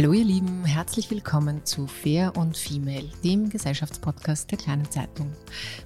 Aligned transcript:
Hallo 0.00 0.14
ihr 0.14 0.24
Lieben, 0.24 0.64
herzlich 0.64 1.10
willkommen 1.10 1.66
zu 1.66 1.86
Fair 1.86 2.34
und 2.34 2.56
Female, 2.56 3.04
dem 3.22 3.50
Gesellschaftspodcast 3.50 4.50
der 4.50 4.56
kleinen 4.56 4.90
Zeitung. 4.90 5.30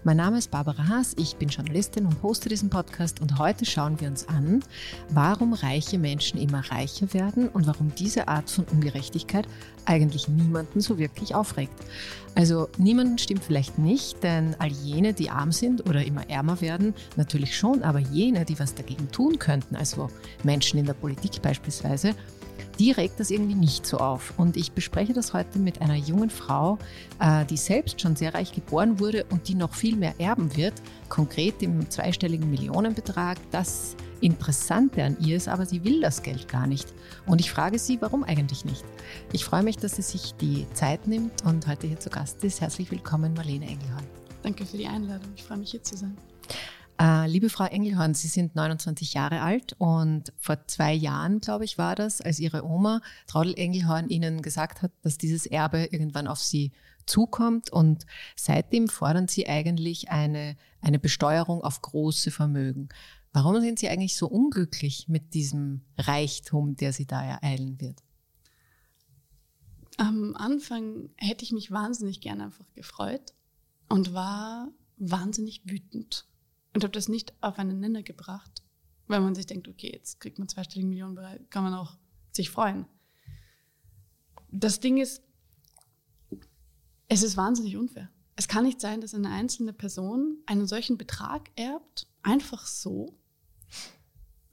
Mein 0.05 0.19
Name 0.19 0.39
ist 0.39 0.53
Barbara 0.53 0.87
Haas, 0.87 1.15
ich 1.19 1.35
bin 1.35 1.49
Journalistin 1.49 2.07
und 2.07 2.23
hoste 2.23 2.49
diesen 2.49 2.71
Podcast 2.71 3.21
und 3.21 3.41
heute 3.41 3.67
schauen 3.67 4.01
wir 4.01 4.07
uns 4.07 4.29
an, 4.29 4.63
warum 5.09 5.53
reiche 5.53 5.99
Menschen 5.99 6.39
immer 6.39 6.61
reicher 6.71 7.13
werden 7.13 7.49
und 7.49 7.67
warum 7.67 7.93
diese 7.97 8.29
Art 8.29 8.49
von 8.49 8.67
Ungerechtigkeit 8.67 9.49
eigentlich 9.85 10.29
niemanden 10.29 10.81
so 10.81 10.97
wirklich 10.97 11.35
aufregt. 11.35 11.75
Also 12.37 12.69
niemanden 12.79 13.19
stimmt 13.19 13.43
vielleicht 13.43 13.81
nicht, 13.81 14.23
denn 14.23 14.55
all 14.61 14.71
jene, 14.71 15.13
die 15.13 15.31
arm 15.31 15.51
sind 15.51 15.89
oder 15.89 16.05
immer 16.05 16.31
ärmer 16.31 16.61
werden, 16.61 16.95
natürlich 17.17 17.57
schon, 17.57 17.83
aber 17.83 17.99
jene, 17.99 18.45
die 18.45 18.61
was 18.61 18.77
dagegen 18.77 19.11
tun 19.11 19.41
könnten, 19.41 19.75
also 19.75 20.09
Menschen 20.45 20.79
in 20.79 20.87
der 20.87 20.95
Politik 20.95 21.43
beispielsweise, 21.43 22.15
die 22.79 22.93
regt 22.93 23.21
das 23.21 23.31
irgendwie 23.31 23.55
nicht 23.55 23.87
so 23.87 23.99
auf. 23.99 24.35
Und 24.37 24.57
ich 24.57 24.73
bespreche 24.73 25.13
das 25.13 25.33
heute 25.33 25.59
mit 25.59 25.81
einer 25.81 25.95
jungen 25.95 26.31
Frau, 26.31 26.79
äh, 27.21 27.45
die 27.47 27.57
selbst 27.57 28.01
schon 28.01 28.17
sehr 28.17 28.35
reich 28.35 28.53
geboren 28.53 28.99
wurde 29.01 29.25
und 29.31 29.49
die 29.49 29.55
noch 29.55 29.75
viel 29.75 29.97
mehr 29.97 30.15
erben 30.19 30.57
wird, 30.57 30.75
konkret 31.09 31.63
im 31.63 31.89
zweistelligen 31.91 32.51
Millionenbetrag. 32.51 33.39
Das 33.51 33.97
Interessante 34.21 35.05
an 35.05 35.17
ihr 35.21 35.37
ist 35.37 35.49
aber, 35.49 35.67
sie 35.67 35.85
will 35.85 36.01
das 36.01 36.23
Geld 36.23 36.49
gar 36.49 36.67
nicht. 36.67 36.93
Und 37.27 37.41
ich 37.41 37.51
frage 37.51 37.79
sie, 37.79 38.01
warum 38.01 38.25
eigentlich 38.25 38.65
nicht? 38.65 38.85
Ich 39.33 39.45
freue 39.45 39.63
mich, 39.63 39.77
dass 39.77 39.97
sie 39.97 40.03
sich 40.03 40.35
die 40.35 40.67
Zeit 40.73 41.07
nimmt 41.07 41.45
und 41.45 41.67
heute 41.67 41.87
hier 41.87 42.01
zu 42.01 42.11
Gast 42.11 42.43
ist. 42.45 42.61
Herzlich 42.61 42.91
willkommen, 42.91 43.35
Marlene 43.35 43.67
Engelhorn. 43.67 44.07
Danke 44.43 44.67
für 44.67 44.77
die 44.77 44.87
Einladung. 44.87 45.31
Ich 45.37 45.45
freue 45.45 45.59
mich, 45.59 45.71
hier 45.71 45.83
zu 45.83 45.97
sein. 45.97 46.17
Äh, 47.01 47.27
liebe 47.27 47.51
Frau 47.51 47.65
Engelhorn, 47.65 48.15
Sie 48.15 48.29
sind 48.29 48.55
29 48.55 49.15
Jahre 49.15 49.41
alt 49.41 49.75
und 49.79 50.33
vor 50.37 50.67
zwei 50.69 50.93
Jahren, 50.93 51.41
glaube 51.41 51.65
ich, 51.65 51.77
war 51.77 51.97
das, 51.97 52.21
als 52.21 52.39
Ihre 52.39 52.65
Oma 52.65 53.01
Traudel 53.27 53.55
Engelhorn 53.59 54.09
Ihnen 54.09 54.43
gesagt 54.43 54.81
hat, 54.81 54.93
dass 55.03 55.19
dieses 55.19 55.47
Erbe 55.47 55.89
irgendwann 55.91 56.29
auf 56.29 56.39
Sie 56.41 56.71
zukommt 57.07 57.71
und 57.71 58.07
seitdem 58.37 58.89
fordern 58.89 59.27
Sie 59.27 59.49
eigentlich 59.49 60.11
eine, 60.11 60.57
eine 60.81 61.01
Besteuerung 61.01 61.63
auf 61.63 61.83
große 61.83 62.31
Vermögen. 62.31 62.89
Warum 63.33 63.61
sind 63.61 63.81
Sie 63.81 63.89
eigentlich 63.89 64.17
so 64.17 64.29
unglücklich 64.29 65.09
mit 65.09 65.35
diesem 65.35 65.83
Reichtum, 65.99 66.77
der 66.77 66.93
Sie 66.93 67.07
da 67.07 67.25
ereilen 67.25 67.81
wird? 67.81 68.01
Am 69.97 70.37
Anfang 70.37 71.11
hätte 71.17 71.45
ich 71.45 71.51
mich 71.51 71.73
wahnsinnig 71.73 72.21
gern 72.21 72.41
einfach 72.41 72.73
gefreut 72.75 73.35
und 73.89 74.15
war 74.15 74.69
wahnsinnig 74.97 75.63
wütend 75.65 76.27
und 76.75 76.83
habe 76.85 76.93
das 76.93 77.09
nicht 77.09 77.33
auf 77.41 77.59
einen 77.59 77.81
Nenner 77.81 78.03
gebracht, 78.03 78.63
weil 79.07 79.21
man 79.21 79.35
sich 79.35 79.47
denkt, 79.47 79.69
okay, 79.69 79.91
jetzt 79.93 80.21
kriegt 80.21 80.39
man 80.39 80.49
zweistellige 80.49 80.89
Millionen, 80.89 81.49
kann 81.51 81.65
man 81.65 81.75
auch 81.75 81.97
sich 82.33 82.51
freuen. 82.51 82.87
Das 84.51 84.81
Ding 84.81 84.99
ist, 84.99 85.23
es 87.09 87.23
ist 87.23 87.37
wahnsinnig 87.37 87.77
unfair. 87.77 88.11
Es 88.37 88.49
kann 88.49 88.65
nicht 88.65 88.81
sein, 88.81 89.01
dass 89.01 89.15
eine 89.15 89.31
einzelne 89.31 89.73
Person 89.73 90.39
einen 90.47 90.67
solchen 90.67 90.99
Betrag 90.99 91.51
erbt, 91.55 92.09
einfach 92.23 92.67
so, 92.67 93.19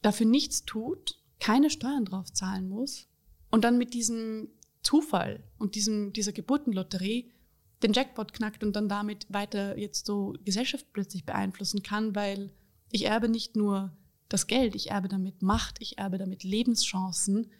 dafür 0.01 0.27
nichts 0.27 0.65
tut, 0.65 1.19
keine 1.39 1.69
Steuern 1.69 2.05
drauf 2.05 2.31
zahlen 2.31 2.69
muss 2.69 3.07
und 3.49 3.63
dann 3.63 3.79
mit 3.79 3.93
diesem 3.93 4.49
Zufall 4.83 5.43
und 5.57 5.75
diesem, 5.75 6.13
dieser 6.13 6.31
Geburtenlotterie 6.31 7.31
den 7.83 7.93
Jackpot 7.93 8.33
knackt 8.33 8.63
und 8.63 8.75
dann 8.75 8.89
damit 8.89 9.25
weiter 9.29 9.77
jetzt 9.77 10.05
so 10.05 10.35
Gesellschaft 10.43 10.85
plötzlich 10.93 11.25
beeinflussen 11.25 11.83
kann, 11.83 12.15
weil 12.15 12.51
ich 12.91 13.05
erbe 13.05 13.29
nicht 13.29 13.55
nur 13.55 13.91
das 14.29 14.47
Geld, 14.47 14.75
ich 14.75 14.91
erbe 14.91 15.07
damit 15.07 15.41
Macht, 15.41 15.77
ich 15.79 15.97
erbe 15.97 16.17
damit 16.17 16.43
Lebenschancen, 16.43 17.51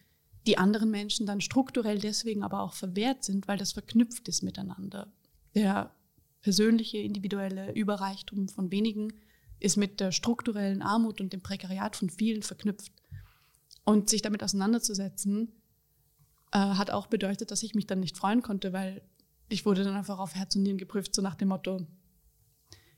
die 0.48 0.58
anderen 0.58 0.90
Menschen 0.90 1.26
dann 1.26 1.42
strukturell 1.42 2.00
deswegen 2.00 2.44
aber 2.44 2.62
auch 2.62 2.74
verwehrt 2.74 3.24
sind, 3.24 3.48
weil 3.48 3.58
das 3.58 3.74
verknüpft 3.74 4.28
ist 4.28 4.42
miteinander. 4.42 5.12
Der 5.54 5.94
persönliche, 6.42 6.98
individuelle 6.98 7.74
Überreichtum 7.74 8.50
von 8.50 8.72
wenigen 8.72 9.14
ist 9.60 9.78
mit 9.78 10.00
der 10.00 10.12
strukturellen 10.12 10.82
Armut 10.82 11.22
und 11.22 11.34
dem 11.34 11.42
Prekariat 11.42 11.96
von 11.96 12.10
vielen 12.10 12.42
verknüpft. 12.42 12.92
Und 13.84 14.10
sich 14.10 14.22
damit 14.22 14.44
auseinanderzusetzen, 14.44 15.52
äh, 16.52 16.58
hat 16.58 16.92
auch 16.92 17.08
bedeutet, 17.08 17.52
dass 17.52 17.64
ich 17.64 17.76
mich 17.76 17.88
dann 17.88 18.00
nicht 18.00 18.18
freuen 18.18 18.42
konnte, 18.42 18.74
weil 18.74 19.02
ich 19.52 19.66
wurde 19.66 19.84
dann 19.84 19.96
einfach 19.96 20.20
auf 20.20 20.36
Herz 20.36 20.56
und 20.56 20.64
Nieren 20.64 20.78
geprüft, 20.78 21.14
so 21.14 21.22
nach 21.22 21.36
dem 21.36 21.50
Motto, 21.50 21.86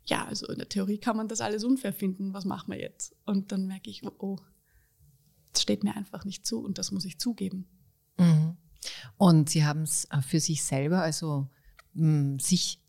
ja, 0.06 0.26
also 0.26 0.48
in 0.48 0.60
der 0.60 0.70
Theorie 0.70 0.98
kann 0.98 1.18
man 1.18 1.28
das 1.28 1.42
alles 1.42 1.64
unfair 1.64 1.94
finden, 1.94 2.34
was 2.34 2.46
machen 2.46 2.72
wir 2.72 2.80
jetzt? 2.80 3.16
Und 3.26 3.52
dann 3.52 3.68
merke 3.68 3.90
ich, 3.90 4.04
oh, 4.06 4.12
oh 4.20 4.40
das 5.52 5.62
steht 5.62 5.84
mir 5.84 5.96
einfach 5.96 6.26
nicht 6.26 6.46
zu 6.46 6.60
und 6.60 6.78
das 6.78 6.92
muss 6.92 7.06
ich 7.06 7.20
zugeben. 7.20 7.68
Mhm. 8.18 8.58
Und 9.18 9.50
Sie 9.50 9.64
haben 9.66 9.84
es 9.84 10.06
äh, 10.06 10.22
für 10.22 10.40
sich 10.40 10.64
selber, 10.64 11.02
also 11.02 11.48
mh, 11.94 12.40
sich 12.42 12.80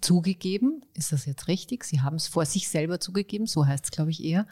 zugegeben, 0.00 0.84
ist 0.94 1.12
das 1.12 1.26
jetzt 1.26 1.48
richtig? 1.48 1.84
Sie 1.84 2.00
haben 2.00 2.16
es 2.16 2.26
vor 2.26 2.46
sich 2.46 2.68
selber 2.68 2.98
zugegeben, 2.98 3.46
so 3.46 3.66
heißt 3.66 3.84
es, 3.84 3.90
glaube 3.90 4.10
ich, 4.10 4.24
eher. 4.24 4.46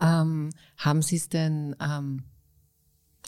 Ähm, 0.00 0.50
haben 0.76 1.02
Sie 1.02 1.16
es 1.16 1.28
denn, 1.28 1.74
ähm, 1.80 2.24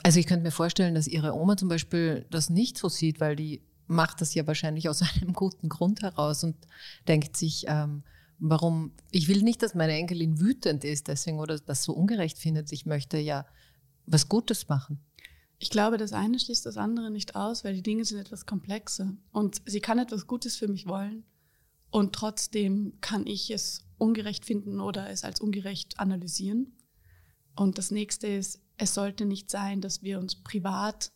also 0.03 0.21
ich 0.21 0.27
könnte 0.27 0.45
mir 0.45 0.53
vorstellen, 0.53 0.95
dass 0.95 1.09
Ihre 1.09 1.35
Oma 1.35 1.57
zum 1.57 1.69
Beispiel 1.69 2.27
das 2.31 2.51
nicht 2.51 2.79
so 2.79 2.89
sieht, 2.89 3.21
weil 3.21 3.35
die 3.35 3.63
macht 3.87 4.21
das 4.21 4.35
ja 4.35 4.47
wahrscheinlich 4.47 4.89
aus 4.89 5.03
einem 5.21 5.33
guten 5.33 5.69
Grund 5.69 6.03
heraus 6.03 6.45
und 6.45 6.57
denkt 7.09 7.37
sich, 7.37 7.65
ähm, 7.69 8.03
warum, 8.39 8.93
ich 9.11 9.29
will 9.29 9.43
nicht, 9.43 9.63
dass 9.63 9.75
meine 9.75 9.95
Enkelin 9.95 10.41
wütend 10.41 10.85
ist 10.85 11.09
deswegen 11.09 11.39
oder 11.39 11.59
das 11.59 11.85
so 11.85 11.93
ungerecht 11.93 12.39
findet. 12.39 12.73
Ich 12.73 12.87
möchte 12.87 13.19
ja 13.19 13.47
was 14.07 14.29
Gutes 14.29 14.69
machen. 14.69 15.01
Ich 15.59 15.71
glaube, 15.71 15.97
das 15.97 16.13
eine 16.13 16.39
schließt 16.39 16.67
das 16.67 16.77
andere 16.77 17.11
nicht 17.11 17.37
aus, 17.37 17.65
weil 17.65 17.75
die 17.75 17.83
Dinge 17.83 18.05
sind 18.05 18.19
etwas 18.19 18.45
komplexer. 18.45 19.15
Und 19.33 19.63
sie 19.67 19.81
kann 19.81 19.99
etwas 19.99 20.27
Gutes 20.27 20.57
für 20.57 20.69
mich 20.69 20.87
wollen. 20.87 21.25
Und 21.91 22.13
trotzdem 22.13 22.95
kann 23.01 23.27
ich 23.27 23.51
es 23.51 23.85
ungerecht 23.97 24.45
finden 24.45 24.81
oder 24.81 25.09
es 25.09 25.25
als 25.25 25.41
ungerecht 25.41 26.01
analysieren. 26.01 26.77
Und 27.57 27.79
das 27.79 27.91
nächste 27.91 28.27
ist, 28.27 28.61
es 28.77 28.95
sollte 28.95 29.25
nicht 29.25 29.51
sein, 29.51 29.81
dass 29.81 30.03
wir 30.03 30.19
uns 30.19 30.35
privat 30.35 31.13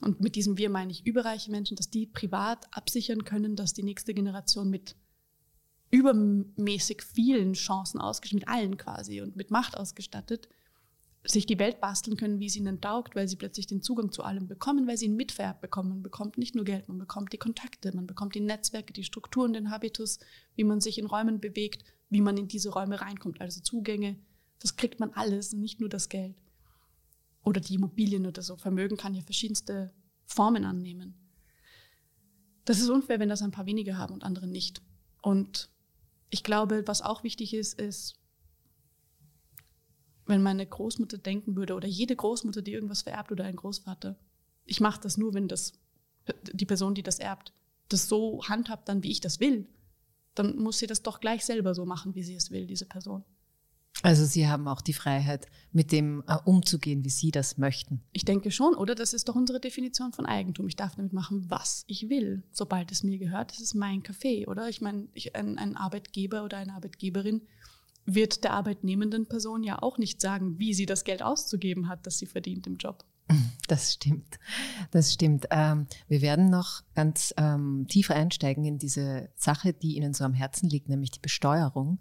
und 0.00 0.20
mit 0.20 0.34
diesem 0.34 0.58
Wir 0.58 0.70
meine 0.70 0.92
ich 0.92 1.06
überreiche 1.06 1.50
Menschen, 1.50 1.76
dass 1.76 1.90
die 1.90 2.06
privat 2.06 2.66
absichern 2.72 3.24
können, 3.24 3.56
dass 3.56 3.72
die 3.72 3.82
nächste 3.82 4.14
Generation 4.14 4.68
mit 4.68 4.96
übermäßig 5.90 7.02
vielen 7.02 7.52
Chancen 7.52 8.00
ausgestattet, 8.00 8.40
mit 8.40 8.48
allen 8.48 8.76
quasi 8.76 9.20
und 9.20 9.36
mit 9.36 9.50
Macht 9.50 9.76
ausgestattet, 9.76 10.48
sich 11.26 11.46
die 11.46 11.58
Welt 11.58 11.80
basteln 11.80 12.16
können, 12.16 12.38
wie 12.40 12.46
es 12.46 12.56
ihnen 12.56 12.80
taugt, 12.80 13.14
weil 13.14 13.28
sie 13.28 13.36
plötzlich 13.36 13.66
den 13.66 13.82
Zugang 13.82 14.12
zu 14.12 14.22
allem 14.24 14.46
bekommen, 14.46 14.86
weil 14.86 14.98
sie 14.98 15.06
einen 15.06 15.16
Mitvererb 15.16 15.60
bekommen. 15.60 15.88
Man 15.90 16.02
bekommt 16.02 16.36
nicht 16.36 16.54
nur 16.54 16.64
Geld, 16.64 16.88
man 16.88 16.98
bekommt 16.98 17.32
die 17.32 17.38
Kontakte, 17.38 17.94
man 17.94 18.06
bekommt 18.06 18.34
die 18.34 18.40
Netzwerke, 18.40 18.92
die 18.92 19.04
Strukturen, 19.04 19.52
den 19.52 19.70
Habitus, 19.70 20.18
wie 20.56 20.64
man 20.64 20.80
sich 20.80 20.98
in 20.98 21.06
Räumen 21.06 21.40
bewegt, 21.40 21.84
wie 22.10 22.20
man 22.20 22.36
in 22.36 22.48
diese 22.48 22.70
Räume 22.70 23.00
reinkommt, 23.00 23.40
also 23.40 23.60
Zugänge. 23.60 24.18
Das 24.58 24.76
kriegt 24.76 25.00
man 25.00 25.12
alles, 25.12 25.52
nicht 25.52 25.80
nur 25.80 25.88
das 25.88 26.08
Geld. 26.08 26.34
Oder 27.44 27.60
die 27.60 27.74
Immobilien 27.74 28.26
oder 28.26 28.42
so. 28.42 28.56
Vermögen 28.56 28.96
kann 28.96 29.14
ja 29.14 29.22
verschiedenste 29.22 29.92
Formen 30.24 30.64
annehmen. 30.64 31.14
Das 32.64 32.80
ist 32.80 32.88
unfair, 32.88 33.20
wenn 33.20 33.28
das 33.28 33.42
ein 33.42 33.50
paar 33.50 33.66
wenige 33.66 33.98
haben 33.98 34.14
und 34.14 34.24
andere 34.24 34.46
nicht. 34.46 34.82
Und 35.22 35.70
ich 36.30 36.42
glaube, 36.42 36.82
was 36.86 37.02
auch 37.02 37.22
wichtig 37.22 37.54
ist, 37.54 37.78
ist, 37.78 38.18
wenn 40.26 40.42
meine 40.42 40.66
Großmutter 40.66 41.18
denken 41.18 41.54
würde 41.56 41.74
oder 41.74 41.86
jede 41.86 42.16
Großmutter, 42.16 42.62
die 42.62 42.72
irgendwas 42.72 43.02
vererbt 43.02 43.30
oder 43.30 43.44
ein 43.44 43.56
Großvater, 43.56 44.18
ich 44.64 44.80
mache 44.80 45.00
das 45.00 45.18
nur, 45.18 45.34
wenn 45.34 45.48
das 45.48 45.72
die 46.52 46.64
Person, 46.64 46.94
die 46.94 47.02
das 47.02 47.18
erbt, 47.18 47.52
das 47.88 48.08
so 48.08 48.42
handhabt, 48.48 48.88
dann 48.88 49.02
wie 49.02 49.10
ich 49.10 49.20
das 49.20 49.40
will, 49.40 49.68
dann 50.34 50.56
muss 50.56 50.78
sie 50.78 50.86
das 50.86 51.02
doch 51.02 51.20
gleich 51.20 51.44
selber 51.44 51.74
so 51.74 51.84
machen, 51.84 52.14
wie 52.14 52.22
sie 52.22 52.34
es 52.34 52.50
will, 52.50 52.66
diese 52.66 52.86
Person. 52.86 53.24
Also 54.04 54.26
Sie 54.26 54.46
haben 54.46 54.68
auch 54.68 54.82
die 54.82 54.92
Freiheit, 54.92 55.46
mit 55.72 55.90
dem 55.90 56.22
äh, 56.28 56.36
umzugehen, 56.44 57.04
wie 57.04 57.10
Sie 57.10 57.30
das 57.30 57.56
möchten. 57.56 58.02
Ich 58.12 58.26
denke 58.26 58.50
schon, 58.50 58.74
oder? 58.74 58.94
Das 58.94 59.14
ist 59.14 59.30
doch 59.30 59.34
unsere 59.34 59.60
Definition 59.60 60.12
von 60.12 60.26
Eigentum. 60.26 60.68
Ich 60.68 60.76
darf 60.76 60.94
damit 60.94 61.14
machen, 61.14 61.46
was 61.48 61.84
ich 61.86 62.10
will, 62.10 62.42
sobald 62.52 62.92
es 62.92 63.02
mir 63.02 63.16
gehört. 63.16 63.52
Das 63.52 63.60
ist 63.60 63.72
mein 63.72 64.02
Café, 64.02 64.46
oder? 64.46 64.68
Ich 64.68 64.82
meine, 64.82 65.08
ich, 65.14 65.34
ein, 65.34 65.56
ein 65.56 65.74
Arbeitgeber 65.74 66.44
oder 66.44 66.58
eine 66.58 66.74
Arbeitgeberin 66.74 67.40
wird 68.04 68.44
der 68.44 68.52
arbeitnehmenden 68.52 69.24
Person 69.24 69.62
ja 69.62 69.80
auch 69.80 69.96
nicht 69.96 70.20
sagen, 70.20 70.58
wie 70.58 70.74
sie 70.74 70.84
das 70.84 71.04
Geld 71.04 71.22
auszugeben 71.22 71.88
hat, 71.88 72.06
das 72.06 72.18
sie 72.18 72.26
verdient 72.26 72.66
im 72.66 72.76
Job. 72.76 73.06
Das 73.66 73.94
stimmt. 73.94 74.38
Das 74.90 75.14
stimmt. 75.14 75.46
Ähm, 75.50 75.86
wir 76.06 76.20
werden 76.20 76.50
noch 76.50 76.82
ganz 76.94 77.32
ähm, 77.38 77.86
tief 77.88 78.10
einsteigen 78.10 78.66
in 78.66 78.76
diese 78.76 79.30
Sache, 79.36 79.72
die 79.72 79.96
Ihnen 79.96 80.12
so 80.12 80.24
am 80.24 80.34
Herzen 80.34 80.68
liegt, 80.68 80.90
nämlich 80.90 81.12
die 81.12 81.20
Besteuerung. 81.20 81.98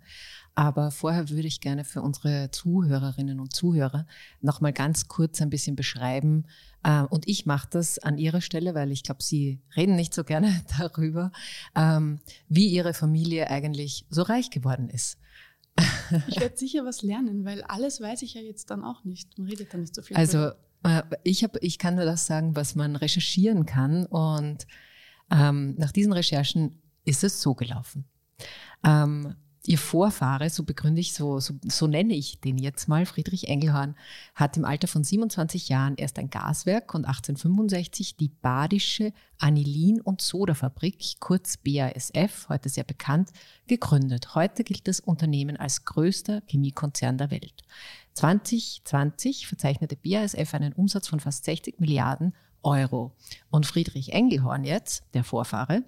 Aber 0.56 0.92
vorher 0.92 1.30
würde 1.30 1.48
ich 1.48 1.62
gerne 1.62 1.84
für 1.84 2.02
unsere 2.02 2.52
Zuhörerinnen 2.52 3.40
und 3.40 3.54
Zuhörer 3.54 4.06
noch 4.42 4.62
mal 4.62 4.74
ganz 4.74 5.08
kurz 5.08 5.42
ein 5.42 5.50
bisschen 5.50 5.76
beschreiben. 5.76 6.46
Äh, 6.84 7.02
und 7.04 7.28
ich 7.28 7.46
mache 7.46 7.68
das 7.72 7.98
an 8.00 8.18
Ihrer 8.18 8.42
Stelle, 8.42 8.76
weil 8.76 8.92
ich 8.92 9.04
glaube, 9.04 9.24
Sie 9.24 9.62
reden 9.76 9.96
nicht 9.96 10.14
so 10.14 10.24
gerne 10.24 10.64
darüber, 10.78 11.32
ähm, 11.76 12.20
wie 12.50 12.68
Ihre 12.68 12.94
Familie 12.94 13.50
eigentlich 13.50 14.06
so 14.10 14.22
reich 14.22 14.52
geworden 14.52 14.90
ist. 14.90 15.18
Ich 16.28 16.40
werde 16.40 16.56
sicher 16.56 16.86
was 16.86 17.02
lernen, 17.02 17.46
weil 17.46 17.64
alles 17.64 18.00
weiß 18.00 18.22
ich 18.22 18.36
ja 18.36 18.42
jetzt 18.42 18.70
dann 18.70 18.84
auch 18.84 19.04
nicht. 19.04 19.38
Man 19.40 19.48
redet 19.48 19.74
dann 19.74 19.82
nicht 19.82 19.96
so 19.96 20.04
viel. 20.04 20.16
Also 20.16 20.52
äh, 20.84 21.02
ich, 21.24 21.44
hab, 21.44 21.58
ich 21.62 21.80
kann 21.80 21.96
nur 21.96 22.06
das 22.06 22.28
sagen, 22.28 22.56
was 22.56 22.76
man 22.76 22.96
recherchieren 22.96 23.66
kann. 23.66 24.06
Und 24.06 24.68
ähm, 25.32 25.74
nach 25.78 25.92
diesen 25.92 26.14
Recherchen 26.14 26.80
ist 27.06 27.24
es 27.24 27.42
so 27.42 27.56
gelaufen. 27.56 28.06
Ähm, 28.84 29.36
Ihr 29.66 29.78
Vorfahre, 29.78 30.50
so 30.50 30.64
begründe 30.64 31.00
ich, 31.00 31.14
so, 31.14 31.40
so, 31.40 31.54
so 31.66 31.88
nenne 31.88 32.14
ich 32.14 32.42
den 32.42 32.58
jetzt 32.58 32.90
mal, 32.90 33.06
Friedrich 33.06 33.48
Engelhorn, 33.48 33.96
hat 34.36 34.58
im 34.58 34.66
Alter 34.66 34.90
von 34.90 35.06
27 35.06 35.70
Jahren 35.70 35.96
erst 35.96 36.20
ein 36.20 36.30
Gaswerk 36.30 36.94
und 36.94 37.06
1865 37.06 38.18
die 38.18 38.28
Badische 38.28 39.14
Anilin- 39.40 40.02
und 40.02 40.20
Sodafabrik, 40.20 41.16
kurz 41.22 41.56
BASF, 41.56 42.50
heute 42.50 42.68
sehr 42.68 42.84
bekannt, 42.84 43.30
gegründet. 43.68 44.36
Heute 44.36 44.66
gilt 44.66 44.86
das 44.90 45.00
Unternehmen 45.00 45.56
als 45.56 45.86
größter 45.86 46.42
Chemiekonzern 46.48 47.18
der 47.18 47.32
Welt. 47.32 47.62
2020 48.16 49.48
verzeichnete 49.48 49.96
BASF 49.96 50.54
einen 50.56 50.74
Umsatz 50.74 51.08
von 51.08 51.22
fast 51.22 51.46
60 51.46 51.80
Milliarden 51.80 52.36
Euro. 52.64 53.16
Und 53.50 53.66
Friedrich 53.66 54.12
Engelhorn 54.12 54.66
jetzt, 54.66 55.06
der 55.14 55.24
Vorfahre, 55.24 55.84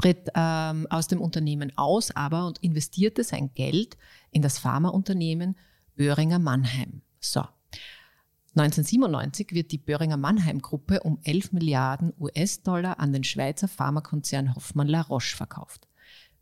tritt 0.00 0.28
ähm, 0.34 0.86
aus 0.90 1.08
dem 1.08 1.20
Unternehmen 1.20 1.72
aus, 1.76 2.10
aber 2.14 2.46
und 2.46 2.58
investierte 2.58 3.24
sein 3.24 3.52
Geld 3.54 3.96
in 4.30 4.42
das 4.42 4.58
Pharmaunternehmen 4.58 5.56
Böhringer 5.96 6.38
Mannheim. 6.38 7.02
So. 7.20 7.44
1997 8.56 9.52
wird 9.52 9.70
die 9.70 9.78
Böhringer 9.78 10.16
Mannheim 10.16 10.60
Gruppe 10.60 11.00
um 11.00 11.20
11 11.22 11.52
Milliarden 11.52 12.12
US-Dollar 12.18 12.98
an 12.98 13.12
den 13.12 13.22
Schweizer 13.22 13.68
Pharmakonzern 13.68 14.56
Hoffmann 14.56 14.88
La 14.88 15.02
Roche 15.02 15.36
verkauft. 15.36 15.86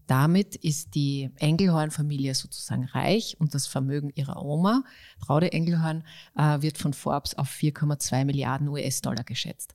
Damit 0.06 0.56
ist 0.56 0.94
die 0.94 1.30
Engelhorn-Familie 1.36 2.34
sozusagen 2.34 2.84
reich 2.84 3.36
und 3.38 3.54
das 3.54 3.66
Vermögen 3.66 4.10
ihrer 4.14 4.42
Oma, 4.42 4.84
Traude 5.20 5.52
Engelhorn, 5.52 6.02
äh, 6.34 6.62
wird 6.62 6.78
von 6.78 6.94
Forbes 6.94 7.36
auf 7.36 7.50
4,2 7.50 8.24
Milliarden 8.24 8.68
US-Dollar 8.68 9.24
geschätzt. 9.24 9.74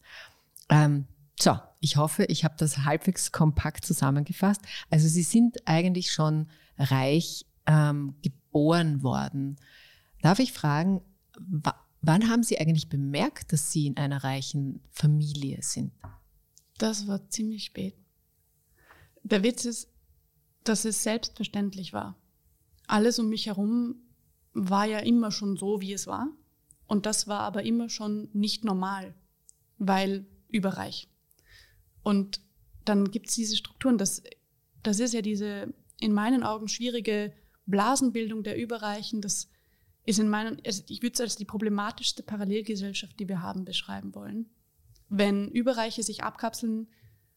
Ähm, 0.70 1.06
so, 1.40 1.58
ich 1.80 1.98
hoffe, 1.98 2.26
ich 2.26 2.44
habe 2.44 2.56
das 2.58 2.80
halbwegs 2.80 3.32
kompakt 3.32 3.86
zusammengefasst. 3.86 4.62
Also 4.90 5.08
Sie 5.08 5.24
sind 5.24 5.68
eigentlich 5.68 6.12
schon 6.12 6.48
reich 6.78 7.46
ähm, 7.66 8.16
geboren 8.22 9.04
worden. 9.04 9.58
Darf 10.22 10.40
ich 10.40 10.54
fragen, 10.54 11.02
wann 12.02 12.30
haben 12.30 12.44
Sie 12.44 12.60
eigentlich 12.60 12.90
bemerkt, 12.90 13.52
dass 13.52 13.72
Sie 13.72 13.88
in 13.88 13.98
einer 13.98 14.24
reichen 14.24 14.82
Familie 14.92 15.60
sind? 15.62 15.92
Das 16.78 17.08
war 17.08 17.30
ziemlich 17.30 17.66
spät. 17.66 17.96
Der 19.24 19.44
Witz 19.44 19.66
ist, 19.66 19.90
dass 20.64 20.86
es 20.86 21.04
selbstverständlich 21.04 21.94
war. 21.94 22.16
Alles 22.88 23.20
um 23.20 23.30
mich 23.30 23.48
herum 23.48 23.96
war 24.54 24.86
ja 24.86 25.00
immer 25.00 25.32
schon 25.32 25.58
so, 25.58 25.82
wie 25.82 25.94
es 25.94 26.08
war. 26.08 26.28
Und 26.88 27.06
das 27.06 27.28
war 27.28 27.42
aber 27.42 27.64
immer 27.64 27.90
schon 27.90 28.30
nicht 28.34 28.64
normal, 28.64 29.16
weil 29.78 30.26
überreich. 30.50 31.10
Und 32.04 32.42
dann 32.86 33.12
gibt 33.12 33.30
es 33.30 33.36
diese 33.36 33.56
Strukturen. 33.56 33.98
Das, 33.98 34.22
das 34.84 35.00
ist 35.00 35.14
ja 35.14 35.22
diese 35.22 35.74
in 36.00 36.14
meinen 36.14 36.44
Augen 36.44 36.68
schwierige 36.68 37.34
Blasenbildung 37.66 38.44
der 38.44 38.58
Überreichen. 38.58 39.22
Das 39.22 39.50
ist 40.06 40.20
in 40.20 40.30
meinen, 40.30 40.62
also 40.66 40.84
ich 40.88 41.02
würde 41.02 41.14
es 41.14 41.22
als 41.22 41.36
die 41.38 41.46
problematischste 41.46 42.24
Parallelgesellschaft, 42.24 43.20
die 43.20 43.30
wir 43.30 43.42
haben, 43.42 43.66
beschreiben 43.66 44.14
wollen. 44.14 44.50
Wenn 45.10 45.50
Überreiche 45.50 46.04
sich 46.04 46.24
abkapseln, 46.24 46.88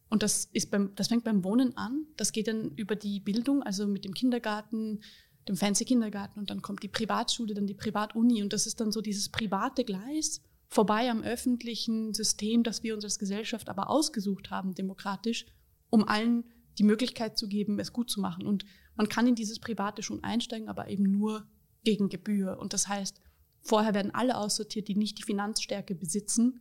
und 0.09 0.23
das, 0.23 0.49
ist 0.53 0.71
beim, 0.71 0.95
das 0.95 1.09
fängt 1.09 1.25
beim 1.25 1.43
Wohnen 1.43 1.77
an, 1.77 2.07
das 2.17 2.33
geht 2.33 2.49
dann 2.49 2.71
über 2.77 2.95
die 2.95 3.21
Bildung, 3.21 3.63
also 3.63 3.87
mit 3.87 4.05
dem 4.05 4.15
Kindergarten, 4.15 5.01
dem 5.49 5.57
Fancy 5.57 5.85
Kindergarten 5.85 6.39
und 6.39 6.51
dann 6.51 6.63
kommt 6.63 6.83
die 6.83 6.89
Privatschule, 6.89 7.55
dann 7.55 7.67
die 7.67 7.75
Privatuni 7.75 8.43
und 8.43 8.53
das 8.53 8.67
ist 8.67 8.81
dann 8.81 8.93
so 8.93 9.01
dieses 9.01 9.29
private 9.29 9.85
Gleis 9.85 10.43
vorbei 10.69 11.11
am 11.11 11.23
öffentlichen 11.23 12.13
System, 12.15 12.63
das 12.63 12.83
wir 12.83 12.95
uns 12.95 13.05
als 13.05 13.19
Gesellschaft 13.19 13.69
aber 13.69 13.89
ausgesucht 13.89 14.51
haben, 14.51 14.75
demokratisch, 14.75 15.47
um 15.91 16.07
allen 16.07 16.45
die 16.79 16.85
Möglichkeit 16.85 17.39
zu 17.39 17.49
geben, 17.49 17.79
es 17.79 17.93
gut 17.93 18.11
zu 18.11 18.21
machen. 18.21 18.47
Und 18.47 18.65
man 18.97 19.09
kann 19.09 19.27
in 19.27 19.35
dieses 19.35 19.61
Private 19.61 20.03
schon 20.03 20.25
einsteigen, 20.25 20.69
aber 20.69 20.89
eben 20.89 21.05
nur 21.05 21.47
gegen 21.85 22.09
Gebühr. 22.09 22.59
Und 22.59 22.73
das 22.73 22.89
heißt, 22.89 23.21
vorher 23.63 23.95
werden 23.95 24.15
alle 24.15 24.37
aussortiert, 24.37 24.89
die 24.89 24.97
nicht 24.97 25.19
die 25.19 25.23
Finanzstärke 25.23 25.95
besitzen, 25.95 26.61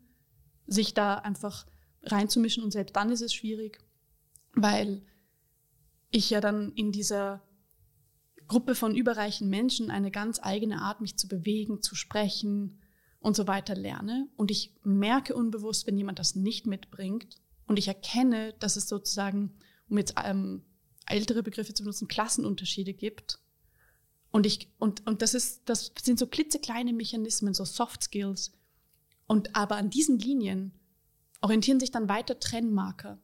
sich 0.67 0.93
da 0.93 1.15
einfach 1.15 1.65
reinzumischen. 2.03 2.63
Und 2.63 2.71
selbst 2.71 2.95
dann 2.95 3.11
ist 3.11 3.21
es 3.21 3.33
schwierig, 3.33 3.79
weil 4.53 5.03
ich 6.11 6.29
ja 6.29 6.39
dann 6.39 6.71
in 6.73 6.91
dieser 6.91 7.43
Gruppe 8.47 8.75
von 8.75 8.95
überreichen 8.95 9.49
Menschen 9.49 9.89
eine 9.89 10.11
ganz 10.11 10.39
eigene 10.41 10.81
Art, 10.81 11.01
mich 11.01 11.17
zu 11.17 11.27
bewegen, 11.27 11.81
zu 11.81 11.95
sprechen, 11.95 12.79
und 13.25 13.35
so 13.35 13.47
weiter 13.47 13.73
lerne. 13.73 14.29
Und 14.37 14.51
ich 14.51 14.75
merke 14.83 15.33
unbewusst, 15.33 15.87
wenn 15.87 15.97
jemand 15.97 16.19
das 16.19 16.35
nicht 16.35 16.67
mitbringt 16.67 17.41
und 17.65 17.79
ich 17.79 17.87
erkenne, 17.87 18.53
dass 18.59 18.75
es 18.75 18.87
sozusagen, 18.87 19.57
um 19.89 19.97
jetzt 19.97 20.13
ähm, 20.23 20.63
ältere 21.07 21.41
Begriffe 21.41 21.73
zu 21.73 21.81
benutzen, 21.81 22.07
Klassenunterschiede 22.07 22.93
gibt. 22.93 23.39
Und 24.29 24.45
ich, 24.45 24.71
und, 24.77 25.07
und 25.07 25.23
das 25.23 25.33
ist, 25.33 25.63
das 25.65 25.91
sind 25.99 26.19
so 26.19 26.27
klitzekleine 26.27 26.93
Mechanismen, 26.93 27.55
so 27.55 27.65
Soft 27.65 28.03
Skills. 28.03 28.51
Und 29.25 29.55
aber 29.55 29.77
an 29.77 29.89
diesen 29.89 30.19
Linien 30.19 30.71
orientieren 31.41 31.79
sich 31.79 31.89
dann 31.89 32.07
weiter 32.07 32.39
Trennmarker. 32.39 33.17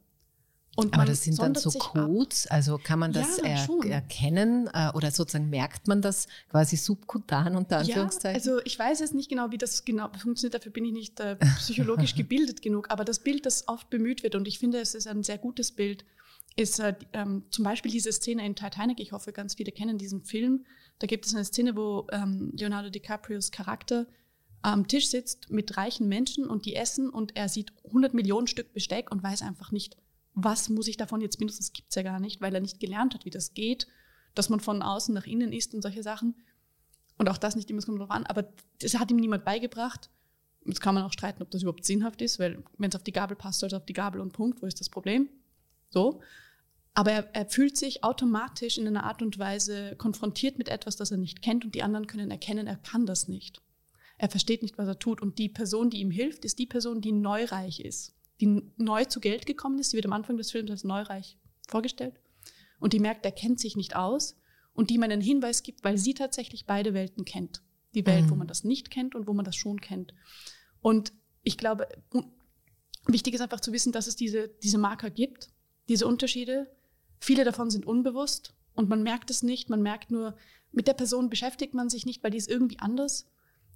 Und 0.78 0.94
Aber 0.94 1.04
das 1.04 1.24
sind 1.24 1.38
dann 1.38 1.54
so 1.54 1.70
Codes, 1.72 2.48
also 2.48 2.78
kann 2.78 2.98
man 2.98 3.12
das 3.12 3.38
ja, 3.38 3.44
er 3.44 3.92
erkennen 3.92 4.70
äh, 4.74 4.90
oder 4.94 5.12
sozusagen 5.12 5.50
merkt 5.50 5.90
man 5.90 6.01
das 6.01 6.28
quasi 6.50 6.78
subkutan 6.78 7.58
unter 7.58 7.80
Anführungszeichen? 7.80 8.42
Ja, 8.42 8.54
also 8.54 8.63
ich 8.63 8.80
weiß 8.80 9.01
jetzt 9.01 9.13
nicht 9.13 9.30
genau, 9.30 9.51
wie 9.51 9.58
das 9.58 9.84
genau 9.84 10.10
funktioniert, 10.18 10.54
dafür 10.54 10.72
bin 10.72 10.86
ich 10.86 10.94
nicht 10.94 11.20
äh, 11.20 11.36
psychologisch 11.58 12.16
gebildet 12.16 12.62
genug, 12.62 12.90
aber 12.90 13.04
das 13.04 13.20
Bild, 13.20 13.46
das 13.46 13.68
oft 13.68 13.90
bemüht 13.90 14.24
wird 14.24 14.36
und 14.36 14.48
ich 14.48 14.60
finde, 14.60 14.80
es 14.80 14.96
ist 14.96 15.08
ein 15.08 15.24
sehr 15.24 15.38
gutes 15.38 15.74
Bild, 15.74 16.06
ist 16.56 16.80
äh, 16.80 16.96
ähm, 17.12 17.44
zum 17.50 17.66
Beispiel 17.66 17.92
diese 17.92 18.13
Szene 18.13 18.46
in 18.46 18.56
Titanic, 18.56 19.01
ich 19.01 19.12
hoffe, 19.12 19.34
ganz 19.34 19.56
viele 19.56 19.74
kennen 19.74 19.98
diesen 19.98 20.24
Film, 20.24 20.66
da 21.00 21.08
gibt 21.08 21.25
es 21.25 21.36
eine 21.36 21.44
Szene, 21.44 21.75
wo 21.75 22.08
ähm, 22.13 22.54
Leonardo 22.56 22.90
DiCaprios 22.90 23.51
Charakter 23.51 24.08
am 24.62 24.88
Tisch 24.88 25.10
sitzt 25.10 25.50
mit 25.50 25.75
reichen 25.75 26.08
Menschen 26.08 26.48
und 26.48 26.66
die 26.66 26.75
essen 26.75 27.10
und 27.10 27.36
er 27.36 27.50
sieht 27.50 27.74
100 27.88 28.13
Millionen 28.13 28.48
Stück 28.48 28.74
Besteck 28.74 29.12
und 29.12 29.22
weiß 29.22 29.42
einfach 29.42 29.72
nicht, 29.72 29.98
was 30.34 30.70
muss 30.70 30.88
ich 30.88 30.98
davon 30.98 31.22
jetzt 31.22 31.40
mindestens, 31.40 31.68
das 31.68 31.74
gibt 31.74 31.90
es 31.90 31.96
ja 31.96 32.04
gar 32.04 32.20
nicht, 32.20 32.42
weil 32.42 32.54
er 32.54 32.62
nicht 32.62 32.80
gelernt 32.80 33.14
hat, 33.14 33.26
wie 33.26 33.30
das 33.30 33.54
geht, 33.54 33.88
dass 34.34 34.50
man 34.50 34.60
von 34.60 34.82
außen 34.82 35.14
nach 35.14 35.26
innen 35.26 35.52
isst 35.52 35.74
und 35.74 35.82
solche 35.82 36.04
Sachen. 36.04 36.36
Und 37.18 37.30
auch 37.30 37.38
das 37.38 37.56
nicht 37.56 37.70
immer, 37.70 37.80
es 37.80 37.86
kommt 37.86 38.00
drauf 38.00 38.12
an, 38.12 38.26
aber 38.26 38.52
das 38.80 38.98
hat 38.98 39.12
ihm 39.12 39.18
niemand 39.18 39.46
beigebracht. 39.46 40.10
Jetzt 40.66 40.82
kann 40.82 40.96
man 40.96 41.04
auch 41.04 41.14
streiten, 41.14 41.42
ob 41.42 41.52
das 41.52 41.64
überhaupt 41.64 41.86
sinnhaft 41.86 42.22
ist, 42.22 42.40
weil 42.40 42.64
wenn 42.78 42.90
es 42.90 42.96
auf 42.96 43.04
die 43.04 43.12
Gabel 43.12 43.36
passt, 43.36 43.60
soll 43.60 43.68
es 43.68 43.74
auf 43.74 43.86
die 43.86 43.94
Gabel 43.94 44.22
und 44.22 44.32
Punkt. 44.32 44.62
Wo 44.62 44.68
ist 44.68 44.80
das 44.80 44.90
Problem? 44.90 45.30
So. 45.90 46.22
Aber 46.94 47.12
er, 47.12 47.36
er, 47.36 47.46
fühlt 47.48 47.78
sich 47.78 48.04
automatisch 48.04 48.78
in 48.78 48.88
einer 48.88 49.04
Art 49.06 49.22
und 49.22 49.40
Weise 49.40 49.96
konfrontiert 49.98 50.58
mit 50.58 50.68
etwas, 50.68 50.98
das 50.98 51.12
er 51.12 51.18
nicht 51.18 51.42
kennt 51.42 51.64
und 51.64 51.74
die 51.74 51.84
anderen 51.84 52.06
können 52.06 52.32
erkennen, 52.32 52.68
er 52.68 52.76
kann 52.76 53.06
das 53.06 53.28
nicht. 53.28 53.62
Er 54.18 54.30
versteht 54.30 54.62
nicht, 54.62 54.78
was 54.78 54.88
er 54.88 55.00
tut. 55.00 55.22
Und 55.22 55.40
die 55.40 55.50
Person, 55.50 55.90
die 55.90 56.00
ihm 56.00 56.12
hilft, 56.12 56.46
ist 56.46 56.60
die 56.60 56.68
Person, 56.68 57.02
die 57.02 57.12
neureich 57.12 57.80
ist, 57.80 58.14
die 58.41 58.63
neu 58.77 59.05
zu 59.05 59.19
Geld 59.19 59.45
gekommen 59.45 59.79
ist. 59.79 59.91
Sie 59.91 59.98
wird 59.98 60.05
am 60.05 60.13
Anfang 60.13 60.38
des 60.38 60.51
Films 60.51 60.71
als 60.71 60.83
neureich 60.83 61.38
vorgestellt. 61.67 62.19
Und 62.79 62.93
die 62.93 63.00
merkt, 63.00 63.25
er 63.25 63.31
kennt 63.31 63.60
sich 63.60 63.75
nicht 63.75 63.95
aus 63.95 64.38
und 64.74 64.89
die 64.89 64.95
ihm 64.95 65.03
einen 65.03 65.21
Hinweis 65.21 65.63
gibt, 65.63 65.83
weil 65.83 65.98
sie 65.98 66.13
tatsächlich 66.13 66.65
beide 66.65 66.93
Welten 66.93 67.24
kennt. 67.24 67.62
Die 67.93 68.05
Welt, 68.05 68.25
mhm. 68.25 68.31
wo 68.31 68.36
man 68.36 68.48
das 68.48 68.63
nicht 68.63 68.89
kennt 68.89 69.15
und 69.15 69.27
wo 69.27 69.33
man 69.33 69.45
das 69.45 69.55
schon 69.55 69.79
kennt. 69.79 70.13
Und 70.81 71.13
ich 71.43 71.57
glaube, 71.57 71.88
wichtig 73.05 73.36
ist 73.36 73.41
einfach 73.41 73.60
zu 73.60 73.71
wissen, 73.71 73.91
dass 73.91 74.07
es 74.07 74.15
diese, 74.15 74.50
diese 74.63 74.77
Marker 74.77 75.10
gibt, 75.10 75.50
diese 75.88 76.07
Unterschiede 76.07 76.67
Viele 77.21 77.43
davon 77.43 77.69
sind 77.69 77.86
unbewusst 77.86 78.55
und 78.74 78.89
man 78.89 79.03
merkt 79.03 79.29
es 79.29 79.43
nicht. 79.43 79.69
Man 79.69 79.83
merkt 79.83 80.10
nur, 80.10 80.36
mit 80.71 80.88
der 80.88 80.93
Person 80.93 81.29
beschäftigt 81.29 81.75
man 81.75 81.88
sich 81.88 82.05
nicht, 82.05 82.24
weil 82.24 82.31
die 82.31 82.39
ist 82.39 82.50
irgendwie 82.50 82.79
anders. 82.79 83.31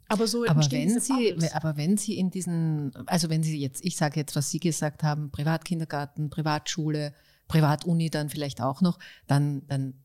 Aber 0.08 0.28
so 0.28 0.46
aber 0.46 0.62
wenn 0.72 1.00
Sie, 1.00 1.36
aber 1.54 1.78
wenn 1.78 1.98
Sie 1.98 2.18
in 2.18 2.30
diesen, 2.30 2.92
also 3.08 3.30
wenn 3.30 3.44
Sie 3.44 3.60
jetzt, 3.60 3.84
ich 3.84 3.98
sage 3.98 4.20
jetzt, 4.20 4.36
was 4.36 4.50
Sie 4.50 4.60
gesagt 4.60 5.04
haben, 5.04 5.32
Privatkindergarten, 5.32 6.30
Privatschule, 6.30 7.14
Privatuni 7.48 8.10
dann 8.10 8.30
vielleicht 8.30 8.62
auch 8.62 8.82
noch, 8.82 9.00
dann, 9.28 9.66
dann 9.68 9.96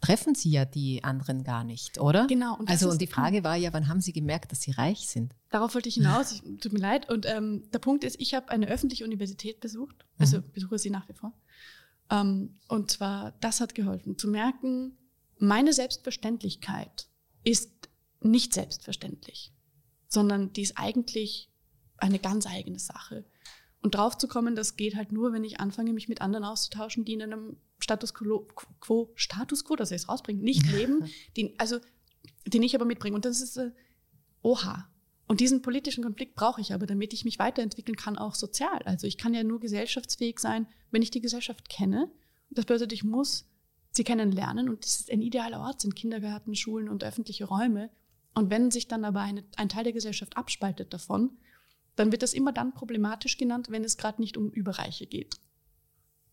treffen 0.00 0.34
Sie 0.34 0.50
ja 0.50 0.64
die 0.64 1.04
anderen 1.04 1.44
gar 1.44 1.64
nicht, 1.64 2.00
oder? 2.00 2.26
Genau. 2.26 2.56
Und 2.56 2.70
also 2.70 2.90
und 2.90 3.00
die 3.00 3.06
Frage 3.06 3.44
war 3.44 3.56
ja, 3.56 3.72
wann 3.72 3.88
haben 3.88 4.00
Sie 4.00 4.12
gemerkt, 4.12 4.52
dass 4.52 4.62
Sie 4.62 4.70
reich 4.70 5.08
sind? 5.08 5.34
Darauf 5.50 5.74
wollte 5.74 5.88
ich 5.88 5.96
hinaus. 5.96 6.32
Ich, 6.32 6.42
tut 6.60 6.72
mir 6.72 6.78
leid. 6.78 7.08
Und 7.10 7.26
ähm, 7.26 7.64
der 7.72 7.78
Punkt 7.80 8.04
ist, 8.04 8.16
ich 8.18 8.34
habe 8.34 8.48
eine 8.50 8.66
öffentliche 8.68 9.04
Universität 9.04 9.60
besucht, 9.60 10.06
also 10.18 10.38
mhm. 10.38 10.52
besuche 10.52 10.78
sie 10.78 10.90
nach 10.90 11.08
wie 11.08 11.14
vor. 11.14 11.32
Ähm, 12.10 12.58
und 12.68 12.90
zwar, 12.90 13.32
das 13.40 13.60
hat 13.60 13.74
geholfen, 13.74 14.16
zu 14.16 14.28
merken, 14.28 14.96
meine 15.38 15.72
Selbstverständlichkeit 15.72 17.08
ist 17.44 17.79
nicht 18.20 18.54
selbstverständlich, 18.54 19.52
sondern 20.08 20.52
die 20.52 20.62
ist 20.62 20.76
eigentlich 20.76 21.50
eine 21.96 22.18
ganz 22.18 22.46
eigene 22.46 22.78
Sache. 22.78 23.24
Und 23.82 23.94
drauf 23.94 24.18
zu 24.18 24.28
kommen, 24.28 24.54
das 24.54 24.76
geht 24.76 24.96
halt 24.96 25.12
nur, 25.12 25.32
wenn 25.32 25.44
ich 25.44 25.60
anfange, 25.60 25.92
mich 25.92 26.08
mit 26.08 26.20
anderen 26.20 26.44
auszutauschen, 26.44 27.04
die 27.04 27.14
in 27.14 27.22
einem 27.22 27.56
Status 27.78 28.12
quo, 28.12 29.12
Status 29.14 29.64
quo, 29.64 29.76
dass 29.76 29.90
ich 29.90 30.02
es 30.02 30.08
rausbringe, 30.08 30.42
nicht 30.42 30.66
leben, 30.72 31.10
den, 31.36 31.54
also, 31.58 31.78
den 32.46 32.62
ich 32.62 32.74
aber 32.74 32.84
mitbringe. 32.84 33.16
Und 33.16 33.24
das 33.24 33.40
ist, 33.40 33.56
äh, 33.56 33.70
oha, 34.42 34.90
und 35.30 35.38
diesen 35.38 35.62
politischen 35.62 36.02
Konflikt 36.02 36.34
brauche 36.34 36.60
ich 36.60 36.74
aber, 36.74 36.86
damit 36.86 37.12
ich 37.12 37.24
mich 37.24 37.38
weiterentwickeln 37.38 37.94
kann, 37.94 38.18
auch 38.18 38.34
sozial. 38.34 38.82
Also 38.84 39.06
ich 39.06 39.16
kann 39.16 39.32
ja 39.32 39.44
nur 39.44 39.60
gesellschaftsfähig 39.60 40.40
sein, 40.40 40.66
wenn 40.90 41.02
ich 41.02 41.12
die 41.12 41.20
Gesellschaft 41.20 41.68
kenne. 41.68 42.10
Das 42.50 42.64
bedeutet, 42.64 42.92
ich 42.92 43.04
muss 43.04 43.46
sie 43.92 44.02
kennenlernen 44.02 44.68
und 44.68 44.84
das 44.84 44.96
ist 44.96 45.10
ein 45.10 45.22
idealer 45.22 45.60
Ort, 45.60 45.82
sind 45.82 45.94
Kindergärten, 45.94 46.56
Schulen 46.56 46.88
und 46.88 47.04
öffentliche 47.04 47.44
Räume. 47.44 47.90
Und 48.40 48.48
wenn 48.48 48.70
sich 48.70 48.88
dann 48.88 49.04
aber 49.04 49.20
eine, 49.20 49.44
ein 49.56 49.68
Teil 49.68 49.84
der 49.84 49.92
Gesellschaft 49.92 50.38
abspaltet 50.38 50.94
davon, 50.94 51.32
dann 51.94 52.10
wird 52.10 52.22
das 52.22 52.32
immer 52.32 52.52
dann 52.54 52.72
problematisch 52.72 53.36
genannt, 53.36 53.66
wenn 53.68 53.84
es 53.84 53.98
gerade 53.98 54.18
nicht 54.18 54.38
um 54.38 54.48
Überreiche 54.48 55.06
geht. 55.06 55.36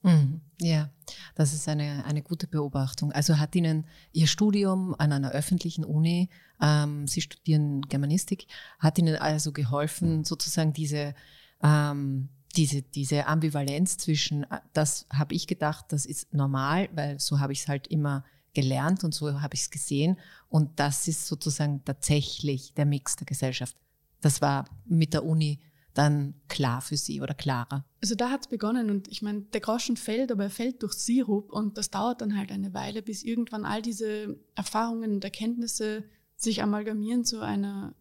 Mhm. 0.04 0.40
Ja, 0.62 0.90
das 1.36 1.54
ist 1.54 1.68
eine, 1.68 2.06
eine 2.06 2.22
gute 2.22 2.48
Beobachtung. 2.48 3.12
Also 3.12 3.40
hat 3.40 3.56
Ihnen 3.56 3.88
Ihr 4.14 4.28
Studium 4.28 4.96
an 4.98 5.12
einer 5.12 5.32
öffentlichen 5.32 5.84
Uni, 5.84 6.30
ähm, 6.62 7.08
Sie 7.08 7.20
studieren 7.20 7.82
Germanistik, 7.82 8.48
hat 8.80 8.98
Ihnen 8.98 9.18
also 9.18 9.52
geholfen, 9.52 10.24
sozusagen 10.24 10.72
diese, 10.72 11.14
ähm, 11.62 12.30
diese, 12.56 12.84
diese 12.84 13.28
Ambivalenz 13.28 13.98
zwischen, 13.98 14.44
äh, 14.44 14.62
das 14.72 15.08
habe 15.12 15.36
ich 15.36 15.46
gedacht, 15.46 15.88
das 15.90 16.06
ist 16.06 16.34
normal, 16.34 16.88
weil 16.94 17.20
so 17.20 17.42
habe 17.42 17.52
ich 17.52 17.60
es 17.60 17.68
halt 17.68 17.88
immer 17.88 18.24
gelernt 18.54 19.04
und 19.04 19.13
so 19.13 19.42
habe 19.42 19.56
ich 19.56 19.62
es 19.62 19.70
gesehen. 19.70 20.18
Und 20.50 20.80
das 20.80 21.08
ist 21.08 21.27
sozusagen 21.27 21.84
tatsächlich 21.86 22.74
der 22.74 22.86
Mix 22.86 23.16
der 23.16 23.25
Gesellschaft. 23.25 23.75
Das 24.22 24.42
war 24.42 24.66
mit 24.86 25.13
der 25.13 25.25
Uni 25.25 25.60
dann 25.98 26.36
klar 26.48 26.82
für 26.82 26.96
Sie 26.96 27.22
oder 27.22 27.34
klarer? 27.34 27.86
Also 28.01 28.13
da 28.13 28.30
hat 28.30 28.42
es 28.42 28.48
begonnen 28.48 28.92
und 28.92 29.08
ich 29.08 29.22
meine, 29.22 29.42
der 29.42 29.62
Groschen 29.62 29.98
fällt, 29.98 30.32
aber 30.32 30.44
er 30.44 30.50
fällt 30.50 30.84
durch 30.84 30.94
Sirup 30.94 31.51
und 31.51 31.77
das 31.77 31.89
dauert 31.89 32.22
dann 32.22 32.38
halt 32.38 32.51
eine 32.51 32.74
Weile, 32.74 33.01
bis 33.01 33.24
irgendwann 33.24 33.66
all 33.66 33.82
diese 33.82 34.38
Erfahrungen 34.56 35.13
und 35.13 35.24
Erkenntnisse 35.24 36.04
sich 36.36 36.62
amalgamieren 36.62 37.25
zu 37.25 37.42
einer 37.42 37.96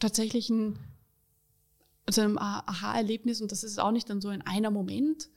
tatsächlichen, 0.00 0.78
zu 2.10 2.20
einem 2.20 2.36
Aha-Erlebnis 2.38 3.40
und 3.40 3.52
das 3.52 3.62
ist 3.62 3.78
auch 3.78 3.92
nicht 3.92 4.10
dann 4.10 4.20
so 4.20 4.30
in 4.30 4.42
einer 4.42 4.72
Moment. 4.72 5.30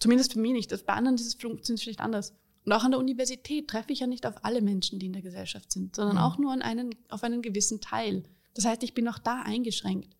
Zumindest 0.00 0.32
für 0.32 0.40
mich 0.40 0.52
nicht. 0.52 0.86
Bei 0.86 0.94
anderen 0.94 1.16
ist 1.16 1.26
es 1.42 1.80
vielleicht 1.80 2.00
anders. 2.00 2.34
Und 2.64 2.72
auch 2.72 2.84
an 2.84 2.90
der 2.90 3.00
Universität 3.00 3.68
treffe 3.68 3.92
ich 3.92 4.00
ja 4.00 4.06
nicht 4.06 4.26
auf 4.26 4.44
alle 4.44 4.60
Menschen, 4.60 4.98
die 4.98 5.06
in 5.06 5.12
der 5.12 5.22
Gesellschaft 5.22 5.72
sind, 5.72 5.96
sondern 5.96 6.16
mhm. 6.16 6.22
auch 6.22 6.38
nur 6.38 6.52
an 6.52 6.62
einen, 6.62 6.94
auf 7.08 7.24
einen 7.24 7.42
gewissen 7.42 7.80
Teil. 7.80 8.24
Das 8.54 8.64
heißt, 8.64 8.82
ich 8.82 8.94
bin 8.94 9.08
auch 9.08 9.18
da 9.18 9.42
eingeschränkt. 9.42 10.14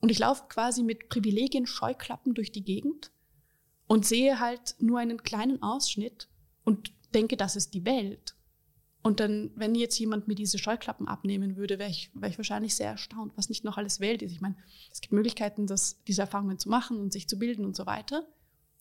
Und 0.00 0.10
ich 0.10 0.18
laufe 0.18 0.44
quasi 0.48 0.82
mit 0.82 1.08
Privilegien 1.08 1.66
Scheuklappen 1.66 2.34
durch 2.34 2.52
die 2.52 2.64
Gegend 2.64 3.10
und 3.86 4.06
sehe 4.06 4.40
halt 4.40 4.76
nur 4.78 4.98
einen 4.98 5.22
kleinen 5.22 5.62
Ausschnitt 5.62 6.28
und 6.64 6.92
denke, 7.14 7.36
das 7.36 7.56
ist 7.56 7.74
die 7.74 7.84
Welt. 7.84 8.34
Und 9.02 9.20
dann, 9.20 9.52
wenn 9.54 9.76
jetzt 9.76 9.98
jemand 9.98 10.26
mir 10.26 10.34
diese 10.34 10.58
Scheuklappen 10.58 11.06
abnehmen 11.06 11.56
würde, 11.56 11.78
wäre 11.78 11.90
ich, 11.90 12.10
wär 12.14 12.28
ich 12.28 12.38
wahrscheinlich 12.38 12.74
sehr 12.74 12.90
erstaunt, 12.90 13.32
was 13.36 13.48
nicht 13.48 13.62
noch 13.62 13.76
alles 13.76 14.00
Welt 14.00 14.20
ist. 14.20 14.32
Ich 14.32 14.40
meine, 14.40 14.56
es 14.90 15.00
gibt 15.00 15.12
Möglichkeiten, 15.12 15.68
das, 15.68 16.02
diese 16.04 16.22
Erfahrungen 16.22 16.58
zu 16.58 16.68
machen 16.68 16.98
und 16.98 17.12
sich 17.12 17.28
zu 17.28 17.38
bilden 17.38 17.64
und 17.64 17.76
so 17.76 17.86
weiter. 17.86 18.26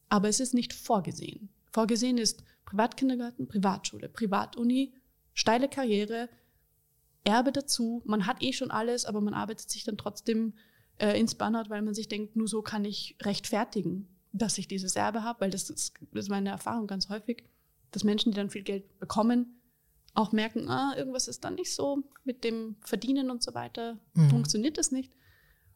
Aber 0.09 0.27
es 0.27 0.39
ist 0.39 0.55
nicht 0.55 0.73
vorgesehen. 0.73 1.49
Vorgesehen 1.71 2.17
ist 2.17 2.43
Privatkindergarten, 2.65 3.47
Privatschule, 3.47 4.09
Privatuni, 4.09 4.93
steile 5.33 5.69
Karriere, 5.69 6.29
Erbe 7.23 7.51
dazu. 7.51 8.01
Man 8.05 8.27
hat 8.27 8.41
eh 8.41 8.53
schon 8.53 8.71
alles, 8.71 9.05
aber 9.05 9.21
man 9.21 9.33
arbeitet 9.33 9.69
sich 9.69 9.83
dann 9.83 9.97
trotzdem 9.97 10.53
äh, 10.97 11.19
ins 11.19 11.35
Burnout, 11.35 11.69
weil 11.69 11.81
man 11.81 11.93
sich 11.93 12.07
denkt, 12.07 12.35
nur 12.35 12.47
so 12.47 12.61
kann 12.61 12.85
ich 12.85 13.17
rechtfertigen, 13.21 14.07
dass 14.31 14.57
ich 14.57 14.67
dieses 14.67 14.95
Erbe 14.95 15.23
habe, 15.23 15.41
weil 15.41 15.49
das 15.49 15.69
ist, 15.69 15.93
das 16.11 16.25
ist 16.25 16.29
meine 16.29 16.49
Erfahrung 16.49 16.87
ganz 16.87 17.09
häufig, 17.09 17.43
dass 17.91 18.03
Menschen, 18.03 18.31
die 18.31 18.37
dann 18.37 18.49
viel 18.49 18.63
Geld 18.63 18.99
bekommen, 18.99 19.61
auch 20.13 20.31
merken, 20.31 20.69
ah, 20.69 20.93
irgendwas 20.95 21.27
ist 21.27 21.43
dann 21.43 21.55
nicht 21.55 21.73
so 21.73 22.03
mit 22.23 22.43
dem 22.43 22.77
Verdienen 22.81 23.29
und 23.29 23.43
so 23.43 23.53
weiter, 23.53 23.99
mhm. 24.13 24.29
funktioniert 24.29 24.77
das 24.77 24.91
nicht. 24.91 25.11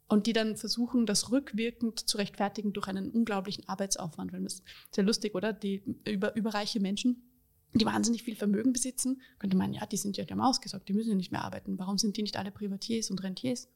Und 0.09 0.25
die 0.25 0.33
dann 0.33 0.57
versuchen, 0.57 1.05
das 1.05 1.31
rückwirkend 1.31 2.09
zu 2.09 2.17
rechtfertigen 2.17 2.73
durch 2.73 2.87
einen 2.87 3.11
unglaublichen 3.11 3.69
Arbeitsaufwand. 3.69 4.33
Weil 4.33 4.43
das 4.43 4.55
ist 4.55 4.63
sehr 4.91 5.03
lustig, 5.03 5.35
oder? 5.35 5.53
Die 5.53 5.83
über, 6.03 6.35
überreiche 6.35 6.79
Menschen, 6.79 7.29
die 7.73 7.85
wahnsinnig 7.85 8.23
viel 8.23 8.35
Vermögen 8.35 8.73
besitzen, 8.73 9.21
könnte 9.37 9.55
man, 9.55 9.71
ja, 9.71 9.85
die 9.85 9.97
sind 9.97 10.17
ja, 10.17 10.25
die 10.25 10.33
haben 10.33 10.41
ausgesorgt, 10.41 10.89
die 10.89 10.93
müssen 10.93 11.09
ja 11.09 11.15
nicht 11.15 11.31
mehr 11.31 11.43
arbeiten. 11.43 11.77
Warum 11.77 11.99
sind 11.99 12.17
die 12.17 12.23
nicht 12.23 12.37
alle 12.37 12.51
Privatiers 12.51 13.11
und 13.11 13.23
Rentiers? 13.23 13.69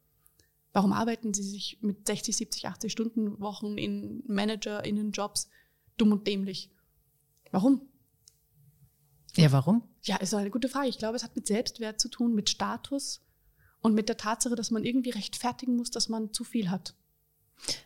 Warum 0.74 0.92
arbeiten 0.92 1.36
sie 1.36 1.44
sich 1.44 1.78
mit 1.82 2.08
60, 2.08 2.36
70, 2.36 2.68
80 2.68 2.92
Stunden 2.92 3.40
Wochen 3.40 3.78
in 3.78 4.24
ManagerInnen-Jobs 4.26 5.50
dumm 5.98 6.14
und 6.14 6.26
dämlich? 6.26 6.72
Warum? 7.52 7.82
Ja, 9.36 9.52
warum? 9.52 9.84
Ja, 10.02 10.16
ist 10.18 10.34
eine 10.34 10.50
gute 10.50 10.70
Frage. 10.70 10.90
Ich 10.90 10.98
glaube, 10.98 11.16
es 11.16 11.24
hat 11.24 11.36
mit 11.36 11.46
Selbstwert 11.46 12.02
zu 12.02 12.10
tun, 12.10 12.34
mit 12.34 12.50
Status 12.50 13.23
und 13.84 13.94
mit 13.94 14.10
der 14.10 14.18
Tatsache, 14.18 14.56
dass 14.56 14.72
man 14.72 14.84
irgendwie 14.84 15.12
rechtfertigen 15.12 15.76
muss, 15.76 15.92
dass 15.92 16.10
man 16.10 16.34
zu 16.34 16.44
viel 16.44 16.72
hat. 16.72 16.96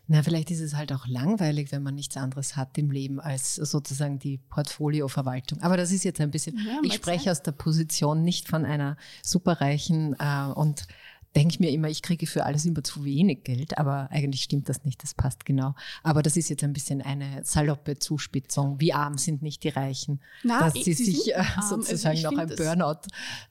Na, 0.08 0.24
vielleicht 0.24 0.50
ist 0.50 0.62
es 0.62 0.76
halt 0.76 0.92
auch 0.94 1.06
langweilig, 1.08 1.72
wenn 1.72 1.84
man 1.84 1.96
nichts 1.96 2.18
anderes 2.18 2.56
hat 2.56 2.78
im 2.78 2.90
Leben 2.90 3.20
als 3.20 3.56
sozusagen 3.56 4.18
die 4.18 4.38
Portfolioverwaltung. 4.50 5.62
Aber 5.62 5.78
das 5.78 5.92
ist 5.92 6.04
jetzt 6.04 6.22
ein 6.22 6.32
bisschen, 6.32 6.58
ja, 6.58 6.80
ich 6.82 6.94
spreche 6.94 7.26
sein. 7.26 7.32
aus 7.32 7.44
der 7.44 7.52
Position 7.52 8.24
nicht 8.24 8.48
von 8.48 8.66
einer 8.66 8.98
superreichen 9.22 10.16
äh, 10.18 10.52
und 10.54 10.88
denke 11.38 11.54
ich 11.54 11.60
mir 11.60 11.72
immer, 11.72 11.88
ich 11.88 12.02
kriege 12.02 12.26
für 12.26 12.46
alles 12.46 12.66
immer 12.66 12.84
zu 12.84 13.06
wenig 13.06 13.44
Geld, 13.44 13.78
aber 13.78 14.10
eigentlich 14.12 14.42
stimmt 14.42 14.70
das 14.70 14.84
nicht, 14.84 15.04
das 15.04 15.14
passt 15.14 15.46
genau. 15.46 15.76
Aber 16.04 16.24
das 16.24 16.36
ist 16.36 16.50
jetzt 16.50 16.64
ein 16.64 16.74
bisschen 16.74 17.02
eine 17.02 17.44
saloppe 17.44 18.00
Zuspitzung. 18.00 18.80
Wie 18.80 18.94
arm 18.94 19.18
sind 19.18 19.44
nicht 19.44 19.64
die 19.64 19.70
Reichen, 19.70 20.20
Na, 20.44 20.62
dass 20.62 20.74
sie, 20.74 20.94
sie 20.94 21.06
sich 21.06 21.32
äh, 21.34 21.44
also 21.56 21.76
sozusagen 21.76 22.18
also 22.18 22.32
noch 22.32 22.38
ein 22.38 22.56
Burnout 22.56 23.02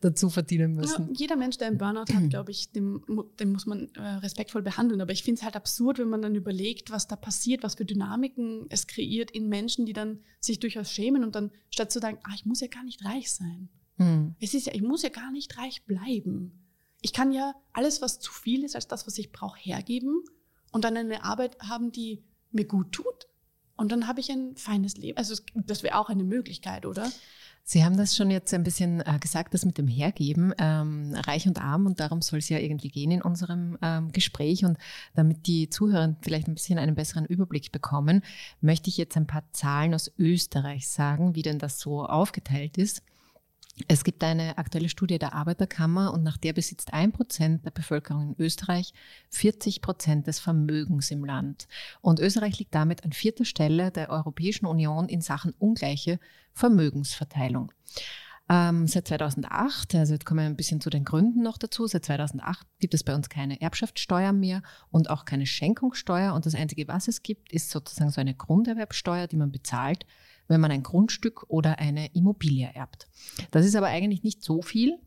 dazu 0.01 0.31
verdienen 0.31 0.75
müssen. 0.75 1.09
Ja, 1.09 1.15
jeder 1.15 1.37
Mensch, 1.37 1.59
der 1.59 1.69
einen 1.69 1.79
Burnout 1.79 2.13
hat, 2.13 2.31
glaube 2.31 2.51
ich, 2.51 2.73
dem, 2.73 3.05
dem, 3.39 3.53
muss 3.53 3.67
man 3.67 3.89
äh, 3.95 4.01
respektvoll 4.01 4.63
behandeln. 4.63 5.01
Aber 5.01 5.13
ich 5.13 5.23
finde 5.23 5.39
es 5.39 5.45
halt 5.45 5.55
absurd, 5.57 5.99
wenn 5.99 6.09
man 6.09 6.23
dann 6.23 6.35
überlegt, 6.35 6.91
was 6.91 7.07
da 7.07 7.15
passiert, 7.15 7.63
was 7.63 7.77
für 7.77 7.85
Dynamiken 7.85 8.67
es 8.69 8.87
kreiert 8.87 9.31
in 9.31 9.49
Menschen, 9.49 9.87
die 9.87 9.93
dann 9.93 10.19
sich 10.41 10.59
durchaus 10.59 10.91
schämen 10.91 11.23
und 11.23 11.37
dann 11.37 11.53
statt 11.71 11.93
zu 11.93 12.01
sagen, 12.01 12.19
ah, 12.25 12.33
ich 12.35 12.45
muss 12.45 12.61
ja 12.61 12.67
gar 12.67 12.85
nicht 12.85 13.05
reich 13.05 13.31
sein. 13.31 13.69
Hm. 13.99 14.35
Es 14.41 14.55
ist 14.55 14.67
ja, 14.67 14.75
ich 14.75 14.83
muss 14.83 15.03
ja 15.03 15.09
gar 15.09 15.31
nicht 15.31 15.57
reich 15.57 15.85
bleiben 15.85 16.66
ich 17.03 17.13
kann 17.13 17.33
ja 17.33 17.55
alles, 17.73 18.03
was 18.03 18.19
zu 18.19 18.33
viel 18.33 18.65
ist 18.65 18.75
als 18.75 18.89
das, 18.89 19.07
was 19.07 19.19
ich 19.19 19.33
brauche, 19.33 19.59
hergeben 19.59 20.25
und 20.73 20.85
dann 20.85 20.97
eine 20.97 21.25
Arbeit 21.25 21.59
haben, 21.61 21.93
die 21.93 22.25
mir 22.51 22.67
gut 22.67 22.93
tut. 22.93 23.27
Und 23.77 23.93
dann 23.93 24.09
habe 24.09 24.21
ich 24.21 24.31
ein 24.31 24.57
feines 24.57 24.97
Leben. 24.97 25.19
Also 25.19 25.35
das 25.55 25.83
wäre 25.83 25.99
auch 25.99 26.09
eine 26.09 26.25
Möglichkeit, 26.25 26.87
oder? 26.87 27.11
Sie 27.69 27.85
haben 27.85 27.97
das 27.97 28.15
schon 28.15 28.31
jetzt 28.31 28.55
ein 28.55 28.63
bisschen 28.63 29.01
äh, 29.01 29.19
gesagt, 29.21 29.53
das 29.53 29.65
mit 29.65 29.77
dem 29.77 29.89
Hergeben, 29.89 30.55
ähm, 30.57 31.15
reich 31.27 31.49
und 31.49 31.61
arm, 31.61 31.87
und 31.87 31.99
darum 31.99 32.23
soll 32.23 32.39
es 32.39 32.49
ja 32.49 32.59
irgendwie 32.59 32.91
gehen 32.91 33.11
in 33.11 33.23
unserem 33.23 33.77
ähm, 33.83 34.13
Gespräch. 34.13 34.65
Und 34.65 34.79
damit 35.15 35.47
die 35.49 35.69
Zuhörer 35.69 36.15
vielleicht 36.23 36.47
ein 36.47 36.55
bisschen 36.55 36.79
einen 36.79 36.95
besseren 36.95 37.27
Überblick 37.27 37.73
bekommen, 37.73 38.23
möchte 38.61 38.89
ich 38.89 38.97
jetzt 38.97 39.17
ein 39.17 39.27
paar 39.27 39.43
Zahlen 39.53 39.95
aus 39.95 40.13
Österreich 40.17 40.89
sagen, 40.89 41.35
wie 41.35 41.43
denn 41.43 41.59
das 41.59 41.81
so 41.81 42.07
aufgeteilt 42.07 42.79
ist. 42.79 43.03
Es 43.89 44.05
gibt 44.05 44.25
eine 44.25 44.57
aktuelle 44.57 44.89
Studie 44.89 45.19
der 45.19 45.35
Arbeiterkammer 45.35 46.15
und 46.15 46.23
nach 46.23 46.39
der 46.39 46.55
besitzt 46.55 46.95
ein 46.95 47.13
Prozent 47.13 47.67
der 47.67 47.71
Bevölkerung 47.71 48.35
in 48.35 48.43
Österreich 48.43 48.95
40 49.31 49.83
Prozent 49.83 50.27
des 50.27 50.39
Vermögens 50.39 51.11
im 51.11 51.25
Land. 51.25 51.69
Und 52.01 52.19
Österreich 52.19 52.59
liegt 52.59 52.75
damit 52.75 53.05
an 53.05 53.13
vierter 53.13 53.45
Stelle 53.45 53.91
der 53.91 54.09
Europäischen 54.09 54.65
Union 54.65 55.09
in 55.09 55.21
Sachen 55.21 55.53
ungleiche 55.59 56.19
Vermögensverteilung. 56.55 57.71
Ähm, 58.49 58.87
seit 58.87 59.09
2008, 59.09 59.97
also 59.97 60.15
jetzt 60.15 60.25
kommen 60.25 60.41
wir 60.41 60.47
ein 60.47 60.57
bisschen 60.57 60.81
zu 60.81 60.89
den 60.89 61.05
Gründen 61.05 61.43
noch 61.43 61.59
dazu, 61.59 61.87
seit 61.87 62.05
2008 62.05 62.65
gibt 62.79 62.95
es 62.95 63.03
bei 63.03 63.15
uns 63.15 63.29
keine 63.29 63.61
Erbschaftssteuer 63.61 64.33
mehr 64.33 64.63
und 64.91 65.11
auch 65.11 65.25
keine 65.25 65.47
Schenkungssteuer. 65.47 66.33
Und 66.33 66.47
das 66.47 66.55
Einzige, 66.55 66.89
was 66.89 67.09
es 67.09 67.23
gibt, 67.23 67.53
ist 67.53 67.71
sozusagen 67.71 68.11
so 68.11 68.21
eine 68.21 68.35
Grunderwerbsteuer, 68.35 69.27
die 69.27 69.37
man 69.37 69.51
bezahlt, 69.51 70.07
wenn 70.49 70.61
man 70.61 70.71
ein 70.71 70.83
Grundstück 70.83 71.45
oder 71.49 71.79
eine 71.79 72.13
Immobilie 72.15 72.71
erbt. 72.75 73.09
Das 73.51 73.65
ist 73.67 73.77
aber 73.77 73.87
eigentlich 73.87 74.23
nicht 74.23 74.43
so 74.43 74.63
viel. 74.63 74.99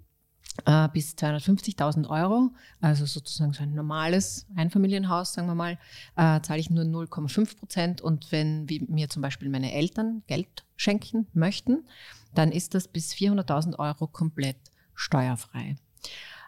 Äh, 0.66 0.90
bis 0.92 1.14
250.000 1.14 2.10
Euro, 2.10 2.52
also 2.82 3.06
sozusagen 3.06 3.54
so 3.54 3.64
ein 3.64 3.74
normales 3.74 4.46
Einfamilienhaus, 4.56 5.34
sagen 5.34 5.48
wir 5.48 5.56
mal, 5.56 5.78
äh, 6.18 6.42
zahle 6.42 6.60
ich 6.60 6.70
nur 6.70 6.84
0,5 6.84 7.58
Prozent. 7.58 8.02
Und 8.02 8.32
wenn 8.32 8.66
mir 8.88 9.10
zum 9.10 9.22
Beispiel 9.22 9.50
meine 9.50 9.72
Eltern 9.72 10.24
Geld 10.28 10.66
schenken 10.76 11.28
möchten, 11.34 11.86
dann 12.34 12.52
ist 12.52 12.74
das 12.74 12.88
bis 12.88 13.14
400.000 13.14 13.80
Euro 13.80 14.08
komplett 14.08 14.58
steuerfrei. 14.96 15.78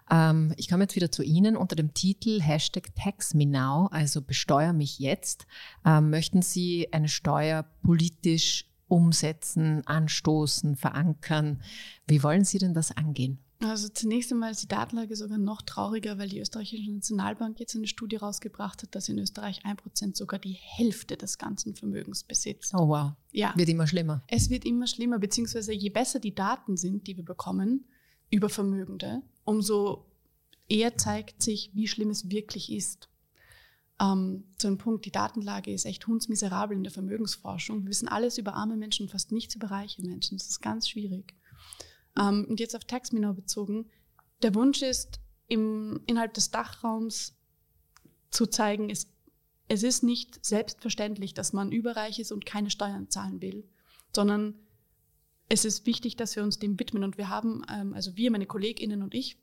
Ähm, 0.09 0.53
ich 0.57 0.67
komme 0.67 0.83
jetzt 0.83 0.95
wieder 0.95 1.11
zu 1.11 1.23
Ihnen 1.23 1.55
unter 1.55 1.75
dem 1.75 1.93
Titel 1.93 2.41
Hashtag 2.41 2.93
TaxMeNow, 2.95 3.91
also 3.91 4.21
besteuer 4.21 4.73
mich 4.73 4.99
jetzt. 4.99 5.47
Ähm, 5.85 6.09
möchten 6.09 6.41
Sie 6.41 6.91
eine 6.91 7.07
Steuer 7.07 7.63
politisch 7.81 8.65
umsetzen, 8.91 9.87
anstoßen, 9.87 10.75
verankern. 10.75 11.61
Wie 12.07 12.21
wollen 12.23 12.43
Sie 12.43 12.57
denn 12.57 12.73
das 12.73 12.91
angehen? 12.91 13.39
Also 13.61 13.89
zunächst 13.89 14.31
einmal 14.31 14.51
ist 14.51 14.63
die 14.63 14.67
Datenlage 14.67 15.15
sogar 15.15 15.37
noch 15.37 15.61
trauriger, 15.61 16.17
weil 16.17 16.27
die 16.27 16.39
österreichische 16.39 16.91
Nationalbank 16.91 17.59
jetzt 17.59 17.75
eine 17.75 17.87
Studie 17.87 18.15
rausgebracht 18.17 18.81
hat, 18.81 18.93
dass 18.95 19.07
in 19.07 19.19
Österreich 19.19 19.61
ein 19.63 19.77
Prozent 19.77 20.17
sogar 20.17 20.39
die 20.39 20.57
Hälfte 20.59 21.15
des 21.15 21.37
ganzen 21.37 21.75
Vermögens 21.75 22.23
besitzt. 22.23 22.73
Oh 22.73 22.87
wow. 22.87 23.13
Ja. 23.31 23.53
Wird 23.55 23.69
immer 23.69 23.87
schlimmer. 23.87 24.23
Es 24.27 24.49
wird 24.49 24.65
immer 24.65 24.87
schlimmer, 24.87 25.19
beziehungsweise 25.19 25.73
je 25.73 25.89
besser 25.89 26.19
die 26.19 26.35
Daten 26.35 26.75
sind, 26.75 27.07
die 27.07 27.15
wir 27.15 27.23
bekommen 27.23 27.85
über 28.31 28.49
Vermögende, 28.49 29.21
umso 29.43 30.05
eher 30.67 30.97
zeigt 30.97 31.43
sich, 31.43 31.69
wie 31.73 31.87
schlimm 31.87 32.09
es 32.09 32.29
wirklich 32.31 32.71
ist 32.71 33.10
ähm, 34.01 34.45
zu 34.57 34.67
einem 34.67 34.79
Punkt, 34.79 35.05
die 35.05 35.11
Datenlage 35.11 35.71
ist 35.71 35.85
echt 35.85 36.07
hundsmiserabel 36.07 36.75
in 36.75 36.83
der 36.83 36.91
Vermögensforschung. 36.91 37.83
Wir 37.83 37.89
wissen 37.89 38.07
alles 38.07 38.37
über 38.37 38.55
arme 38.55 38.75
Menschen, 38.75 39.07
fast 39.07 39.31
nichts 39.31 39.55
über 39.55 39.69
reiche 39.69 40.01
Menschen. 40.01 40.37
Das 40.37 40.47
ist 40.47 40.61
ganz 40.61 40.89
schwierig. 40.89 41.35
Ähm, 42.17 42.45
und 42.49 42.59
jetzt 42.59 42.75
auf 42.75 42.83
Taxminor 42.83 43.33
bezogen. 43.33 43.85
Der 44.41 44.55
Wunsch 44.55 44.81
ist, 44.81 45.19
im, 45.47 46.01
innerhalb 46.07 46.33
des 46.33 46.49
Dachraums 46.49 47.37
zu 48.31 48.47
zeigen, 48.47 48.89
es, 48.89 49.07
es 49.67 49.83
ist 49.83 50.01
nicht 50.01 50.43
selbstverständlich, 50.43 51.33
dass 51.33 51.53
man 51.53 51.71
überreich 51.71 52.19
ist 52.19 52.31
und 52.31 52.45
keine 52.45 52.71
Steuern 52.71 53.09
zahlen 53.09 53.41
will, 53.41 53.69
sondern 54.15 54.55
es 55.47 55.63
ist 55.65 55.85
wichtig, 55.85 56.15
dass 56.15 56.35
wir 56.35 56.43
uns 56.43 56.57
dem 56.57 56.79
widmen. 56.79 57.03
Und 57.03 57.17
wir 57.17 57.29
haben, 57.29 57.63
ähm, 57.69 57.93
also 57.93 58.15
wir, 58.15 58.31
meine 58.31 58.47
KollegInnen 58.47 59.03
und 59.03 59.13
ich, 59.13 59.37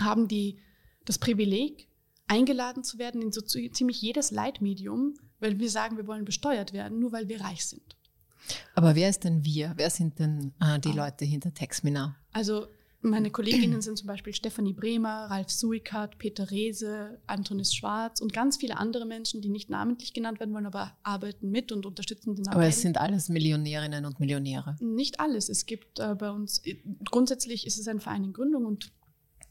haben 0.00 0.26
die, 0.26 0.58
das 1.04 1.18
Privileg, 1.18 1.88
eingeladen 2.26 2.84
zu 2.84 2.98
werden 2.98 3.22
in 3.22 3.32
so 3.32 3.40
ziemlich 3.40 4.00
jedes 4.00 4.30
Leitmedium, 4.30 5.14
weil 5.40 5.58
wir 5.58 5.70
sagen, 5.70 5.96
wir 5.96 6.06
wollen 6.06 6.24
besteuert 6.24 6.72
werden, 6.72 6.98
nur 6.98 7.12
weil 7.12 7.28
wir 7.28 7.40
reich 7.40 7.66
sind. 7.66 7.96
Aber 8.74 8.94
wer 8.94 9.08
ist 9.08 9.24
denn 9.24 9.44
wir? 9.44 9.72
Wer 9.76 9.90
sind 9.90 10.18
denn 10.18 10.52
äh, 10.60 10.78
die 10.78 10.90
ah. 10.90 11.06
Leute 11.06 11.24
hinter 11.24 11.52
Texmina? 11.54 12.16
Also 12.32 12.66
meine 13.04 13.30
Kolleginnen 13.30 13.82
sind 13.82 13.98
zum 13.98 14.06
Beispiel 14.06 14.32
Stefanie 14.32 14.72
Bremer, 14.72 15.26
Ralf 15.30 15.50
Suikert, 15.50 16.16
Peter 16.16 16.50
Rehse, 16.50 17.20
Antonis 17.26 17.74
Schwarz 17.74 18.20
und 18.20 18.32
ganz 18.32 18.56
viele 18.56 18.78
andere 18.78 19.04
Menschen, 19.04 19.42
die 19.42 19.50
nicht 19.50 19.68
namentlich 19.68 20.14
genannt 20.14 20.40
werden 20.40 20.54
wollen, 20.54 20.66
aber 20.66 20.96
arbeiten 21.02 21.50
mit 21.50 21.70
und 21.70 21.84
unterstützen 21.84 22.34
den 22.34 22.46
Appell. 22.46 22.60
Aber 22.60 22.66
es 22.66 22.80
sind 22.80 22.96
alles 22.98 23.28
Millionärinnen 23.28 24.06
und 24.06 24.20
Millionäre. 24.20 24.76
Nicht 24.80 25.20
alles. 25.20 25.50
Es 25.50 25.66
gibt 25.66 25.98
äh, 25.98 26.14
bei 26.14 26.30
uns, 26.30 26.62
grundsätzlich 27.04 27.66
ist 27.66 27.78
es 27.78 27.88
ein 27.88 28.00
Verein 28.00 28.24
in 28.24 28.32
Gründung 28.32 28.64
und 28.64 28.90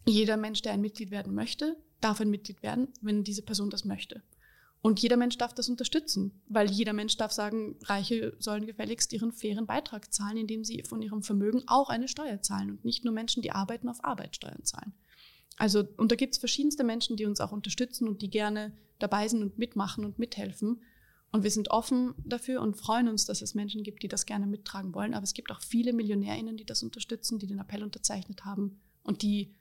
jeder 0.06 0.36
Mensch, 0.36 0.64
der 0.64 0.74
ein 0.74 0.82
Mitglied 0.82 1.12
werden 1.12 1.36
möchte, 1.36 1.78
darf 2.04 2.22
ein 2.22 2.30
Mitglied 2.30 2.62
werden, 2.64 2.90
wenn 3.02 3.24
diese 3.24 3.42
Person 3.42 3.70
das 3.70 3.86
möchte. 3.86 4.22
Und 4.82 5.02
jeder 5.02 5.16
Mensch 5.16 5.38
darf 5.38 5.54
das 5.54 5.70
unterstützen, 5.70 6.42
weil 6.50 6.70
jeder 6.70 6.92
Mensch 6.92 7.16
darf 7.16 7.32
sagen, 7.32 7.78
Reiche 7.84 8.36
sollen 8.40 8.66
gefälligst 8.66 9.14
ihren 9.14 9.32
fairen 9.32 9.66
Beitrag 9.66 10.14
zahlen, 10.14 10.36
indem 10.36 10.66
sie 10.66 10.84
von 10.84 11.02
ihrem 11.02 11.24
Vermögen 11.24 11.64
auch 11.68 11.90
eine 11.90 12.10
Steuer 12.10 12.42
zahlen 12.42 12.72
und 12.72 12.84
nicht 12.84 13.06
nur 13.06 13.14
Menschen, 13.14 13.42
die 13.42 13.52
arbeiten, 13.52 13.88
auf 13.88 14.04
Arbeitssteuern 14.04 14.66
zahlen. 14.66 14.94
Also, 15.56 15.86
und 15.96 16.12
da 16.12 16.18
gibt 16.18 16.34
es 16.34 16.40
verschiedenste 16.40 16.84
Menschen, 16.84 17.16
die 17.16 17.26
uns 17.26 17.40
auch 17.40 17.54
unterstützen 17.54 18.10
und 18.10 18.22
die 18.22 18.30
gerne 18.30 18.74
dabei 19.00 19.30
sind 19.30 19.42
und 19.42 19.58
mitmachen 19.58 20.04
und 20.04 20.20
mithelfen. 20.20 20.82
Und 21.32 21.44
wir 21.44 21.52
sind 21.52 21.72
offen 21.72 22.14
dafür 22.26 22.62
und 22.62 22.76
freuen 22.76 23.08
uns, 23.08 23.26
dass 23.26 23.42
es 23.42 23.56
Menschen 23.56 23.84
gibt, 23.84 24.04
die 24.04 24.10
das 24.10 24.26
gerne 24.26 24.48
mittragen 24.48 24.94
wollen. 24.94 25.14
Aber 25.14 25.24
es 25.24 25.34
gibt 25.34 25.50
auch 25.52 25.62
viele 25.62 25.94
MillionärInnen, 25.94 26.58
die 26.58 26.66
das 26.66 26.84
unterstützen, 26.84 27.40
die 27.40 27.48
den 27.48 27.60
Appell 27.60 27.84
unterzeichnet 27.84 28.44
haben 28.44 28.82
und 29.04 29.22
die 29.22 29.56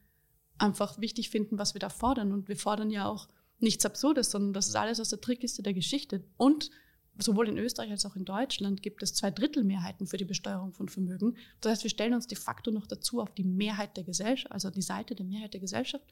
einfach 0.58 0.98
wichtig 1.00 1.30
finden, 1.30 1.58
was 1.58 1.74
wir 1.74 1.80
da 1.80 1.88
fordern. 1.88 2.32
Und 2.32 2.48
wir 2.48 2.56
fordern 2.56 2.90
ja 2.90 3.06
auch 3.06 3.28
nichts 3.58 3.84
Absurdes, 3.84 4.30
sondern 4.30 4.52
das 4.52 4.68
ist 4.68 4.76
alles 4.76 5.00
aus 5.00 5.10
der 5.10 5.20
Trickkiste 5.20 5.62
der 5.62 5.74
Geschichte. 5.74 6.24
Und 6.36 6.70
sowohl 7.18 7.48
in 7.48 7.58
Österreich 7.58 7.90
als 7.90 8.06
auch 8.06 8.16
in 8.16 8.24
Deutschland 8.24 8.82
gibt 8.82 9.02
es 9.02 9.14
zwei 9.14 9.30
Drittel 9.30 9.64
Mehrheiten 9.64 10.06
für 10.06 10.16
die 10.16 10.24
Besteuerung 10.24 10.72
von 10.72 10.88
Vermögen. 10.88 11.36
Das 11.60 11.72
heißt, 11.72 11.82
wir 11.84 11.90
stellen 11.90 12.14
uns 12.14 12.26
de 12.26 12.38
facto 12.38 12.70
noch 12.70 12.86
dazu 12.86 13.20
auf 13.20 13.32
die 13.34 13.44
Mehrheit 13.44 13.96
der 13.96 14.04
Gesellschaft, 14.04 14.52
also 14.52 14.70
die 14.70 14.82
Seite 14.82 15.14
der 15.14 15.26
Mehrheit 15.26 15.52
der 15.52 15.60
Gesellschaft 15.60 16.04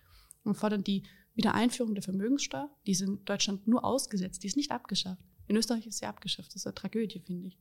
und 0.44 0.54
fordern 0.54 0.84
die 0.84 1.04
Wiedereinführung 1.34 1.94
der 1.94 2.02
Vermögenssteuer. 2.02 2.70
Die 2.86 2.92
ist 2.92 3.02
in 3.02 3.24
Deutschland 3.24 3.66
nur 3.66 3.84
ausgesetzt, 3.84 4.42
die 4.42 4.48
ist 4.48 4.56
nicht 4.56 4.70
abgeschafft. 4.70 5.22
In 5.46 5.56
Österreich 5.56 5.86
ist 5.86 5.98
sie 5.98 6.06
abgeschafft. 6.06 6.50
Das 6.50 6.62
ist 6.62 6.66
eine 6.66 6.74
Tragödie, 6.74 7.20
finde 7.20 7.48
ich. 7.48 7.58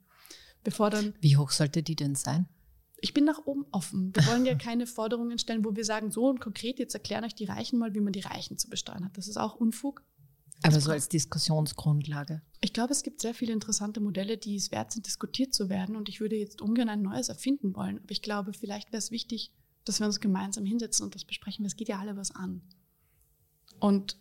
Wir 0.63 0.73
fordern. 0.73 1.15
Wie 1.21 1.37
hoch 1.37 1.49
sollte 1.49 1.81
die 1.81 1.95
denn 1.95 2.15
sein? 2.15 2.47
Ich 3.01 3.13
bin 3.13 3.25
nach 3.25 3.45
oben 3.45 3.65
offen. 3.71 4.13
Wir 4.15 4.25
wollen 4.27 4.45
ja 4.45 4.55
keine 4.55 4.87
Forderungen 4.87 5.37
stellen, 5.39 5.63
wo 5.63 5.75
wir 5.75 5.85
sagen, 5.85 6.11
so 6.11 6.27
und 6.27 6.39
konkret, 6.39 6.79
jetzt 6.79 6.93
erklären 6.93 7.23
euch 7.23 7.35
die 7.35 7.45
Reichen 7.45 7.79
mal, 7.79 7.93
wie 7.93 8.01
man 8.01 8.13
die 8.13 8.19
Reichen 8.19 8.57
zu 8.57 8.69
besteuern 8.69 9.05
hat. 9.05 9.17
Das 9.17 9.27
ist 9.27 9.37
auch 9.37 9.55
Unfug. 9.55 10.03
Aber 10.61 10.79
so 10.81 10.91
als 10.91 11.07
Diskussionsgrundlage. 11.07 12.41
Ich 12.59 12.73
glaube, 12.73 12.91
es 12.91 13.03
gibt 13.03 13.21
sehr 13.21 13.33
viele 13.33 13.53
interessante 13.53 14.01
Modelle, 14.01 14.37
die 14.37 14.55
es 14.55 14.71
wert 14.71 14.91
sind, 14.91 15.05
diskutiert 15.05 15.53
zu 15.53 15.69
werden. 15.69 15.95
Und 15.95 16.09
ich 16.09 16.19
würde 16.19 16.35
jetzt 16.35 16.61
ungern 16.61 16.89
ein 16.89 17.01
neues 17.01 17.29
erfinden 17.29 17.75
wollen. 17.75 17.99
Aber 17.99 18.11
ich 18.11 18.21
glaube, 18.21 18.51
vielleicht 18.53 18.91
wäre 18.91 18.97
es 18.97 19.11
wichtig, 19.11 19.53
dass 19.85 19.99
wir 19.99 20.07
uns 20.07 20.19
gemeinsam 20.19 20.65
hinsetzen 20.65 21.05
und 21.05 21.15
das 21.15 21.23
besprechen. 21.23 21.65
Es 21.65 21.77
geht 21.77 21.87
ja 21.87 21.99
alle 21.99 22.17
was 22.17 22.35
an. 22.35 22.61
Und 23.79 24.17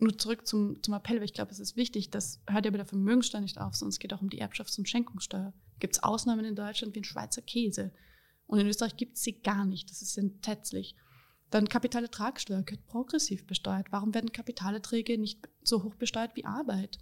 nur 0.00 0.16
zurück 0.18 0.46
zum, 0.46 0.82
zum 0.82 0.94
Appell, 0.94 1.16
weil 1.16 1.24
ich 1.24 1.32
glaube, 1.32 1.52
es 1.52 1.60
ist 1.60 1.76
wichtig, 1.76 2.10
das 2.10 2.40
hört 2.48 2.64
ja 2.64 2.70
bei 2.70 2.76
der 2.76 2.86
Vermögenssteuer 2.86 3.40
nicht 3.40 3.58
auf, 3.58 3.74
sondern 3.74 3.90
es 3.90 3.98
geht 3.98 4.12
auch 4.12 4.22
um 4.22 4.30
die 4.30 4.42
Erbschafts- 4.42 4.78
und 4.78 4.88
Schenkungssteuer. 4.88 5.52
Gibt 5.78 5.96
es 5.96 6.02
Ausnahmen 6.02 6.44
in 6.44 6.56
Deutschland 6.56 6.94
wie 6.94 7.00
ein 7.00 7.04
Schweizer 7.04 7.42
Käse? 7.42 7.92
Und 8.48 8.58
in 8.58 8.66
Österreich 8.66 8.96
gibt 8.96 9.16
es 9.16 9.22
sie 9.22 9.40
gar 9.40 9.64
nicht. 9.64 9.90
Das 9.90 10.02
ist 10.02 10.18
entsetzlich. 10.18 10.96
Dann 11.50 11.68
Kapitalertragssteuer 11.68 12.62
gehört 12.62 12.86
progressiv 12.86 13.46
besteuert. 13.46 13.86
Warum 13.90 14.12
werden 14.14 14.32
Kapitalerträge 14.32 15.16
nicht 15.18 15.48
so 15.62 15.84
hoch 15.84 15.94
besteuert 15.94 16.34
wie 16.34 16.44
Arbeit? 16.44 16.98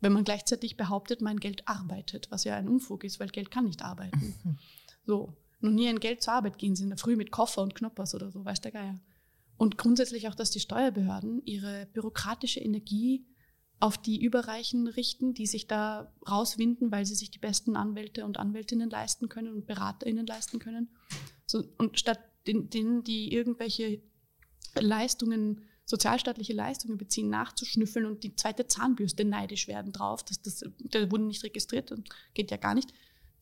Wenn 0.00 0.12
man 0.12 0.24
gleichzeitig 0.24 0.76
behauptet, 0.76 1.20
mein 1.20 1.40
Geld 1.40 1.66
arbeitet, 1.66 2.30
was 2.30 2.44
ja 2.44 2.56
ein 2.56 2.68
Unfug 2.68 3.04
ist, 3.04 3.18
weil 3.18 3.28
Geld 3.28 3.50
kann 3.50 3.64
nicht 3.64 3.82
arbeiten. 3.82 4.36
Mhm. 4.44 4.58
So. 5.06 5.34
Noch 5.60 5.72
nie 5.72 5.88
ein 5.88 5.98
Geld 5.98 6.22
zur 6.22 6.34
Arbeit 6.34 6.58
gehen 6.58 6.76
sie 6.76 6.84
in 6.84 6.90
der 6.90 6.98
Früh 6.98 7.16
mit 7.16 7.32
Koffer 7.32 7.62
und 7.62 7.74
Knoppers 7.74 8.14
oder 8.14 8.30
so, 8.30 8.44
weiß 8.44 8.60
der 8.60 8.70
Geier. 8.70 9.00
Und 9.56 9.76
grundsätzlich 9.76 10.28
auch, 10.28 10.34
dass 10.34 10.50
die 10.50 10.60
Steuerbehörden 10.60 11.42
ihre 11.44 11.86
bürokratische 11.92 12.60
Energie 12.60 13.26
auf 13.80 13.96
die 13.96 14.22
Überreichen 14.22 14.86
richten, 14.86 15.32
die 15.32 15.46
sich 15.46 15.66
da 15.66 16.12
rauswinden, 16.28 16.92
weil 16.92 17.06
sie 17.06 17.14
sich 17.14 17.30
die 17.30 17.38
besten 17.38 17.76
Anwälte 17.76 18.26
und 18.26 18.38
Anwältinnen 18.38 18.90
leisten 18.90 19.30
können 19.30 19.54
und 19.54 19.66
BeraterInnen 19.66 20.26
leisten 20.26 20.58
können. 20.58 20.90
So, 21.46 21.64
und 21.78 21.98
statt 21.98 22.20
denen, 22.46 23.02
die 23.04 23.32
irgendwelche 23.32 24.02
Leistungen, 24.78 25.62
sozialstaatliche 25.86 26.52
Leistungen 26.52 26.98
beziehen, 26.98 27.30
nachzuschnüffeln 27.30 28.04
und 28.06 28.22
die 28.22 28.36
zweite 28.36 28.66
Zahnbürste 28.66 29.24
neidisch 29.24 29.66
werden 29.66 29.92
drauf, 29.92 30.22
dass 30.24 30.40
das, 30.42 30.62
der 30.78 31.10
wurde 31.10 31.24
nicht 31.24 31.42
registriert 31.42 31.90
und 31.90 32.08
geht 32.34 32.50
ja 32.50 32.58
gar 32.58 32.74
nicht. 32.74 32.92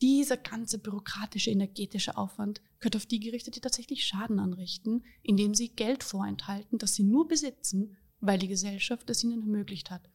Dieser 0.00 0.36
ganze 0.36 0.78
bürokratische, 0.78 1.50
energetische 1.50 2.16
Aufwand 2.16 2.62
gehört 2.78 2.94
auf 2.94 3.06
die 3.06 3.18
gerichtet, 3.18 3.56
die 3.56 3.60
tatsächlich 3.60 4.06
Schaden 4.06 4.38
anrichten, 4.38 5.04
indem 5.22 5.54
sie 5.54 5.70
Geld 5.70 6.04
vorenthalten, 6.04 6.78
das 6.78 6.94
sie 6.94 7.02
nur 7.02 7.26
besitzen, 7.26 7.96
weil 8.20 8.38
die 8.38 8.48
Gesellschaft 8.48 9.10
es 9.10 9.24
ihnen 9.24 9.42
ermöglicht 9.42 9.90
hat. 9.90 10.08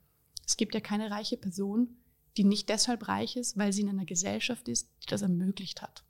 Es 0.54 0.58
gibt 0.58 0.76
ja 0.76 0.82
keine 0.82 1.10
reiche 1.10 1.36
Person, 1.36 1.98
die 2.38 2.44
nicht 2.44 2.70
deshalb 2.70 3.08
reich 3.08 3.38
ist, 3.38 3.58
weil 3.58 3.74
sie 3.74 3.82
in 3.82 3.89
einer 3.89 4.06
Gesellschaft 4.06 4.68
ist, 4.68 4.88
die 5.02 5.08
das 5.08 5.24
ermöglicht 5.24 5.82
hat. 5.82 6.04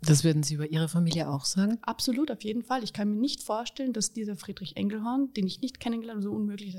Das 0.00 0.22
würden 0.22 0.44
Sie 0.44 0.54
über 0.54 0.70
Ihre 0.70 0.88
Familie 0.88 1.28
auch 1.28 1.44
sagen? 1.44 1.78
Absolut, 1.82 2.30
auf 2.30 2.44
jeden 2.44 2.62
Fall. 2.62 2.84
Ich 2.84 2.92
kann 2.92 3.10
mir 3.10 3.16
nicht 3.16 3.42
vorstellen, 3.42 3.92
dass 3.92 4.12
dieser 4.12 4.36
Friedrich 4.36 4.76
Engelhorn, 4.76 5.32
den 5.32 5.48
ich 5.48 5.60
nicht 5.60 5.80
kennengelernt 5.80 6.18
habe, 6.18 6.22
so 6.22 6.30
unmöglich, 6.30 6.76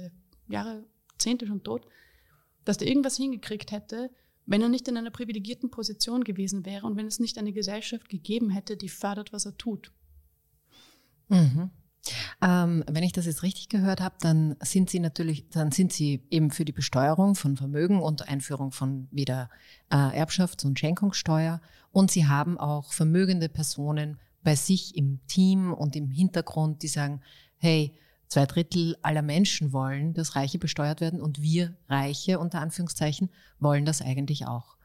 Jahre, 0.48 0.86
Jahrzehnte 1.10 1.48
schon 1.48 1.63
tot, 1.63 1.86
dass 2.63 2.78
der 2.78 2.88
irgendwas 2.88 3.17
hingekriegt 3.17 3.74
hätte, 3.74 4.10
wenn 4.46 4.62
er 4.62 4.70
nicht 4.70 4.88
in 4.88 4.96
einer 4.96 5.12
privilegierten 5.12 5.70
Position 5.70 6.24
gewesen 6.24 6.65
wäre 6.65 6.88
und 6.88 6.96
wenn 6.96 7.08
es 7.08 7.20
nicht 7.20 7.38
eine 7.38 7.52
Gesellschaft 7.52 8.08
gegeben 8.08 8.52
hätte, 8.52 8.78
die 8.78 8.88
fördert, 8.88 9.34
was 9.34 9.46
er 9.46 9.58
tut. 9.58 9.91
Mhm. 11.28 11.72
Ähm, 12.43 12.84
wenn 12.89 13.04
ich 13.04 13.13
das 13.13 13.27
jetzt 13.27 13.43
richtig 13.43 13.69
gehört 13.69 14.01
habe, 14.01 14.15
dann 14.19 14.56
sind 14.62 14.89
Sie 14.89 14.99
natürlich, 14.99 15.47
dann 15.49 15.71
sind 15.71 15.93
Sie 15.93 16.23
eben 16.32 16.49
für 16.49 16.65
die 16.65 16.71
Besteuerung 16.71 17.36
von 17.36 17.56
Vermögen 17.56 18.01
und 18.01 18.27
Einführung 18.27 18.71
von 18.71 19.08
wieder 19.12 19.49
äh, 19.91 19.95
Erbschafts- 19.95 20.65
und 20.65 20.80
Schenkungssteuer 20.80 21.62
und 21.91 22.10
Sie 22.10 22.27
haben 22.27 22.58
auch 22.58 22.93
vermögende 22.93 23.47
Personen 23.47 24.19
bei 24.43 24.56
sich 24.56 24.95
im 24.97 25.19
Team 25.27 25.71
und 25.71 25.95
im 25.95 26.10
Hintergrund, 26.10 26.82
die 26.82 26.88
sagen, 26.88 27.21
hey, 27.58 27.95
zwei 28.27 28.45
Drittel 28.47 28.97
aller 29.04 29.21
Menschen 29.21 29.71
wollen, 29.71 30.13
dass 30.15 30.36
Reiche 30.36 30.58
besteuert 30.58 31.01
werden 31.01 31.21
und 31.21 31.41
wir 31.41 31.75
Reiche 31.89 32.39
unter 32.39 32.62
Anführungszeichen 32.62 33.30
wollen 33.60 33.86
das 33.86 34.01
eigentlich 34.01 34.47
auch. 34.47 34.77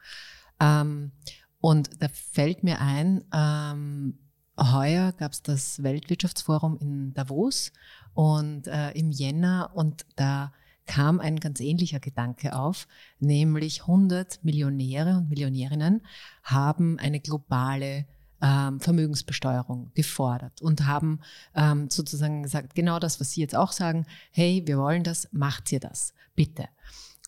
Ähm, 0.60 1.12
und 1.60 1.90
da 2.02 2.08
fällt 2.08 2.64
mir 2.64 2.80
ein, 2.80 3.24
ähm, 3.32 4.18
Heuer 4.58 5.12
gab 5.12 5.32
es 5.32 5.42
das 5.42 5.82
Weltwirtschaftsforum 5.82 6.78
in 6.78 7.14
Davos 7.14 7.72
und 8.14 8.66
äh, 8.66 8.90
im 8.92 9.10
Jänner 9.10 9.70
und 9.74 10.06
da 10.16 10.52
kam 10.86 11.20
ein 11.20 11.36
ganz 11.40 11.60
ähnlicher 11.60 12.00
Gedanke 12.00 12.56
auf, 12.56 12.86
nämlich 13.18 13.82
100 13.82 14.42
Millionäre 14.44 15.16
und 15.18 15.28
Millionärinnen 15.28 16.02
haben 16.42 16.98
eine 16.98 17.20
globale 17.20 18.06
ähm, 18.40 18.80
Vermögensbesteuerung 18.80 19.90
gefordert 19.94 20.62
und 20.62 20.86
haben 20.86 21.20
ähm, 21.54 21.90
sozusagen 21.90 22.42
gesagt, 22.42 22.74
genau 22.74 22.98
das, 22.98 23.20
was 23.20 23.32
Sie 23.32 23.40
jetzt 23.40 23.56
auch 23.56 23.72
sagen, 23.72 24.06
hey, 24.30 24.62
wir 24.66 24.78
wollen 24.78 25.02
das, 25.02 25.28
macht 25.32 25.72
ihr 25.72 25.80
das, 25.80 26.14
bitte. 26.34 26.68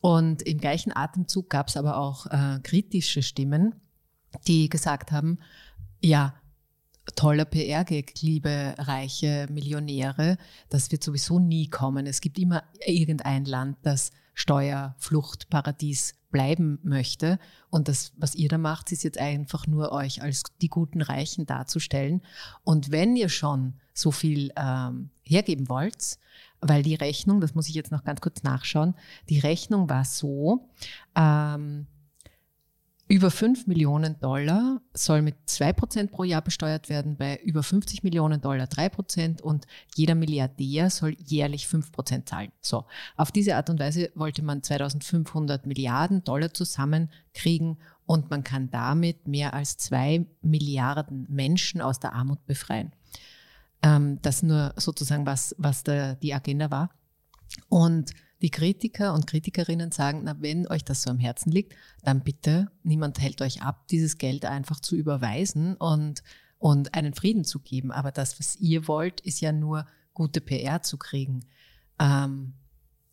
Und 0.01 0.43
im 0.43 0.59
gleichen 0.59 0.95
Atemzug 0.95 1.51
gab 1.51 1.69
es 1.69 1.77
aber 1.77 1.97
auch 1.97 2.27
äh, 2.27 2.61
kritische 2.63 3.23
Stimmen, 3.23 3.75
die 4.47 4.69
gesagt 4.69 5.11
haben, 5.11 5.39
ja, 6.01 6.35
toller 7.15 7.45
PR-Gag, 7.45 8.21
liebe 8.21 8.75
reiche 8.79 9.47
Millionäre. 9.51 10.37
Das 10.69 10.91
wird 10.91 11.03
sowieso 11.03 11.39
nie 11.39 11.69
kommen. 11.69 12.07
Es 12.07 12.21
gibt 12.21 12.39
immer 12.39 12.65
irgendein 12.85 13.45
Land, 13.45 13.79
das 13.83 14.11
Steuerfluchtparadies 14.35 16.15
bleiben 16.31 16.79
möchte. 16.83 17.39
Und 17.71 17.89
das, 17.89 18.13
was 18.17 18.35
ihr 18.35 18.49
da 18.49 18.59
macht, 18.59 18.93
ist 18.93 19.03
jetzt 19.03 19.19
einfach 19.19 19.67
nur 19.67 19.93
euch 19.93 20.23
als 20.23 20.43
die 20.61 20.69
guten 20.69 21.03
Reichen 21.03 21.47
darzustellen. 21.47 22.23
Und 22.65 22.91
wenn 22.91 23.17
ihr 23.17 23.29
schon 23.29 23.75
so 23.95 24.11
viel 24.11 24.53
ähm, 24.57 25.11
hergeben 25.25 25.69
wollt, 25.69 26.19
weil 26.61 26.83
die 26.83 26.95
Rechnung, 26.95 27.41
das 27.41 27.55
muss 27.55 27.69
ich 27.69 27.75
jetzt 27.75 27.93
noch 27.93 28.05
ganz 28.05 28.21
kurz 28.21 28.43
nachschauen, 28.43 28.95
die 29.29 29.39
Rechnung 29.39 29.89
war 29.89 30.05
so, 30.05 30.69
ähm, 31.17 31.87
über 33.09 33.31
5 33.31 33.67
Millionen 33.67 34.21
Dollar 34.21 34.83
soll 34.93 35.23
mit 35.23 35.37
2% 35.49 36.09
pro 36.09 36.25
Jahr 36.25 36.43
besteuert 36.43 36.91
werden, 36.91 37.17
bei 37.17 37.39
über 37.43 37.63
50 37.63 38.03
Millionen 38.03 38.43
Dollar 38.43 38.67
3% 38.67 39.41
und 39.41 39.67
jeder 39.95 40.15
Milliardär 40.15 40.91
soll 40.91 41.17
jährlich 41.19 41.65
5% 41.65 42.27
zahlen. 42.27 42.53
So, 42.61 42.85
auf 43.17 43.33
diese 43.33 43.57
Art 43.57 43.71
und 43.71 43.81
Weise 43.81 44.11
wollte 44.15 44.43
man 44.43 44.63
2500 44.63 45.65
Milliarden 45.65 46.23
Dollar 46.23 46.53
zusammenkriegen 46.53 47.79
und 48.05 48.29
man 48.29 48.45
kann 48.45 48.71
damit 48.71 49.27
mehr 49.27 49.55
als 49.55 49.79
2 49.79 50.27
Milliarden 50.43 51.27
Menschen 51.31 51.81
aus 51.81 52.01
der 52.01 52.13
Armut 52.13 52.45
befreien. 52.45 52.93
Ähm, 53.83 54.19
das 54.21 54.43
nur 54.43 54.75
sozusagen, 54.77 55.25
was, 55.25 55.55
was 55.57 55.83
da 55.83 56.15
die 56.15 56.35
Agenda 56.35 56.71
war. 56.71 56.91
Und 57.71 58.13
die 58.41 58.51
Kritiker 58.51 59.15
und 59.15 59.27
Kritikerinnen 59.27 59.91
sagen, 59.91 60.23
na, 60.25 60.41
wenn 60.41 60.67
euch 60.69 60.85
das 60.85 61.03
so 61.03 61.11
am 61.11 61.19
Herzen 61.19 61.51
liegt, 61.51 61.75
dann 62.03 62.23
bitte, 62.23 62.71
niemand 62.83 63.21
hält 63.21 63.43
euch 63.43 63.63
ab, 63.63 63.89
dieses 63.89 64.19
Geld 64.19 64.45
einfach 64.45 64.81
zu 64.81 64.95
überweisen 64.95 65.75
und, 65.77 66.23
und 66.59 66.95
einen 66.95 67.15
Frieden 67.15 67.45
zu 67.45 67.59
geben. 67.59 67.91
Aber 67.91 68.13
das, 68.13 68.39
was 68.39 68.57
ihr 68.57 68.87
wollt, 68.87 69.21
ist 69.21 69.41
ja 69.41 69.53
nur 69.53 69.87
gute 70.15 70.41
PR 70.41 70.83
zu 70.83 70.99
kriegen. 70.99 71.47
Ähm, 71.99 72.55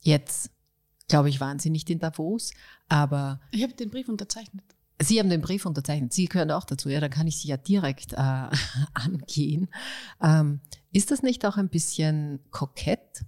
jetzt, 0.02 0.52
glaube 1.08 1.30
ich, 1.30 1.40
waren 1.40 1.60
Sie 1.60 1.72
nicht 1.72 1.90
in 1.90 2.00
Davos, 2.00 2.52
aber. 2.88 3.40
Ich 3.52 3.64
habe 3.64 3.74
den 3.74 3.90
Brief 3.90 4.10
unterzeichnet. 4.10 4.64
Sie 5.02 5.20
haben 5.20 5.30
den 5.30 5.42
Brief 5.42 5.66
unterzeichnet. 5.66 6.14
Sie 6.14 6.26
gehören 6.26 6.52
auch 6.52 6.64
dazu. 6.64 6.88
Ja, 6.88 7.02
dann 7.02 7.12
kann 7.12 7.28
ich 7.28 7.38
Sie 7.38 7.48
ja 7.48 7.58
direkt 7.58 8.14
äh, 8.14 8.16
angehen. 8.94 9.70
Ähm, 10.22 10.62
ist 10.92 11.12
das 11.12 11.22
nicht 11.22 11.46
auch 11.46 11.58
ein 11.58 11.70
bisschen 11.70 12.40
kokett? 12.52 13.26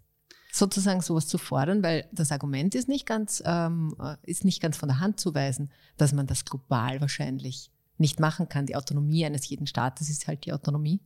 Sozusagen 0.57 1.01
sowas 1.01 1.27
zu 1.27 1.37
fordern, 1.37 1.83
weil 1.83 2.07
das 2.11 2.31
Argument 2.31 2.75
ist 2.75 2.87
nicht 2.87 3.05
ganz, 3.05 3.41
ähm, 3.45 3.95
äh, 3.99 4.15
ist 4.23 4.45
nicht 4.45 4.61
ganz 4.61 4.77
von 4.77 4.89
der 4.89 4.99
Hand 4.99 5.19
zu 5.19 5.33
weisen, 5.33 5.71
dass 5.97 6.13
man 6.13 6.27
das 6.27 6.45
global 6.45 7.01
wahrscheinlich 7.01 7.71
nicht 7.97 8.19
machen 8.19 8.49
kann. 8.49 8.65
Die 8.65 8.75
Autonomie 8.75 9.25
eines 9.25 9.47
jeden 9.49 9.67
Staates 9.67 10.09
ist 10.09 10.27
halt 10.27 10.45
die 10.45 10.53
Autonomie. 10.53 10.99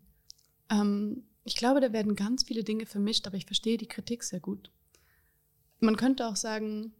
Ähm, 0.69 1.23
ich 1.43 1.55
glaube, 1.55 1.81
da 1.81 1.91
werden 1.93 2.15
ganz 2.15 2.43
viele 2.43 2.63
Dinge 2.63 2.85
vermischt, 2.85 3.27
aber 3.27 3.37
ich 3.37 3.45
verstehe 3.45 3.77
die 3.77 3.87
Kritik 3.87 4.23
sehr 4.23 4.39
gut. 4.39 4.71
Man 5.79 5.97
könnte 5.97 6.27
auch 6.27 6.35
sagen, 6.35 6.93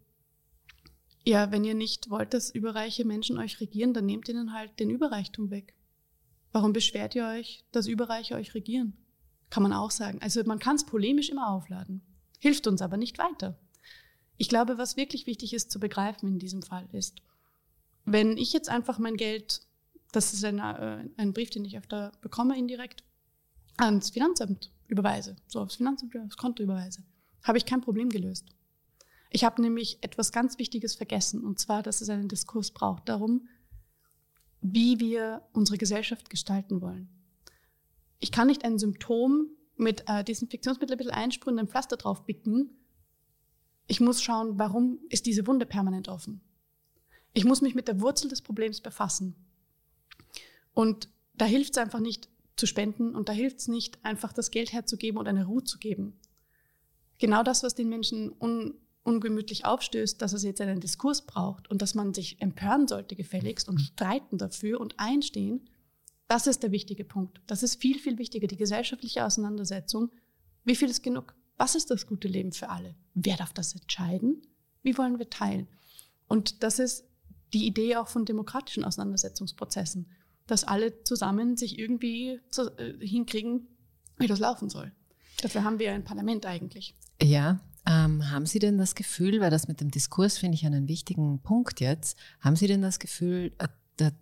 ja, 1.24 1.52
wenn 1.52 1.64
ihr 1.64 1.76
nicht 1.76 2.10
wollt, 2.10 2.34
dass 2.34 2.50
überreiche 2.50 3.06
Menschen 3.06 3.38
euch 3.38 3.60
regieren, 3.60 3.94
dann 3.94 4.08
nehmt 4.08 4.28
ihnen 4.28 4.54
halt 4.54 4.80
den 4.80 4.90
Überreichtum 4.90 5.52
weg. 5.52 5.76
Warum 6.52 6.74
beschwert 6.74 7.16
ihr 7.16 7.28
euch, 7.28 7.64
dass 7.72 7.88
Überreiche 7.88 8.36
euch 8.36 8.56
regieren? 8.56 8.98
Kann 9.52 9.64
man 9.64 9.74
auch 9.74 9.92
sagen. 9.92 10.20
Also 10.22 10.44
man 10.46 10.60
kann 10.60 10.78
es 10.78 10.86
polemisch 10.86 11.30
immer 11.30 11.50
aufladen 11.50 12.02
hilft 12.42 12.66
uns 12.66 12.82
aber 12.82 12.98
nicht 12.98 13.20
weiter. 13.20 13.58
Ich 14.38 14.50
glaube, 14.50 14.80
was 14.80 14.98
wirklich 14.98 15.28
wichtig 15.28 15.54
ist 15.54 15.72
zu 15.72 15.80
begreifen 15.80 16.28
in 16.28 16.40
diesem 16.40 16.64
Fall 16.64 16.90
ist, 16.92 17.22
wenn 18.04 18.36
ich 18.36 18.52
jetzt 18.52 18.68
einfach 18.68 18.98
mein 18.98 19.16
Geld, 19.16 19.62
das 20.12 20.34
ist 20.34 20.44
ein, 20.44 20.58
äh, 20.58 21.08
ein 21.18 21.34
Brief, 21.34 21.52
den 21.52 21.64
ich 21.64 21.78
öfter 21.78 22.12
bekomme 22.22 22.58
indirekt, 22.58 23.04
ans 23.78 24.10
Finanzamt 24.10 24.72
überweise, 24.88 25.36
so 25.48 25.62
aufs 25.62 25.76
Finanzamt, 25.76 26.18
aufs 26.18 26.36
Konto 26.36 26.64
überweise, 26.64 27.04
habe 27.44 27.60
ich 27.60 27.66
kein 27.66 27.82
Problem 27.82 28.10
gelöst. 28.10 28.48
Ich 29.30 29.44
habe 29.44 29.62
nämlich 29.62 30.00
etwas 30.02 30.32
ganz 30.32 30.58
Wichtiges 30.58 30.96
vergessen, 30.96 31.44
und 31.44 31.60
zwar, 31.60 31.84
dass 31.84 32.02
es 32.02 32.10
einen 32.10 32.28
Diskurs 32.28 32.72
braucht 32.72 33.08
darum, 33.08 33.48
wie 34.62 35.00
wir 35.00 35.44
unsere 35.54 35.78
Gesellschaft 35.78 36.32
gestalten 36.32 36.82
wollen. 36.82 37.08
Ich 38.20 38.32
kann 38.32 38.48
nicht 38.48 38.66
ein 38.66 38.80
Symptom 38.80 39.48
mit 39.78 40.04
äh, 40.08 40.24
Desinfektionsmittel 40.24 40.96
ein 40.96 40.98
bisschen 40.98 41.14
einsprühen, 41.14 41.60
ein 41.60 41.68
Pflaster 41.68 41.98
drauf 41.98 42.26
bicken. 42.26 42.70
Ich 43.88 44.00
muss 44.00 44.22
schauen, 44.22 44.58
warum 44.60 45.00
ist 45.10 45.26
diese 45.26 45.48
Wunde 45.48 45.66
permanent 45.66 46.08
offen. 46.08 46.42
Ich 47.34 47.46
muss 47.46 47.62
mich 47.62 47.76
mit 47.76 47.88
der 47.88 48.02
Wurzel 48.02 48.30
des 48.30 48.42
Problems 48.42 48.82
befassen. 48.82 49.36
Und 50.74 51.10
da 51.34 51.46
hilft 51.46 51.72
es 51.72 51.78
einfach 51.78 52.00
nicht 52.00 52.30
zu 52.56 52.68
spenden 52.68 53.16
und 53.16 53.30
da 53.30 53.34
hilft 53.34 53.60
es 53.60 53.68
nicht, 53.68 54.04
einfach 54.04 54.34
das 54.34 54.52
Geld 54.52 54.72
herzugeben 54.72 55.18
und 55.18 55.28
eine 55.28 55.46
Ruhe 55.46 55.64
zu 55.64 55.80
geben. 55.80 56.20
Genau 57.18 57.44
das, 57.44 57.64
was 57.64 57.76
den 57.76 57.90
Menschen 57.90 58.32
un 58.40 58.76
ungemütlich 59.04 59.66
aufstößt, 59.66 60.22
dass 60.22 60.34
es 60.34 60.44
jetzt 60.44 60.62
einen 60.62 60.80
Diskurs 60.80 61.26
braucht 61.26 61.72
und 61.72 61.82
dass 61.82 61.96
man 61.96 62.14
sich 62.14 62.40
empören 62.40 62.88
sollte 62.88 63.16
gefälligst 63.16 63.68
und 63.68 63.80
streiten 63.80 64.38
dafür 64.38 64.80
und 64.80 65.00
einstehen, 65.00 65.68
das 66.32 66.48
ist 66.48 66.64
der 66.64 66.72
wichtige 66.72 67.04
Punkt. 67.04 67.42
Das 67.46 67.62
ist 67.62 67.82
viel, 67.82 68.00
viel 68.00 68.18
wichtiger, 68.18 68.48
die 68.48 68.56
gesellschaftliche 68.56 69.26
Auseinandersetzung. 69.26 70.12
Wie 70.64 70.78
viel 70.78 70.90
ist 70.90 71.04
genug? 71.04 71.36
Was 71.58 71.76
ist 71.76 71.92
das 71.92 72.08
gute 72.08 72.30
Leben 72.30 72.54
für 72.54 72.70
alle? 72.70 72.96
Wer 73.14 73.36
darf 73.36 73.52
das 73.52 73.76
entscheiden? 73.76 74.42
Wie 74.82 74.98
wollen 74.98 75.20
wir 75.20 75.30
teilen? 75.30 75.68
Und 76.30 76.64
das 76.64 76.80
ist 76.80 77.04
die 77.52 77.68
Idee 77.68 77.98
auch 77.98 78.08
von 78.08 78.24
demokratischen 78.24 78.86
Auseinandersetzungsprozessen, 78.86 80.08
dass 80.48 80.64
alle 80.64 81.04
zusammen 81.04 81.58
sich 81.58 81.78
irgendwie 81.78 82.40
zu, 82.50 82.70
äh, 82.78 83.06
hinkriegen, 83.06 83.68
wie 84.18 84.28
das 84.28 84.40
laufen 84.40 84.70
soll. 84.70 84.94
Dafür 85.42 85.66
haben 85.66 85.80
wir 85.80 85.92
ein 85.92 86.06
Parlament 86.06 86.46
eigentlich. 86.46 86.96
Ja, 87.22 87.60
ähm, 87.86 88.32
haben 88.32 88.46
Sie 88.46 88.60
denn 88.60 88.78
das 88.78 88.96
Gefühl, 88.96 89.42
weil 89.42 89.52
das 89.52 89.68
mit 89.68 89.82
dem 89.82 89.92
Diskurs 89.92 90.38
finde 90.38 90.56
ich 90.56 90.66
einen 90.66 90.88
wichtigen 90.88 91.42
Punkt 91.42 91.82
jetzt, 91.82 92.18
haben 92.40 92.56
Sie 92.56 92.68
denn 92.68 92.82
das 92.82 93.00
Gefühl, 93.00 93.52
äh, 93.58 93.68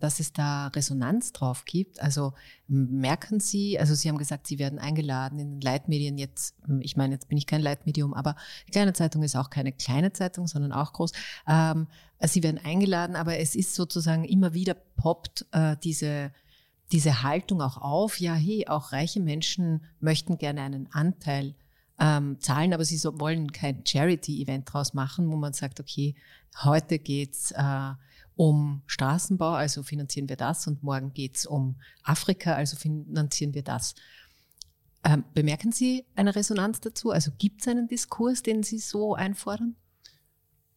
dass 0.00 0.20
es 0.20 0.32
da 0.32 0.68
Resonanz 0.68 1.32
drauf 1.32 1.64
gibt. 1.64 2.00
Also 2.02 2.34
merken 2.66 3.40
Sie, 3.40 3.78
also 3.78 3.94
Sie 3.94 4.08
haben 4.08 4.18
gesagt, 4.18 4.46
Sie 4.46 4.58
werden 4.58 4.78
eingeladen 4.78 5.38
in 5.38 5.52
den 5.52 5.60
Leitmedien 5.60 6.18
jetzt, 6.18 6.54
ich 6.80 6.96
meine, 6.96 7.14
jetzt 7.14 7.28
bin 7.28 7.38
ich 7.38 7.46
kein 7.46 7.62
Leitmedium, 7.62 8.12
aber 8.12 8.36
die 8.66 8.72
kleine 8.72 8.92
Zeitung 8.92 9.22
ist 9.22 9.36
auch 9.36 9.50
keine 9.50 9.72
kleine 9.72 10.12
Zeitung, 10.12 10.46
sondern 10.46 10.72
auch 10.72 10.92
groß. 10.92 11.12
Ähm, 11.48 11.86
Sie 12.20 12.42
werden 12.42 12.60
eingeladen, 12.62 13.16
aber 13.16 13.38
es 13.38 13.54
ist 13.54 13.74
sozusagen 13.74 14.24
immer 14.24 14.52
wieder 14.52 14.74
poppt 14.74 15.46
äh, 15.52 15.76
diese, 15.82 16.32
diese 16.92 17.22
Haltung 17.22 17.62
auch 17.62 17.78
auf, 17.78 18.20
ja, 18.20 18.34
hey, 18.34 18.66
auch 18.68 18.92
reiche 18.92 19.20
Menschen 19.20 19.84
möchten 20.00 20.36
gerne 20.36 20.60
einen 20.60 20.92
Anteil 20.92 21.54
ähm, 22.00 22.40
zahlen, 22.40 22.72
aber 22.72 22.84
sie 22.84 22.96
so, 22.96 23.20
wollen 23.20 23.52
kein 23.52 23.84
Charity-Event 23.86 24.72
draus 24.72 24.94
machen, 24.94 25.30
wo 25.30 25.36
man 25.36 25.52
sagt, 25.52 25.80
okay, 25.80 26.14
heute 26.64 26.98
geht's 26.98 27.52
äh, 27.52 27.92
um 28.40 28.80
Straßenbau, 28.86 29.50
also 29.50 29.82
finanzieren 29.82 30.30
wir 30.30 30.36
das, 30.36 30.66
und 30.66 30.82
morgen 30.82 31.12
geht 31.12 31.36
es 31.36 31.44
um 31.44 31.76
Afrika, 32.02 32.54
also 32.54 32.74
finanzieren 32.74 33.52
wir 33.52 33.62
das. 33.62 33.94
Ähm, 35.04 35.24
bemerken 35.34 35.72
Sie 35.72 36.06
eine 36.14 36.34
Resonanz 36.34 36.80
dazu? 36.80 37.10
Also 37.10 37.32
gibt 37.36 37.60
es 37.60 37.68
einen 37.68 37.86
Diskurs, 37.86 38.42
den 38.42 38.62
Sie 38.62 38.78
so 38.78 39.14
einfordern? 39.14 39.76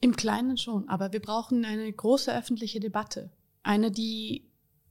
Im 0.02 0.13
Kleinen 0.17 0.58
schon, 0.58 0.89
aber 0.89 1.13
wir 1.13 1.21
brauchen 1.21 1.63
eine 1.63 1.89
große 1.89 2.38
öffentliche 2.38 2.82
Debatte. 2.82 3.32
Eine, 3.63 3.91
die 3.91 4.45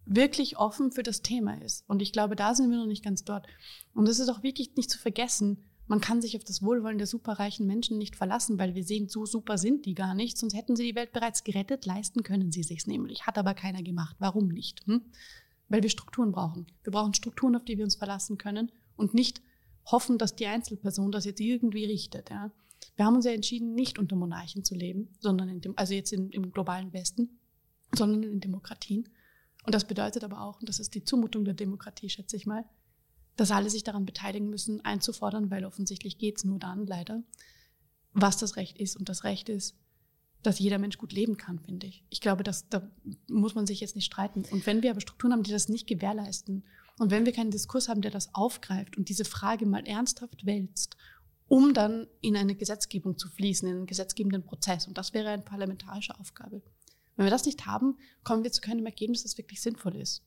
wirklich 0.06 0.56
offen 0.56 0.92
für 0.92 1.02
das 1.02 1.20
Thema 1.20 1.60
ist. 1.60 1.84
Und 1.88 2.00
ich 2.00 2.10
glaube, 2.10 2.36
da 2.36 2.54
sind 2.54 2.70
wir 2.70 2.78
noch 2.78 2.86
nicht 2.86 3.04
ganz 3.04 3.22
dort. 3.22 3.46
Und 3.92 4.08
es 4.08 4.18
ist 4.18 4.30
auch 4.30 4.42
wirklich 4.42 4.76
nicht 4.76 4.90
zu 4.90 4.98
vergessen, 4.98 5.62
man 5.92 6.00
kann 6.00 6.22
sich 6.22 6.38
auf 6.38 6.44
das 6.44 6.62
Wohlwollen 6.62 6.96
der 6.96 7.06
superreichen 7.06 7.66
Menschen 7.66 7.98
nicht 7.98 8.16
verlassen, 8.16 8.58
weil 8.58 8.74
wir 8.74 8.82
sehen, 8.82 9.10
so 9.10 9.26
super 9.26 9.58
sind 9.58 9.84
die 9.84 9.92
gar 9.94 10.14
nicht, 10.14 10.38
sonst 10.38 10.54
hätten 10.54 10.74
sie 10.74 10.84
die 10.84 10.94
Welt 10.94 11.12
bereits 11.12 11.44
gerettet, 11.44 11.84
leisten 11.84 12.22
können 12.22 12.50
sie 12.50 12.62
sich's 12.62 12.86
nämlich. 12.86 13.26
Hat 13.26 13.36
aber 13.36 13.52
keiner 13.52 13.82
gemacht. 13.82 14.16
Warum 14.18 14.48
nicht? 14.48 14.86
Hm? 14.86 15.02
Weil 15.68 15.82
wir 15.82 15.90
Strukturen 15.90 16.32
brauchen. 16.32 16.66
Wir 16.82 16.92
brauchen 16.92 17.12
Strukturen, 17.12 17.56
auf 17.56 17.66
die 17.66 17.76
wir 17.76 17.84
uns 17.84 17.96
verlassen 17.96 18.38
können 18.38 18.72
und 18.96 19.12
nicht 19.12 19.42
hoffen, 19.84 20.16
dass 20.16 20.34
die 20.34 20.46
Einzelperson 20.46 21.12
das 21.12 21.26
jetzt 21.26 21.40
irgendwie 21.40 21.84
richtet. 21.84 22.30
Ja? 22.30 22.50
Wir 22.96 23.04
haben 23.04 23.16
uns 23.16 23.26
ja 23.26 23.32
entschieden, 23.32 23.74
nicht 23.74 23.98
unter 23.98 24.16
Monarchen 24.16 24.64
zu 24.64 24.74
leben, 24.74 25.10
sondern 25.20 25.50
in 25.50 25.60
dem, 25.60 25.76
also 25.76 25.92
jetzt 25.92 26.14
in, 26.14 26.30
im 26.30 26.52
globalen 26.52 26.94
Westen, 26.94 27.38
sondern 27.94 28.22
in 28.22 28.40
Demokratien. 28.40 29.10
Und 29.66 29.74
das 29.74 29.86
bedeutet 29.86 30.24
aber 30.24 30.40
auch, 30.40 30.58
und 30.58 30.70
das 30.70 30.80
ist 30.80 30.94
die 30.94 31.04
Zumutung 31.04 31.44
der 31.44 31.52
Demokratie, 31.52 32.08
schätze 32.08 32.38
ich 32.38 32.46
mal, 32.46 32.64
dass 33.36 33.50
alle 33.50 33.70
sich 33.70 33.82
daran 33.82 34.06
beteiligen 34.06 34.48
müssen, 34.48 34.84
einzufordern, 34.84 35.50
weil 35.50 35.64
offensichtlich 35.64 36.18
geht 36.18 36.38
es 36.38 36.44
nur 36.44 36.58
dann, 36.58 36.86
leider, 36.86 37.22
was 38.12 38.36
das 38.36 38.56
Recht 38.56 38.78
ist. 38.78 38.96
Und 38.96 39.08
das 39.08 39.24
Recht 39.24 39.48
ist, 39.48 39.74
dass 40.42 40.58
jeder 40.58 40.78
Mensch 40.78 40.98
gut 40.98 41.12
leben 41.12 41.36
kann, 41.36 41.60
finde 41.60 41.86
ich. 41.86 42.04
Ich 42.10 42.20
glaube, 42.20 42.42
dass, 42.42 42.68
da 42.68 42.90
muss 43.28 43.54
man 43.54 43.66
sich 43.66 43.80
jetzt 43.80 43.94
nicht 43.94 44.06
streiten. 44.06 44.44
Und 44.50 44.66
wenn 44.66 44.82
wir 44.82 44.90
aber 44.90 45.00
Strukturen 45.00 45.32
haben, 45.32 45.44
die 45.44 45.52
das 45.52 45.68
nicht 45.68 45.86
gewährleisten, 45.86 46.64
und 46.98 47.10
wenn 47.10 47.24
wir 47.24 47.32
keinen 47.32 47.50
Diskurs 47.50 47.88
haben, 47.88 48.02
der 48.02 48.10
das 48.10 48.34
aufgreift 48.34 48.98
und 48.98 49.08
diese 49.08 49.24
Frage 49.24 49.66
mal 49.66 49.86
ernsthaft 49.86 50.44
wälzt, 50.44 50.96
um 51.48 51.74
dann 51.74 52.06
in 52.20 52.36
eine 52.36 52.54
Gesetzgebung 52.54 53.18
zu 53.18 53.28
fließen, 53.28 53.68
in 53.68 53.76
einen 53.76 53.86
gesetzgebenden 53.86 54.44
Prozess, 54.44 54.86
und 54.86 54.98
das 54.98 55.14
wäre 55.14 55.30
eine 55.30 55.42
parlamentarische 55.42 56.18
Aufgabe. 56.18 56.62
Wenn 57.16 57.26
wir 57.26 57.30
das 57.30 57.44
nicht 57.44 57.66
haben, 57.66 57.98
kommen 58.24 58.42
wir 58.42 58.52
zu 58.52 58.60
keinem 58.60 58.86
Ergebnis, 58.86 59.22
das 59.22 59.38
wirklich 59.38 59.60
sinnvoll 59.60 59.96
ist. 59.96 60.22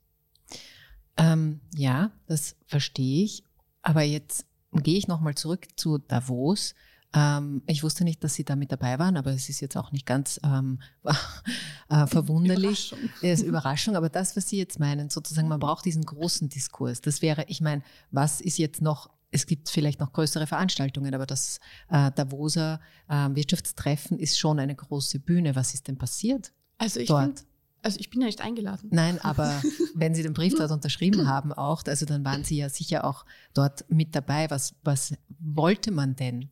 Ähm, 1.17 1.61
ja, 1.73 2.11
das 2.27 2.55
verstehe 2.65 3.23
ich. 3.23 3.43
Aber 3.81 4.01
jetzt 4.01 4.45
gehe 4.71 4.97
ich 4.97 5.07
nochmal 5.07 5.35
zurück 5.35 5.67
zu 5.75 5.97
Davos. 5.97 6.75
Ähm, 7.13 7.61
ich 7.67 7.83
wusste 7.83 8.03
nicht, 8.03 8.23
dass 8.23 8.33
Sie 8.33 8.43
da 8.43 8.55
mit 8.55 8.71
dabei 8.71 8.99
waren, 8.99 9.15
aber 9.15 9.31
es 9.31 9.47
ist 9.47 9.61
jetzt 9.61 9.77
auch 9.77 9.91
nicht 9.91 10.05
ganz 10.05 10.39
ähm, 10.43 10.79
äh, 11.89 12.07
verwunderlich. 12.07 12.91
Überraschung. 12.91 13.09
Es 13.21 13.39
ist 13.39 13.47
Überraschung. 13.47 13.95
Aber 13.95 14.09
das, 14.09 14.35
was 14.35 14.49
Sie 14.49 14.57
jetzt 14.57 14.79
meinen, 14.79 15.09
sozusagen, 15.09 15.47
man 15.47 15.59
braucht 15.59 15.85
diesen 15.85 16.03
großen 16.03 16.49
Diskurs. 16.49 17.01
Das 17.01 17.21
wäre, 17.21 17.45
ich 17.47 17.61
meine, 17.61 17.83
was 18.11 18.41
ist 18.41 18.57
jetzt 18.57 18.81
noch 18.81 19.09
es 19.31 19.47
gibt 19.47 19.69
vielleicht 19.69 19.99
noch 19.99 20.13
größere 20.13 20.47
Veranstaltungen, 20.47 21.13
aber 21.13 21.25
das 21.25 21.59
äh, 21.89 22.09
Davoser 22.13 22.79
äh, 23.09 23.27
Wirtschaftstreffen 23.31 24.17
ist 24.17 24.39
schon 24.39 24.59
eine 24.59 24.75
große 24.75 25.19
Bühne. 25.19 25.57
Was 25.57 25.73
ist 25.73 25.89
denn 25.89 25.97
passiert? 25.97 26.53
Also 26.77 27.01
ich 27.01 27.07
dort? 27.07 27.43
Also 27.85 27.99
ich 27.99 28.09
bin 28.09 28.19
ja 28.21 28.25
nicht 28.25 28.41
eingeladen. 28.41 28.89
Nein, 28.91 29.21
aber 29.21 29.61
wenn 29.93 30.15
Sie 30.15 30.23
den 30.23 30.33
Brief 30.33 30.55
dort 30.55 30.71
unterschrieben 30.71 31.27
haben 31.27 31.53
auch, 31.53 31.83
also 31.85 32.07
dann 32.07 32.25
waren 32.25 32.43
Sie 32.43 32.57
ja 32.57 32.67
sicher 32.67 33.05
auch 33.05 33.25
dort 33.53 33.85
mit 33.91 34.15
dabei. 34.15 34.49
Was, 34.49 34.73
was 34.83 35.13
wollte 35.37 35.91
man 35.91 36.15
denn 36.15 36.49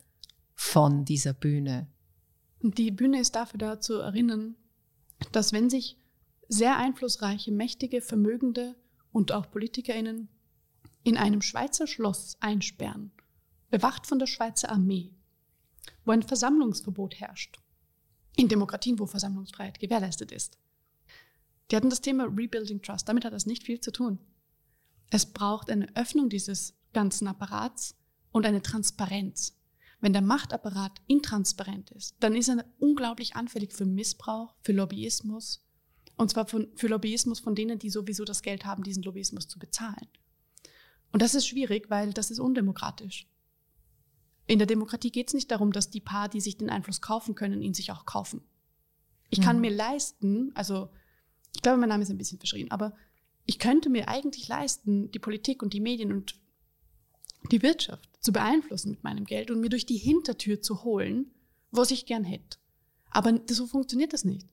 von 0.54 1.06
dieser 1.06 1.34
Bühne? 1.34 1.88
Die 2.62 2.91
Bühne 2.91 3.19
ist 3.19 3.34
dafür 3.36 3.58
da 3.58 3.80
zu 3.80 3.96
erinnern, 3.96 4.54
dass 5.32 5.54
wenn 5.54 5.72
sich 5.72 5.98
sehr 6.50 6.78
einflussreiche, 6.78 7.52
mächtige, 7.52 8.02
vermögende 8.02 8.76
und 9.12 9.32
auch 9.32 9.50
PolitikerInnen 9.50 10.30
in 11.04 11.17
einem 11.17 11.41
Schweizer 11.41 11.88
Schloss 11.88 12.38
einsperren, 12.41 13.12
bewacht 13.72 14.06
von 14.06 14.19
der 14.19 14.28
Schweizer 14.28 14.69
Armee, 14.69 15.15
wo 16.06 16.12
ein 16.12 16.22
Versammlungsverbot 16.22 17.19
herrscht, 17.19 17.60
in 18.36 18.50
Demokratien, 18.50 19.00
wo 19.00 19.08
Versammlungsfreiheit 19.08 19.80
gewährleistet 19.80 20.32
ist, 20.32 20.60
die 21.69 21.76
hatten 21.76 21.89
das 21.89 22.02
Thema 22.02 22.26
Rebuilding 22.26 22.82
Trust. 22.82 23.08
Damit 23.08 23.26
hat 23.26 23.34
das 23.34 23.45
nicht 23.45 23.63
viel 23.63 23.80
zu 23.80 23.91
tun. 23.91 24.19
Es 25.10 25.26
braucht 25.26 25.69
eine 25.69 25.95
Öffnung 25.95 26.30
dieses 26.30 26.76
ganzen 26.93 27.28
Apparats 27.28 27.95
und 28.32 28.45
eine 28.45 28.62
Transparenz. 28.62 29.60
Wenn 30.02 30.13
der 30.13 30.21
Machtapparat 30.21 31.02
intransparent 31.08 31.91
ist, 31.91 32.15
dann 32.19 32.36
ist 32.36 32.49
er 32.49 32.65
unglaublich 32.80 33.36
anfällig 33.36 33.73
für 33.73 33.86
Missbrauch, 33.86 34.56
für 34.62 34.73
Lobbyismus. 34.73 35.65
Und 36.17 36.30
zwar 36.30 36.47
von, 36.47 36.67
für 36.76 36.88
Lobbyismus 36.88 37.39
von 37.39 37.56
denen, 37.56 37.80
die 37.80 37.89
sowieso 37.89 38.26
das 38.26 38.41
Geld 38.41 38.65
haben, 38.65 38.84
diesen 38.84 39.04
Lobbyismus 39.04 39.47
zu 39.47 39.60
bezahlen. 39.60 40.08
Und 41.12 41.21
das 41.21 41.36
ist 41.36 41.47
schwierig, 41.47 41.89
weil 41.89 42.12
das 42.12 42.32
ist 42.32 42.39
undemokratisch. 42.39 43.28
In 44.45 44.60
der 44.60 44.67
Demokratie 44.67 45.12
geht 45.12 45.30
es 45.30 45.34
nicht 45.34 45.52
darum, 45.52 45.71
dass 45.71 45.89
die 45.89 46.02
paar, 46.02 46.28
die 46.28 46.41
sich 46.41 46.58
den 46.58 46.69
Einfluss 46.69 46.99
kaufen 46.99 47.34
können, 47.34 47.62
ihn 47.62 47.73
sich 47.73 47.91
auch 47.91 48.06
kaufen. 48.06 48.41
Ich 49.30 49.41
kann 49.41 49.56
mhm. 49.56 49.62
mir 49.62 49.71
leisten, 49.71 50.52
also 50.56 50.89
ich 51.54 51.62
glaube, 51.62 51.78
mein 51.78 51.89
Name 51.89 52.04
ist 52.04 52.10
ein 52.10 52.18
bisschen 52.18 52.39
verschrien, 52.39 52.72
aber 52.72 52.96
ich 53.46 53.60
könnte 53.60 53.89
mir 53.89 54.08
eigentlich 54.08 54.48
leisten, 54.48 55.12
die 55.12 55.20
Politik 55.20 55.62
und 55.62 55.74
die 55.74 55.82
Medien 55.82 56.12
und 56.12 56.36
die 57.52 57.62
Wirtschaft 57.62 58.10
zu 58.22 58.32
beeinflussen 58.32 58.92
mit 58.92 59.04
meinem 59.04 59.26
Geld 59.26 59.52
und 59.52 59.60
mir 59.60 59.70
durch 59.70 59.86
die 59.86 59.98
Hintertür 59.98 60.62
zu 60.62 60.84
holen, 60.84 61.32
was 61.72 61.92
ich 61.92 62.06
gern 62.06 62.24
hätte. 62.24 62.58
Aber 63.10 63.39
so 63.50 63.68
funktioniert 63.68 64.13
das 64.13 64.24
nicht. 64.24 64.48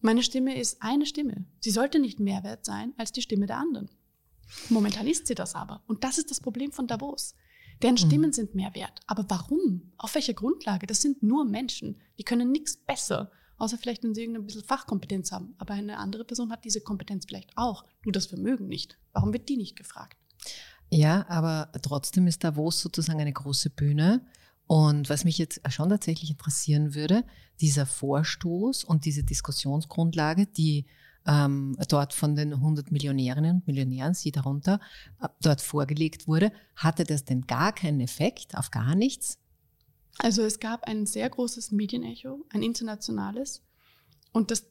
Meine 0.00 0.22
Stimme 0.22 0.58
ist 0.58 0.82
eine 0.82 1.06
Stimme. 1.06 1.46
Sie 1.60 1.70
sollte 1.70 1.98
nicht 1.98 2.20
mehr 2.20 2.44
wert 2.44 2.64
sein 2.66 2.92
als 2.98 3.12
die 3.12 3.22
Stimme 3.22 3.46
der 3.46 3.56
anderen. 3.56 3.88
Momentan 4.68 5.06
ist 5.06 5.26
sie 5.26 5.34
das 5.34 5.54
aber. 5.54 5.82
Und 5.86 6.04
das 6.04 6.18
ist 6.18 6.30
das 6.30 6.40
Problem 6.40 6.72
von 6.72 6.86
Davos. 6.86 7.34
Deren 7.82 7.96
Stimmen 7.96 8.28
mhm. 8.28 8.34
sind 8.34 8.54
mehr 8.54 8.74
wert. 8.74 9.00
Aber 9.06 9.24
warum? 9.28 9.92
Auf 9.96 10.14
welcher 10.14 10.34
Grundlage? 10.34 10.86
Das 10.86 11.00
sind 11.00 11.22
nur 11.22 11.44
Menschen. 11.44 12.00
Die 12.18 12.24
können 12.24 12.52
nichts 12.52 12.76
besser 12.76 13.32
außer 13.58 13.78
vielleicht, 13.78 14.02
wenn 14.02 14.14
sie 14.14 14.22
irgendein 14.22 14.46
bisschen 14.46 14.64
Fachkompetenz 14.64 15.32
haben. 15.32 15.54
Aber 15.58 15.74
eine 15.74 15.98
andere 15.98 16.24
Person 16.24 16.50
hat 16.50 16.64
diese 16.64 16.80
Kompetenz 16.80 17.26
vielleicht 17.26 17.50
auch, 17.56 17.84
nur 18.04 18.12
das 18.12 18.26
Vermögen 18.26 18.68
nicht. 18.68 18.98
Warum 19.12 19.32
wird 19.32 19.48
die 19.48 19.56
nicht 19.56 19.76
gefragt? 19.76 20.18
Ja, 20.90 21.26
aber 21.28 21.70
trotzdem 21.82 22.26
ist 22.26 22.44
Davos 22.44 22.80
sozusagen 22.80 23.20
eine 23.20 23.32
große 23.32 23.70
Bühne. 23.70 24.24
Und 24.66 25.10
was 25.10 25.24
mich 25.24 25.38
jetzt 25.38 25.60
schon 25.70 25.90
tatsächlich 25.90 26.30
interessieren 26.30 26.94
würde, 26.94 27.24
dieser 27.60 27.86
Vorstoß 27.86 28.84
und 28.84 29.04
diese 29.04 29.22
Diskussionsgrundlage, 29.22 30.46
die 30.46 30.86
ähm, 31.26 31.76
dort 31.88 32.12
von 32.12 32.34
den 32.36 32.52
100 32.52 32.90
Millionärinnen 32.90 33.56
und 33.56 33.66
Millionären, 33.66 34.14
sie 34.14 34.30
darunter, 34.30 34.80
äh, 35.20 35.28
dort 35.40 35.60
vorgelegt 35.60 36.28
wurde, 36.28 36.52
hatte 36.76 37.04
das 37.04 37.24
denn 37.24 37.42
gar 37.42 37.72
keinen 37.72 38.00
Effekt 38.00 38.56
auf 38.56 38.70
gar 38.70 38.94
nichts? 38.94 39.38
Also 40.18 40.42
es 40.42 40.60
gab 40.60 40.84
ein 40.84 41.06
sehr 41.06 41.28
großes 41.28 41.72
Medienecho, 41.72 42.44
ein 42.50 42.62
internationales. 42.62 43.62
Und 44.32 44.50
das, 44.50 44.66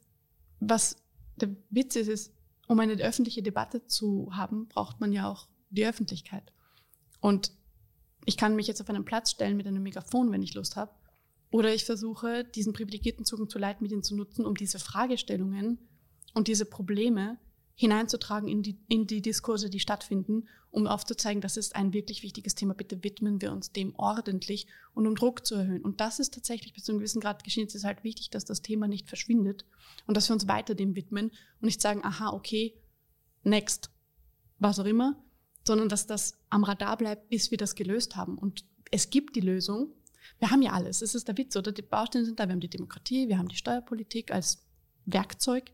was 0.60 0.97
der 1.36 1.56
Witz 1.69 1.95
ist, 1.95 2.08
ist, 2.08 2.34
um 2.67 2.79
eine 2.79 2.93
öffentliche 2.93 3.43
Debatte 3.43 3.86
zu 3.88 4.29
haben, 4.32 4.67
braucht 4.67 5.01
man 5.01 5.12
ja 5.12 5.29
auch 5.29 5.47
die 5.69 5.86
Öffentlichkeit. 5.86 6.53
Und 7.19 7.51
ich 8.25 8.38
kann 8.38 8.56
mich 8.56 8.67
jetzt 8.67 8.82
auf 8.82 8.89
einen 8.89 9.06
Platz 9.06 9.32
stellen 9.32 9.58
mit 9.58 9.67
einem 9.67 9.84
Megafon, 9.84 10.32
wenn 10.32 10.43
ich 10.43 10.53
Lust 10.53 10.75
habe. 10.75 10.91
Oder 11.51 11.73
ich 11.73 11.86
versuche, 11.86 12.43
diesen 12.43 12.73
privilegierten 12.73 13.25
Zugang 13.25 13.49
zu 13.49 13.60
Leitmedien 13.60 14.01
zu 14.01 14.15
nutzen, 14.15 14.45
um 14.45 14.56
diese 14.56 14.79
Fragestellungen 14.79 15.77
und 16.34 16.47
diese 16.47 16.65
Probleme 16.65 17.38
hineinzutragen 17.76 18.48
in 18.48 18.62
die, 18.62 18.78
in 18.88 19.08
die 19.08 19.22
Diskurse, 19.22 19.70
die 19.70 19.80
stattfinden, 19.80 20.48
um 20.70 20.88
aufzuzeigen, 20.88 21.42
das 21.42 21.58
ist 21.58 21.76
ein 21.76 21.94
wirklich 21.94 22.24
wichtiges 22.24 22.56
Thema. 22.56 22.74
Bitte 22.74 23.04
widmen 23.04 23.42
wir 23.42 23.52
uns 23.52 23.72
dem 23.72 23.96
ordentlich 23.96 24.68
und 24.94 25.08
um 25.08 25.16
Druck 25.16 25.46
zu 25.46 25.56
erhöhen. 25.56 25.84
Und 25.84 26.02
das 26.02 26.20
ist 26.20 26.34
tatsächlich 26.34 26.74
bis 26.74 26.84
zu 26.84 26.92
einem 26.92 27.00
gewissen 27.00 27.22
Grad 27.22 27.44
geschehen. 27.44 27.68
Es 27.68 27.76
ist 27.76 27.84
halt 27.84 28.04
wichtig, 28.04 28.30
dass 28.30 28.46
das 28.46 28.62
Thema 28.62 28.88
nicht 28.88 29.08
verschwindet 29.08 29.66
und 30.08 30.18
dass 30.18 30.30
wir 30.30 30.34
uns 30.34 30.48
weiter 30.48 30.76
dem 30.76 30.96
widmen 30.96 31.30
und 31.30 31.66
nicht 31.66 31.82
sagen, 31.82 32.04
aha, 32.04 32.32
okay, 32.32 32.74
next, 33.44 33.90
was 34.60 34.80
auch 34.80 34.86
immer, 34.86 35.22
sondern 35.64 35.90
dass 35.90 36.08
das 36.08 36.38
am 36.50 36.64
Radar 36.64 36.98
bleibt, 36.98 37.30
bis 37.30 37.52
wir 37.52 37.58
das 37.58 37.76
gelöst 37.76 38.16
haben. 38.16 38.38
Und 38.38 38.66
es 38.92 39.10
gibt 39.10 39.36
die 39.36 39.42
Lösung. 39.42 39.94
Wir 40.40 40.52
haben 40.52 40.62
ja 40.62 40.72
alles. 40.72 41.02
Es 41.02 41.16
ist 41.16 41.28
der 41.28 41.38
Witz, 41.38 41.56
oder? 41.56 41.72
Die 41.72 41.82
Baustellen 41.82 42.26
sind 42.26 42.40
da. 42.40 42.48
Wir 42.48 42.54
haben 42.54 42.60
die 42.60 42.70
Demokratie, 42.70 43.28
wir 43.28 43.38
haben 43.38 43.48
die 43.48 43.56
Steuerpolitik 43.56 44.32
als 44.32 44.64
Werkzeug 45.06 45.72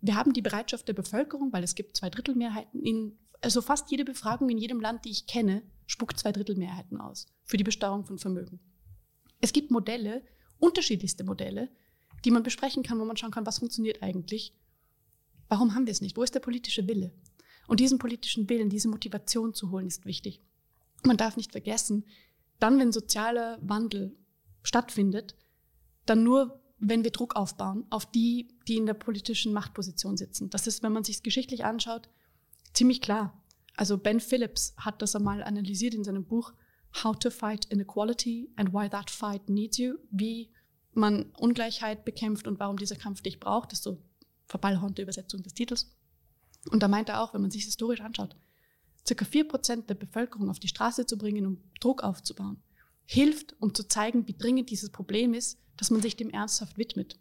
wir 0.00 0.14
haben 0.14 0.32
die 0.32 0.42
Bereitschaft 0.42 0.86
der 0.88 0.94
Bevölkerung, 0.94 1.52
weil 1.52 1.64
es 1.64 1.74
gibt 1.74 1.96
zwei 1.96 2.10
Drittel 2.10 2.34
Mehrheiten 2.34 2.82
in, 2.82 3.18
also 3.40 3.60
fast 3.60 3.90
jede 3.90 4.04
Befragung 4.04 4.48
in 4.48 4.58
jedem 4.58 4.80
Land, 4.80 5.04
die 5.04 5.10
ich 5.10 5.26
kenne, 5.26 5.62
spuckt 5.86 6.18
zwei 6.18 6.32
Drittel 6.32 6.56
Mehrheiten 6.56 7.00
aus 7.00 7.26
für 7.44 7.56
die 7.56 7.64
Besteuerung 7.64 8.04
von 8.04 8.18
Vermögen. 8.18 8.60
Es 9.40 9.52
gibt 9.52 9.70
Modelle, 9.70 10.22
unterschiedlichste 10.58 11.24
Modelle, 11.24 11.68
die 12.24 12.30
man 12.30 12.42
besprechen 12.42 12.82
kann, 12.82 12.98
wo 12.98 13.04
man 13.04 13.16
schauen 13.16 13.30
kann, 13.30 13.46
was 13.46 13.58
funktioniert 13.58 14.02
eigentlich. 14.02 14.54
Warum 15.48 15.74
haben 15.74 15.86
wir 15.86 15.92
es 15.92 16.00
nicht? 16.00 16.16
Wo 16.16 16.22
ist 16.22 16.34
der 16.34 16.40
politische 16.40 16.86
Wille? 16.86 17.12
Und 17.66 17.80
diesen 17.80 17.98
politischen 17.98 18.48
Willen, 18.48 18.70
diese 18.70 18.88
Motivation 18.88 19.54
zu 19.54 19.70
holen, 19.70 19.86
ist 19.86 20.06
wichtig. 20.06 20.42
Man 21.04 21.16
darf 21.16 21.36
nicht 21.36 21.52
vergessen, 21.52 22.04
dann, 22.58 22.78
wenn 22.78 22.92
sozialer 22.92 23.58
Wandel 23.62 24.16
stattfindet, 24.62 25.36
dann 26.06 26.24
nur 26.24 26.60
wenn 26.78 27.04
wir 27.04 27.10
Druck 27.10 27.36
aufbauen 27.36 27.86
auf 27.90 28.06
die, 28.06 28.48
die 28.66 28.76
in 28.76 28.86
der 28.86 28.94
politischen 28.94 29.52
Machtposition 29.52 30.16
sitzen. 30.16 30.50
Das 30.50 30.66
ist, 30.66 30.82
wenn 30.82 30.92
man 30.92 31.04
sich 31.04 31.16
es 31.16 31.22
geschichtlich 31.22 31.64
anschaut, 31.64 32.08
ziemlich 32.72 33.00
klar. 33.00 33.42
Also 33.76 33.98
Ben 33.98 34.20
Phillips 34.20 34.74
hat 34.76 35.02
das 35.02 35.14
einmal 35.16 35.42
analysiert 35.42 35.94
in 35.94 36.04
seinem 36.04 36.24
Buch 36.24 36.52
How 37.02 37.16
to 37.18 37.30
Fight 37.30 37.66
Inequality 37.66 38.50
and 38.56 38.72
Why 38.72 38.88
That 38.88 39.10
Fight 39.10 39.48
Needs 39.48 39.78
You, 39.78 39.94
wie 40.10 40.50
man 40.94 41.30
Ungleichheit 41.36 42.04
bekämpft 42.04 42.46
und 42.46 42.58
warum 42.58 42.76
dieser 42.76 42.96
Kampf 42.96 43.22
dich 43.22 43.38
braucht. 43.40 43.72
Das 43.72 43.80
ist 43.80 43.84
so 43.84 44.02
verballhornte 44.46 45.02
Übersetzung 45.02 45.42
des 45.42 45.54
Titels. 45.54 45.90
Und 46.70 46.82
da 46.82 46.88
meint 46.88 47.08
er 47.08 47.22
auch, 47.22 47.34
wenn 47.34 47.42
man 47.42 47.50
sich 47.50 47.64
historisch 47.64 48.00
anschaut, 48.00 48.36
circa 49.06 49.24
4% 49.24 49.86
der 49.86 49.94
Bevölkerung 49.94 50.50
auf 50.50 50.58
die 50.58 50.68
Straße 50.68 51.06
zu 51.06 51.16
bringen, 51.16 51.46
um 51.46 51.58
Druck 51.80 52.02
aufzubauen, 52.02 52.62
hilft, 53.04 53.54
um 53.60 53.74
zu 53.74 53.86
zeigen, 53.86 54.26
wie 54.26 54.36
dringend 54.36 54.70
dieses 54.70 54.90
Problem 54.90 55.34
ist, 55.34 55.58
dass 55.78 55.90
man 55.90 56.02
sich 56.02 56.16
dem 56.16 56.28
ernsthaft 56.28 56.76
widmet. 56.76 57.18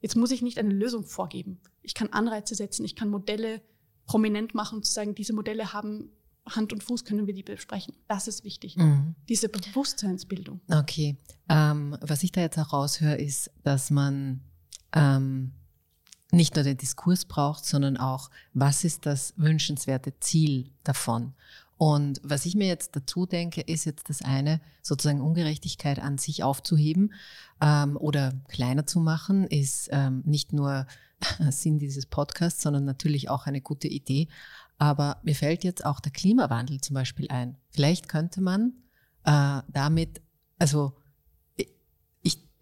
Jetzt 0.00 0.16
muss 0.16 0.30
ich 0.30 0.42
nicht 0.42 0.58
eine 0.58 0.72
Lösung 0.72 1.04
vorgeben. 1.04 1.60
Ich 1.82 1.92
kann 1.92 2.08
Anreize 2.12 2.54
setzen, 2.54 2.84
ich 2.84 2.96
kann 2.96 3.10
Modelle 3.10 3.60
prominent 4.06 4.54
machen 4.54 4.78
und 4.78 4.86
zu 4.86 4.92
sagen, 4.92 5.14
diese 5.14 5.34
Modelle 5.34 5.72
haben 5.72 6.10
Hand 6.48 6.72
und 6.72 6.82
Fuß, 6.82 7.04
können 7.04 7.26
wir 7.26 7.34
die 7.34 7.42
besprechen. 7.42 7.94
Das 8.06 8.26
ist 8.26 8.42
wichtig. 8.44 8.76
Mhm. 8.76 9.14
Diese 9.28 9.48
Bewusstseinsbildung. 9.48 10.60
Okay. 10.70 11.18
Ähm, 11.48 11.96
was 12.00 12.22
ich 12.22 12.32
da 12.32 12.40
jetzt 12.40 12.58
auch 12.58 12.72
raushöre, 12.72 13.16
ist, 13.16 13.50
dass 13.64 13.90
man 13.90 14.40
ähm, 14.92 15.52
nicht 16.30 16.54
nur 16.54 16.64
den 16.64 16.76
Diskurs 16.76 17.24
braucht, 17.24 17.64
sondern 17.64 17.96
auch, 17.96 18.30
was 18.54 18.84
ist 18.84 19.06
das 19.06 19.34
wünschenswerte 19.36 20.18
Ziel 20.20 20.70
davon? 20.84 21.34
Und 21.78 22.20
was 22.22 22.44
ich 22.44 22.54
mir 22.54 22.66
jetzt 22.66 22.96
dazu 22.96 23.24
denke, 23.24 23.60
ist 23.60 23.84
jetzt 23.84 24.10
das 24.10 24.20
eine, 24.22 24.60
sozusagen 24.82 25.20
Ungerechtigkeit 25.20 26.00
an 26.00 26.18
sich 26.18 26.42
aufzuheben 26.42 27.14
ähm, 27.60 27.96
oder 27.96 28.32
kleiner 28.48 28.84
zu 28.84 29.00
machen, 29.00 29.46
ist 29.46 29.88
ähm, 29.92 30.22
nicht 30.26 30.52
nur 30.52 30.86
Sinn 31.50 31.78
dieses 31.78 32.06
Podcasts, 32.06 32.62
sondern 32.62 32.84
natürlich 32.84 33.30
auch 33.30 33.46
eine 33.46 33.60
gute 33.60 33.88
Idee. 33.88 34.28
Aber 34.76 35.18
mir 35.22 35.34
fällt 35.34 35.64
jetzt 35.64 35.84
auch 35.84 36.00
der 36.00 36.12
Klimawandel 36.12 36.80
zum 36.80 36.94
Beispiel 36.94 37.28
ein. 37.30 37.56
Vielleicht 37.70 38.08
könnte 38.08 38.40
man 38.40 38.74
äh, 39.24 39.62
damit, 39.72 40.20
also 40.58 40.94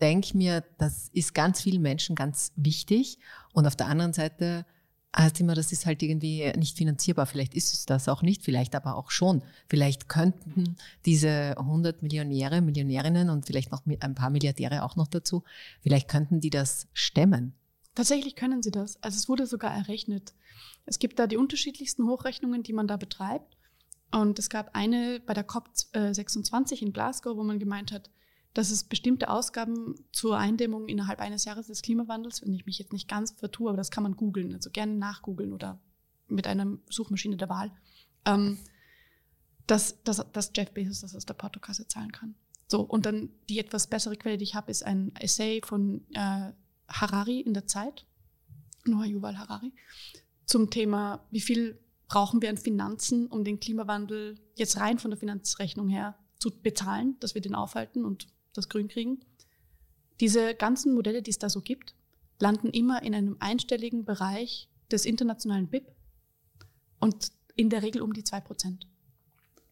denke 0.01 0.37
mir, 0.37 0.65
das 0.79 1.09
ist 1.13 1.35
ganz 1.35 1.61
vielen 1.61 1.83
Menschen 1.83 2.17
ganz 2.17 2.53
wichtig. 2.57 3.19
Und 3.53 3.67
auf 3.67 3.77
der 3.77 3.87
anderen 3.87 4.13
Seite 4.13 4.67
heißt 5.15 5.41
immer, 5.41 5.55
das 5.55 5.73
ist 5.73 5.87
halt 5.87 6.03
irgendwie 6.03 6.53
nicht 6.57 6.77
finanzierbar. 6.77 7.27
Vielleicht 7.27 7.55
ist 7.55 7.73
es 7.73 7.87
das 7.87 8.09
auch 8.09 8.23
nicht, 8.23 8.43
vielleicht 8.43 8.75
aber 8.75 8.97
auch 8.97 9.11
schon. 9.11 9.43
Vielleicht 9.69 10.09
könnten 10.09 10.77
diese 11.05 11.57
100 11.59 12.03
Millionäre, 12.03 12.61
Millionärinnen 12.61 13.31
und 13.31 13.47
vielleicht 13.47 13.73
noch 13.73 13.83
ein 13.87 14.15
paar 14.15 14.31
Milliardäre 14.31 14.83
auch 14.83 14.97
noch 14.97 15.09
dazu, 15.09 15.43
vielleicht 15.81 16.09
könnten 16.09 16.41
die 16.41 16.51
das 16.51 16.89
stemmen. 16.93 17.55
Tatsächlich 17.95 18.37
können 18.37 18.63
sie 18.63 18.71
das. 18.71 19.03
Also 19.03 19.17
es 19.17 19.29
wurde 19.29 19.47
sogar 19.47 19.75
errechnet. 19.75 20.35
Es 20.85 20.99
gibt 20.99 21.19
da 21.19 21.27
die 21.27 21.39
unterschiedlichsten 21.39 22.07
Hochrechnungen, 22.07 22.63
die 22.63 22.75
man 22.75 22.87
da 22.87 22.97
betreibt. 22.99 23.57
Und 24.13 24.39
es 24.39 24.51
gab 24.51 24.77
eine 24.77 25.21
bei 25.21 25.35
der 25.35 25.49
COP26 25.49 26.83
in 26.83 26.93
Glasgow, 26.93 27.37
wo 27.37 27.43
man 27.43 27.59
gemeint 27.59 27.93
hat, 27.93 28.11
dass 28.57 28.71
es 28.71 28.85
bestimmte 28.85 29.29
Ausgaben 29.29 29.97
zur 30.13 30.39
Eindämmung 30.39 30.89
innerhalb 30.89 31.21
eines 31.21 31.45
Jahres 31.45 31.67
des 31.67 31.83
Klimawandels, 31.83 32.41
wenn 32.41 32.55
ich 32.55 32.65
mich 32.65 32.79
jetzt 32.79 32.95
nicht 32.95 33.07
ganz 33.07 33.33
vertue, 33.33 33.69
aber 33.69 33.77
das 33.77 33.91
kann 33.91 34.03
man 34.03 34.17
googeln, 34.17 34.55
also 34.55 34.71
gerne 34.71 34.95
nachgoogeln 34.95 35.53
oder 35.53 35.79
mit 36.27 36.47
einer 36.47 36.79
Suchmaschine 36.89 37.37
der 37.37 37.51
Wahl, 37.51 37.71
ähm, 38.25 38.57
dass, 39.67 40.03
dass, 40.05 40.25
dass 40.33 40.53
Jeff 40.57 40.71
Bezos 40.71 41.03
das 41.03 41.15
aus 41.15 41.27
der 41.27 41.35
Portokasse 41.35 41.87
zahlen 41.87 42.13
kann. 42.13 42.35
So, 42.67 42.81
und 42.81 43.05
dann 43.05 43.29
die 43.51 43.59
etwas 43.59 43.89
bessere 43.89 44.17
Quelle, 44.17 44.39
die 44.39 44.45
ich 44.45 44.55
habe, 44.55 44.71
ist 44.71 44.87
ein 44.87 45.15
Essay 45.17 45.61
von 45.63 46.07
äh, 46.15 46.53
Harari 46.89 47.41
in 47.41 47.53
der 47.53 47.67
Zeit, 47.67 48.07
Noah 48.87 49.05
Yuval 49.05 49.37
Harari, 49.37 49.75
zum 50.47 50.71
Thema, 50.71 51.27
wie 51.31 51.43
viel 51.43 51.79
brauchen 52.09 52.41
wir 52.41 52.49
an 52.49 52.57
Finanzen, 52.57 53.27
um 53.27 53.45
den 53.45 53.61
Klimawandel 53.61 54.41
jetzt 54.55 54.79
rein 54.79 54.99
von 54.99 55.11
der 55.11 55.21
Finanzrechnung 55.21 55.91
her 55.91 56.17
zu 56.39 56.51
bezahlen, 56.51 57.17
dass 57.21 57.35
wir 57.35 57.43
den 57.43 57.55
aufhalten 57.55 58.07
und 58.07 58.29
das 58.57 58.69
Grün 58.69 58.89
kriegen. 58.89 59.21
Diese 60.21 60.55
ganzen 60.55 60.95
Modelle, 60.95 61.23
die 61.23 61.31
es 61.31 61.39
da 61.39 61.49
so 61.49 61.61
gibt, 61.61 61.95
landen 62.39 62.71
immer 62.71 63.03
in 63.03 63.15
einem 63.15 63.37
einstelligen 63.41 64.05
Bereich 64.05 64.69
des 64.91 65.05
internationalen 65.05 65.69
BIP 65.69 65.95
und 67.01 67.33
in 67.55 67.71
der 67.71 67.83
Regel 67.83 68.03
um 68.03 68.13
die 68.13 68.23
2%. 68.23 68.81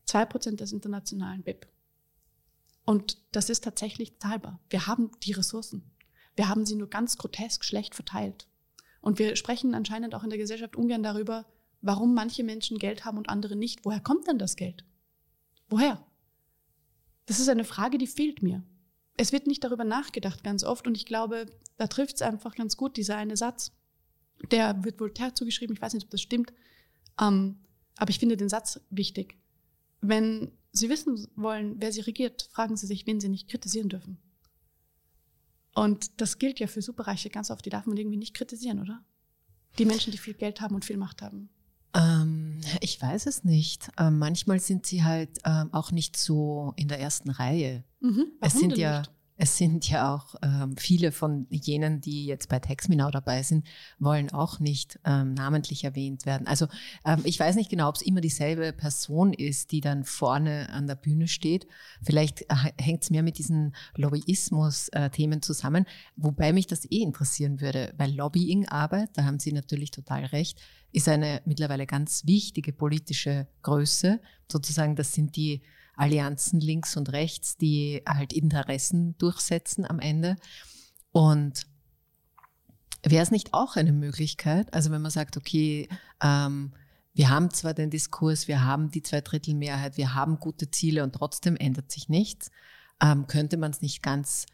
2% 0.07 0.57
des 0.57 0.73
internationalen 0.73 1.43
BIP. 1.43 1.67
Und 2.85 3.19
das 3.33 3.49
ist 3.49 3.65
tatsächlich 3.65 4.19
zahlbar. 4.19 4.61
Wir 4.69 4.87
haben 4.87 5.11
die 5.23 5.33
Ressourcen. 5.33 5.91
Wir 6.37 6.49
haben 6.49 6.67
sie 6.67 6.77
nur 6.77 6.91
ganz 6.91 7.17
grotesk 7.17 7.65
schlecht 7.65 7.95
verteilt. 7.95 8.49
Und 9.01 9.19
wir 9.19 9.37
sprechen 9.37 9.75
anscheinend 9.75 10.15
auch 10.15 10.25
in 10.25 10.31
der 10.31 10.39
Gesellschaft 10.39 10.77
ungern 10.77 11.03
darüber, 11.03 11.47
warum 11.81 12.15
manche 12.15 12.45
Menschen 12.45 12.79
Geld 12.79 13.05
haben 13.05 13.19
und 13.19 13.29
andere 13.29 13.57
nicht. 13.57 13.85
Woher 13.85 14.01
kommt 14.01 14.27
denn 14.27 14.39
das 14.39 14.57
Geld? 14.57 14.85
Woher? 15.69 16.05
Das 17.27 17.39
ist 17.39 17.49
eine 17.49 17.65
Frage, 17.65 17.97
die 17.97 18.07
fehlt 18.07 18.43
mir 18.43 18.63
es 19.17 19.33
wird 19.33 19.47
nicht 19.47 19.63
darüber 19.65 19.85
nachgedacht 19.85 20.43
ganz 20.43 20.65
oft 20.65 20.87
und 20.87 20.97
ich 20.97 21.07
glaube, 21.07 21.47
da 21.77 21.87
trifft 21.87 22.17
es 22.17 22.23
einfach 22.23 22.55
ganz 22.55 22.77
gut, 22.77 22.97
dieser 22.97 23.17
eine 23.17 23.37
Satz. 23.37 23.73
Der 24.51 24.85
wird 24.85 25.01
Voltaire 25.01 25.35
zugeschrieben, 25.35 25.77
ich 25.77 25.83
weiß 25.83 25.95
nicht, 25.95 26.05
ob 26.05 26.11
das 26.11 26.21
stimmt, 26.21 26.53
ähm, 27.21 27.59
aber 27.97 28.11
ich 28.11 28.19
finde 28.19 28.37
den 28.37 28.49
Satz 28.49 28.81
wichtig. 28.91 29.39
Wenn 30.01 30.53
Sie 30.73 30.89
wissen 30.89 31.29
wollen, 31.37 31.77
wer 31.79 31.93
Sie 31.93 32.01
regiert, 32.01 32.49
fragen 32.51 32.77
Sie 32.77 32.87
sich, 32.87 33.07
wen 33.07 33.21
Sie 33.21 33.29
nicht 33.29 33.49
kritisieren 33.49 33.89
dürfen. 33.89 34.19
Und 35.75 36.21
das 36.21 36.39
gilt 36.39 36.59
ja 36.59 36.67
für 36.67 36.83
Superreiche 36.83 37.31
ganz 37.31 37.51
oft, 37.51 37.65
die 37.65 37.71
darf 37.71 37.87
man 37.87 37.97
irgendwie 37.97 38.17
nicht 38.17 38.35
kritisieren, 38.35 38.81
oder? 38.81 39.05
Die 39.79 39.85
Menschen, 39.85 40.11
die 40.11 40.19
viel 40.19 40.35
Geld 40.35 40.61
haben 40.61 40.75
und 40.75 40.85
viel 40.85 40.97
Macht 40.97 41.23
haben. 41.23 41.49
Ähm, 41.95 42.61
ich 42.81 43.01
weiß 43.01 43.27
es 43.27 43.45
nicht. 43.45 43.91
Ähm, 43.99 44.19
manchmal 44.19 44.61
sind 44.61 44.87
sie 44.87 45.05
halt 45.05 45.31
ähm, 45.45 45.73
auch 45.73 45.93
nicht 45.93 46.17
so 46.17 46.73
in 46.77 46.89
der 46.89 47.01
ersten 47.01 47.31
Reihe. 47.31 47.85
Mhm. 48.01 48.27
Es 48.41 48.55
sind 48.55 48.77
ja, 48.77 48.99
nicht? 48.99 49.11
Es 49.37 49.59
sind 49.59 49.89
ja 49.91 50.15
auch 50.15 50.37
ähm, 50.43 50.77
viele 50.77 51.11
von 51.11 51.47
jenen, 51.51 52.01
die 52.01 52.27
jetzt 52.27 52.49
bei 52.49 52.61
Texminau 52.61 53.11
dabei 53.11 53.43
sind, 53.43 53.67
wollen 53.99 54.31
auch 54.33 54.61
nicht 54.61 55.01
ähm, 55.05 55.35
namentlich 55.35 55.83
erwähnt 55.83 56.25
werden. 56.25 56.47
Also 56.47 56.69
ähm, 57.05 57.21
ich 57.25 57.41
weiß 57.41 57.57
nicht 57.57 57.69
genau, 57.69 57.89
ob 57.89 57.97
es 57.97 58.03
immer 58.03 58.21
dieselbe 58.21 58.73
Person 58.73 59.33
ist, 59.33 59.73
die 59.73 59.81
dann 59.81 60.05
vorne 60.05 60.69
an 60.71 60.87
der 60.87 60.95
Bühne 60.95 61.27
steht. 61.27 61.67
Vielleicht 62.03 62.43
äh, 62.43 62.73
hängt 62.81 63.03
es 63.03 63.11
mehr 63.11 63.25
mit 63.25 63.39
diesen 63.39 63.75
Lobbyismus-Themen 63.97 65.39
äh, 65.39 65.43
zusammen, 65.43 65.87
wobei 66.15 66.53
mich 66.53 66.69
das 66.69 66.85
eh 66.85 67.03
interessieren 67.03 67.61
würde, 67.61 67.93
weil 67.97 68.15
Lobbying-Arbeit, 68.15 69.11
da 69.15 69.25
haben 69.25 69.41
Sie 69.41 69.53
natürlich 69.53 69.91
total 69.91 70.27
recht, 70.27 70.61
ist 70.93 71.09
eine 71.09 71.43
mittlerweile 71.45 71.87
ganz 71.87 72.25
wichtige 72.25 72.73
politische 72.73 73.49
Größe. 73.63 74.21
Sozusagen, 74.51 74.95
das 74.95 75.13
sind 75.13 75.35
die 75.35 75.63
Allianzen 75.97 76.61
links 76.61 76.97
und 76.97 77.13
rechts, 77.13 77.57
die 77.57 78.03
halt 78.07 78.33
Interessen 78.33 79.17
durchsetzen 79.19 79.85
am 79.89 80.01
Ende. 80.01 80.37
Und 81.13 81.67
wäre 83.05 83.23
es 83.23 83.31
nicht 83.31 83.55
auch 83.55 83.77
eine 83.77 83.93
Möglichkeit, 83.93 84.73
also 84.75 84.91
wenn 84.91 85.03
man 85.03 85.11
sagt, 85.11 85.37
okay, 85.37 85.89
ähm, 86.23 86.73
wir 87.13 87.29
haben 87.29 87.51
zwar 87.51 87.75
den 87.75 87.91
Diskurs, 87.91 88.49
wir 88.49 88.65
haben 88.65 88.91
die 88.91 89.03
Zweidrittelmehrheit, 89.03 89.97
wir 89.97 90.15
haben 90.15 90.41
gute 90.41 90.71
Ziele 90.71 91.05
und 91.05 91.13
trotzdem 91.13 91.57
ändert 91.57 91.93
sich 91.93 92.09
nichts, 92.09 92.51
ähm, 93.01 93.27
könnte 93.27 93.57
man 93.57 93.71
es 93.71 93.83
nicht 93.83 94.03
ganz 94.03 94.47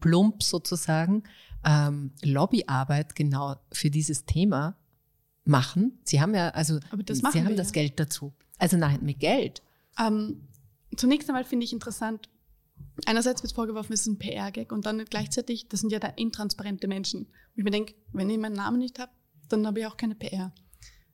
plump 0.00 0.42
sozusagen 0.42 1.22
ähm, 1.64 2.12
Lobbyarbeit 2.22 3.14
genau 3.14 3.56
für 3.72 3.90
dieses 3.90 4.24
Thema 4.24 4.76
machen. 5.44 5.98
Sie 6.04 6.20
haben 6.20 6.34
ja, 6.34 6.50
also 6.50 6.78
Sie 6.80 6.86
haben 6.90 6.98
wir, 6.98 7.56
das 7.56 7.68
ja. 7.68 7.72
Geld 7.72 8.00
dazu. 8.00 8.32
Also 8.58 8.76
nein, 8.76 9.00
mit 9.02 9.20
Geld. 9.20 9.62
Ähm, 9.98 10.48
zunächst 10.96 11.28
einmal 11.28 11.44
finde 11.44 11.64
ich 11.64 11.72
interessant, 11.72 12.28
einerseits 13.06 13.42
wird 13.42 13.52
vorgeworfen, 13.52 13.92
es 13.92 14.02
ist 14.02 14.06
ein 14.06 14.18
PR-Gag 14.18 14.72
und 14.72 14.86
dann 14.86 15.04
gleichzeitig, 15.04 15.68
das 15.68 15.80
sind 15.80 15.90
ja 15.90 15.98
da 15.98 16.08
intransparente 16.08 16.88
Menschen. 16.88 17.26
Und 17.26 17.56
ich 17.56 17.64
mir 17.64 17.70
denke, 17.70 17.94
wenn 18.12 18.30
ich 18.30 18.38
meinen 18.38 18.56
Namen 18.56 18.78
nicht 18.78 18.98
habe, 18.98 19.12
dann 19.48 19.66
habe 19.66 19.80
ich 19.80 19.86
auch 19.86 19.96
keine 19.96 20.14
PR. 20.14 20.52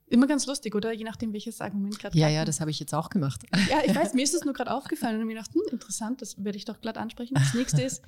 Immer 0.07 0.27
ganz 0.27 0.47
lustig, 0.47 0.75
oder? 0.75 0.93
Je 0.93 1.05
nachdem, 1.05 1.33
welches 1.33 1.61
Argument 1.61 1.99
gerade. 1.99 2.19
Ja, 2.19 2.29
ja, 2.29 2.45
das 2.45 2.61
habe 2.61 2.71
ich 2.71 2.81
jetzt 2.81 2.95
auch 2.95 3.11
gemacht. 3.11 3.43
Ja, 3.69 3.83
ich 3.85 3.95
weiß, 3.95 4.15
mir 4.15 4.23
ist 4.25 4.35
es 4.35 4.45
nur 4.45 4.55
gerade 4.55 4.73
aufgefallen 4.73 5.21
und 5.21 5.27
mir 5.27 5.35
gedacht, 5.35 5.53
hm, 5.53 5.63
interessant, 5.71 6.23
das 6.23 6.43
werde 6.43 6.57
ich 6.57 6.65
doch 6.65 6.81
glatt 6.81 6.97
ansprechen. 6.97 7.35
Das 7.35 7.53
nächste 7.55 7.83
ist, 7.83 8.03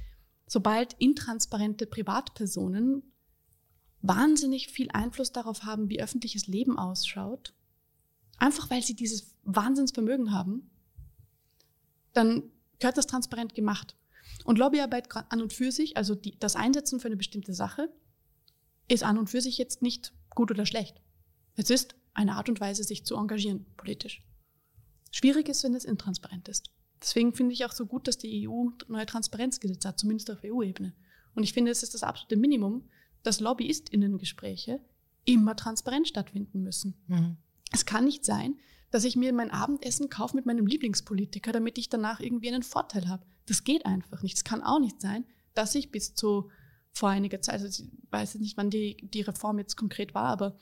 sobald 0.46 0.94
intransparente 0.94 1.86
Privatpersonen 1.86 3.02
wahnsinnig 4.02 4.68
viel 4.68 4.90
Einfluss 4.92 5.32
darauf 5.32 5.64
haben, 5.64 5.90
wie 5.90 6.00
öffentliches 6.00 6.46
Leben 6.46 6.78
ausschaut, 6.78 7.54
einfach 8.38 8.70
weil 8.70 8.82
sie 8.82 8.94
dieses 8.94 9.34
Wahnsinnsvermögen 9.44 10.32
haben, 10.32 10.70
dann 12.12 12.50
gehört 12.78 12.96
das 12.96 13.06
transparent 13.06 13.54
gemacht. 13.54 13.96
Und 14.44 14.58
Lobbyarbeit 14.58 15.08
an 15.30 15.42
und 15.42 15.52
für 15.52 15.70
sich, 15.70 15.96
also 15.96 16.14
die, 16.14 16.38
das 16.38 16.56
Einsetzen 16.56 17.00
für 17.00 17.08
eine 17.08 17.16
bestimmte 17.16 17.54
Sache, 17.54 17.92
ist 18.88 19.04
an 19.04 19.18
und 19.18 19.28
für 19.28 19.40
sich 19.40 19.58
jetzt 19.58 19.82
nicht 19.82 20.12
gut 20.30 20.50
oder 20.50 20.66
schlecht. 20.66 21.00
Es 21.56 21.70
ist 21.70 21.94
eine 22.14 22.36
Art 22.36 22.48
und 22.48 22.60
Weise, 22.60 22.82
sich 22.84 23.04
zu 23.04 23.16
engagieren 23.16 23.66
politisch. 23.76 24.24
Schwierig 25.10 25.48
ist, 25.48 25.62
wenn 25.64 25.74
es 25.74 25.84
intransparent 25.84 26.48
ist. 26.48 26.70
Deswegen 27.00 27.32
finde 27.32 27.52
ich 27.52 27.64
auch 27.64 27.72
so 27.72 27.86
gut, 27.86 28.08
dass 28.08 28.18
die 28.18 28.48
EU 28.48 28.68
neue 28.88 29.06
Transparenzgesetze 29.06 29.88
hat, 29.88 29.98
zumindest 29.98 30.30
auf 30.30 30.44
EU-Ebene, 30.44 30.94
Und 31.34 31.42
ich 31.42 31.52
finde, 31.52 31.70
es 31.70 31.82
ist 31.82 31.94
das 31.94 32.02
absolute 32.02 32.36
Minimum, 32.36 32.88
dass 33.22 33.40
LobbyistInnen-Gespräche 33.40 34.80
immer 35.24 35.56
transparent 35.56 36.08
stattfinden 36.08 36.62
müssen. 36.62 36.94
Mhm. 37.06 37.36
Es 37.72 37.86
kann 37.86 38.04
nicht 38.04 38.24
sein, 38.24 38.58
dass 38.90 39.04
ich 39.04 39.16
mir 39.16 39.32
mein 39.32 39.50
Abendessen 39.50 40.08
kaufe 40.08 40.36
mit 40.36 40.46
meinem 40.46 40.66
Lieblingspolitiker, 40.66 41.52
damit 41.52 41.78
ich 41.78 41.88
danach 41.88 42.20
irgendwie 42.20 42.48
einen 42.48 42.62
Vorteil 42.62 43.08
habe. 43.08 43.24
Das 43.46 43.64
geht 43.64 43.86
einfach 43.86 44.22
nicht. 44.22 44.36
Es 44.36 44.44
kann 44.44 44.62
auch 44.62 44.80
nicht 44.80 45.00
sein, 45.00 45.24
dass 45.54 45.74
ich 45.74 45.90
bis 45.90 46.14
zu 46.14 46.50
vor 46.92 47.08
einiger 47.08 47.40
Zeit, 47.40 47.60
also 47.60 47.84
ich 47.84 47.88
weiß 48.10 48.36
nicht, 48.36 48.56
wann 48.56 48.70
die, 48.70 48.96
die 48.96 49.22
Reform 49.22 49.58
jetzt 49.58 49.76
konkret 49.76 50.14
war, 50.14 50.24
aber 50.24 50.56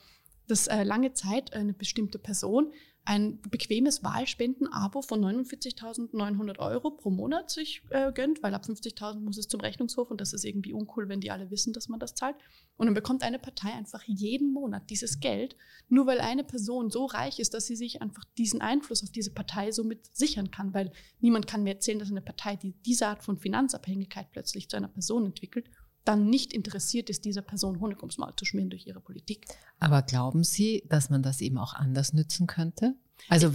dass 0.46 0.66
äh, 0.66 0.82
lange 0.82 1.12
Zeit 1.12 1.52
eine 1.52 1.72
bestimmte 1.72 2.18
Person 2.18 2.72
ein 3.08 3.40
bequemes 3.40 4.04
Wahlspenden-Abo 4.04 5.00
von 5.00 5.24
49.900 5.24 6.58
Euro 6.58 6.90
pro 6.90 7.08
Monat 7.08 7.50
sich 7.50 7.80
äh, 7.88 8.12
gönnt, 8.12 8.42
weil 8.42 8.52
ab 8.52 8.66
50.000 8.66 9.20
muss 9.20 9.38
es 9.38 9.48
zum 9.48 9.62
Rechnungshof 9.62 10.10
und 10.10 10.20
das 10.20 10.34
ist 10.34 10.44
irgendwie 10.44 10.74
uncool, 10.74 11.08
wenn 11.08 11.22
die 11.22 11.30
alle 11.30 11.50
wissen, 11.50 11.72
dass 11.72 11.88
man 11.88 12.00
das 12.00 12.14
zahlt. 12.14 12.36
Und 12.76 12.84
dann 12.84 12.94
bekommt 12.94 13.22
eine 13.22 13.38
Partei 13.38 13.72
einfach 13.72 14.02
jeden 14.04 14.52
Monat 14.52 14.90
dieses 14.90 15.20
Geld, 15.20 15.56
nur 15.88 16.06
weil 16.06 16.20
eine 16.20 16.44
Person 16.44 16.90
so 16.90 17.06
reich 17.06 17.38
ist, 17.38 17.54
dass 17.54 17.64
sie 17.64 17.76
sich 17.76 18.02
einfach 18.02 18.24
diesen 18.36 18.60
Einfluss 18.60 19.02
auf 19.02 19.10
diese 19.10 19.32
Partei 19.32 19.72
somit 19.72 20.14
sichern 20.14 20.50
kann, 20.50 20.74
weil 20.74 20.92
niemand 21.20 21.46
kann 21.46 21.62
mir 21.62 21.72
erzählen, 21.72 21.98
dass 21.98 22.10
eine 22.10 22.20
Partei, 22.20 22.56
die 22.56 22.74
diese 22.84 23.06
Art 23.06 23.22
von 23.22 23.38
Finanzabhängigkeit 23.38 24.30
plötzlich 24.32 24.68
zu 24.68 24.76
einer 24.76 24.88
Person 24.88 25.24
entwickelt, 25.24 25.70
dann 26.04 26.30
nicht 26.30 26.52
interessiert 26.52 27.10
ist, 27.10 27.24
dieser 27.24 27.42
Person 27.42 27.80
Honig 27.80 27.98
ums 27.98 28.18
Maul 28.18 28.34
zu 28.36 28.44
schmieren 28.44 28.70
durch 28.70 28.86
ihre 28.86 29.00
Politik. 29.00 29.46
Aber 29.78 30.02
glauben 30.02 30.44
Sie, 30.44 30.84
dass 30.88 31.10
man 31.10 31.22
das 31.22 31.40
eben 31.40 31.58
auch 31.58 31.74
anders 31.74 32.12
nützen 32.12 32.46
könnte? 32.46 32.94
Also 33.28 33.50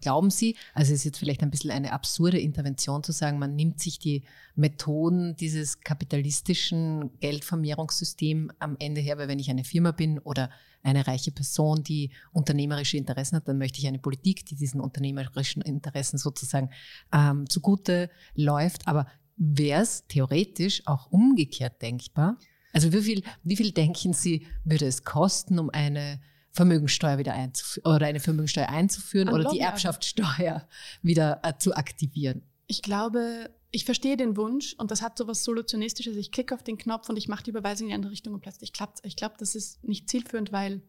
glauben 0.00 0.30
Sie, 0.30 0.56
also 0.74 0.92
es 0.92 1.00
ist 1.00 1.04
jetzt 1.04 1.18
vielleicht 1.18 1.42
ein 1.42 1.50
bisschen 1.50 1.70
eine 1.70 1.92
absurde 1.92 2.40
Intervention 2.40 3.02
zu 3.02 3.12
sagen, 3.12 3.38
man 3.38 3.54
nimmt 3.54 3.80
sich 3.80 3.98
die 3.98 4.24
Methoden 4.54 5.36
dieses 5.36 5.80
kapitalistischen 5.80 7.10
Geldvermehrungssystems 7.20 8.54
am 8.58 8.76
Ende 8.78 9.00
her, 9.00 9.18
weil 9.18 9.28
wenn 9.28 9.38
ich 9.38 9.50
eine 9.50 9.64
Firma 9.64 9.92
bin 9.92 10.18
oder 10.18 10.50
eine 10.82 11.06
reiche 11.06 11.30
Person, 11.30 11.82
die 11.82 12.10
unternehmerische 12.32 12.96
Interessen 12.96 13.36
hat, 13.36 13.48
dann 13.48 13.58
möchte 13.58 13.78
ich 13.78 13.86
eine 13.86 13.98
Politik, 13.98 14.46
die 14.46 14.54
diesen 14.54 14.80
unternehmerischen 14.80 15.62
Interessen 15.62 16.16
sozusagen 16.16 16.70
ähm, 17.12 17.48
zugute 17.48 18.08
läuft. 18.34 18.88
Aber 18.88 19.06
wäre 19.36 19.82
es 19.82 20.06
theoretisch 20.06 20.82
auch 20.86 21.10
umgekehrt 21.10 21.82
denkbar? 21.82 22.38
Also 22.72 22.92
wie 22.92 23.02
viel, 23.02 23.22
wie 23.42 23.56
viel 23.56 23.72
denken 23.72 24.12
Sie, 24.12 24.46
würde 24.64 24.86
es 24.86 25.04
kosten, 25.04 25.58
um 25.58 25.70
eine 25.70 26.20
Vermögensteuer 26.52 27.18
wieder 27.18 27.34
einzuführen 27.34 27.94
oder 27.94 28.06
eine 28.06 28.20
Vermögensteuer 28.20 28.68
einzuführen 28.68 29.28
An 29.28 29.34
oder 29.34 29.50
die 29.50 29.60
Erbschaftssteuer 29.60 30.66
wieder 31.02 31.40
äh, 31.42 31.52
zu 31.58 31.74
aktivieren? 31.74 32.42
Ich 32.66 32.82
glaube, 32.82 33.50
ich 33.70 33.84
verstehe 33.84 34.16
den 34.16 34.36
Wunsch 34.36 34.74
und 34.78 34.90
das 34.90 35.02
hat 35.02 35.18
so 35.18 35.28
was 35.28 35.44
Solutionistisches. 35.44 36.16
Ich 36.16 36.32
klicke 36.32 36.54
auf 36.54 36.62
den 36.62 36.78
Knopf 36.78 37.08
und 37.08 37.16
ich 37.16 37.28
mache 37.28 37.44
die 37.44 37.50
Überweisung 37.50 37.86
in 37.86 37.90
die 37.90 37.94
andere 37.94 38.12
Richtung 38.12 38.34
und 38.34 38.40
plötzlich 38.40 38.72
klappt 38.72 38.98
es. 38.98 39.04
Ich 39.04 39.16
glaube, 39.16 39.34
das 39.38 39.54
ist 39.54 39.84
nicht 39.84 40.08
zielführend, 40.08 40.50
weil 40.50 40.82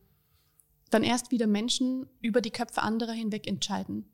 dann 0.89 1.03
erst 1.03 1.31
wieder 1.31 1.47
Menschen 1.47 2.07
über 2.21 2.39
die 2.39 2.51
Köpfe 2.51 2.81
anderer 2.81 3.11
hinweg 3.11 3.45
entscheiden. 3.45 4.09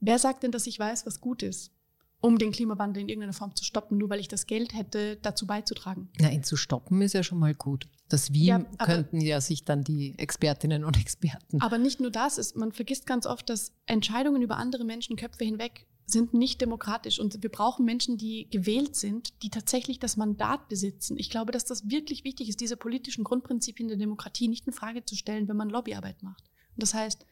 Wer 0.00 0.18
sagt 0.18 0.42
denn, 0.42 0.52
dass 0.52 0.66
ich 0.66 0.78
weiß, 0.78 1.06
was 1.06 1.20
gut 1.20 1.42
ist? 1.42 1.72
Um 2.20 2.38
den 2.38 2.50
Klimawandel 2.52 3.02
in 3.02 3.08
irgendeiner 3.08 3.32
Form 3.32 3.54
zu 3.54 3.64
stoppen, 3.64 3.98
nur 3.98 4.10
weil 4.10 4.20
ich 4.20 4.28
das 4.28 4.46
Geld 4.46 4.74
hätte, 4.74 5.18
dazu 5.22 5.46
beizutragen. 5.46 6.08
Na, 6.18 6.30
ihn 6.30 6.42
zu 6.42 6.56
stoppen 6.56 7.00
ist 7.02 7.14
ja 7.14 7.22
schon 7.22 7.38
mal 7.38 7.54
gut. 7.54 7.86
Das 8.08 8.32
Wie 8.32 8.46
ja, 8.46 8.60
könnten 8.78 9.20
ja 9.20 9.40
sich 9.40 9.64
dann 9.64 9.84
die 9.84 10.18
Expertinnen 10.18 10.84
und 10.84 10.98
Experten. 10.98 11.60
Aber 11.60 11.78
nicht 11.78 12.00
nur 12.00 12.10
das 12.10 12.38
ist, 12.38 12.56
man 12.56 12.72
vergisst 12.72 13.06
ganz 13.06 13.26
oft, 13.26 13.48
dass 13.50 13.72
Entscheidungen 13.86 14.42
über 14.42 14.56
andere 14.56 14.84
Menschenköpfe 14.84 15.44
hinweg 15.44 15.86
sind 16.10 16.32
nicht 16.32 16.60
demokratisch 16.60 17.20
und 17.20 17.42
wir 17.42 17.50
brauchen 17.50 17.84
Menschen, 17.84 18.16
die 18.16 18.48
gewählt 18.50 18.96
sind, 18.96 19.42
die 19.42 19.50
tatsächlich 19.50 19.98
das 19.98 20.16
Mandat 20.16 20.68
besitzen. 20.68 21.18
Ich 21.18 21.28
glaube, 21.28 21.52
dass 21.52 21.66
das 21.66 21.90
wirklich 21.90 22.24
wichtig 22.24 22.48
ist, 22.48 22.60
diese 22.60 22.78
politischen 22.78 23.24
Grundprinzipien 23.24 23.88
der 23.88 23.98
Demokratie 23.98 24.48
nicht 24.48 24.66
in 24.66 24.72
Frage 24.72 25.04
zu 25.04 25.16
stellen, 25.16 25.48
wenn 25.48 25.56
man 25.56 25.68
Lobbyarbeit 25.68 26.22
macht. 26.22 26.44
Und 26.74 26.82
das 26.82 26.94
heißt, 26.94 27.26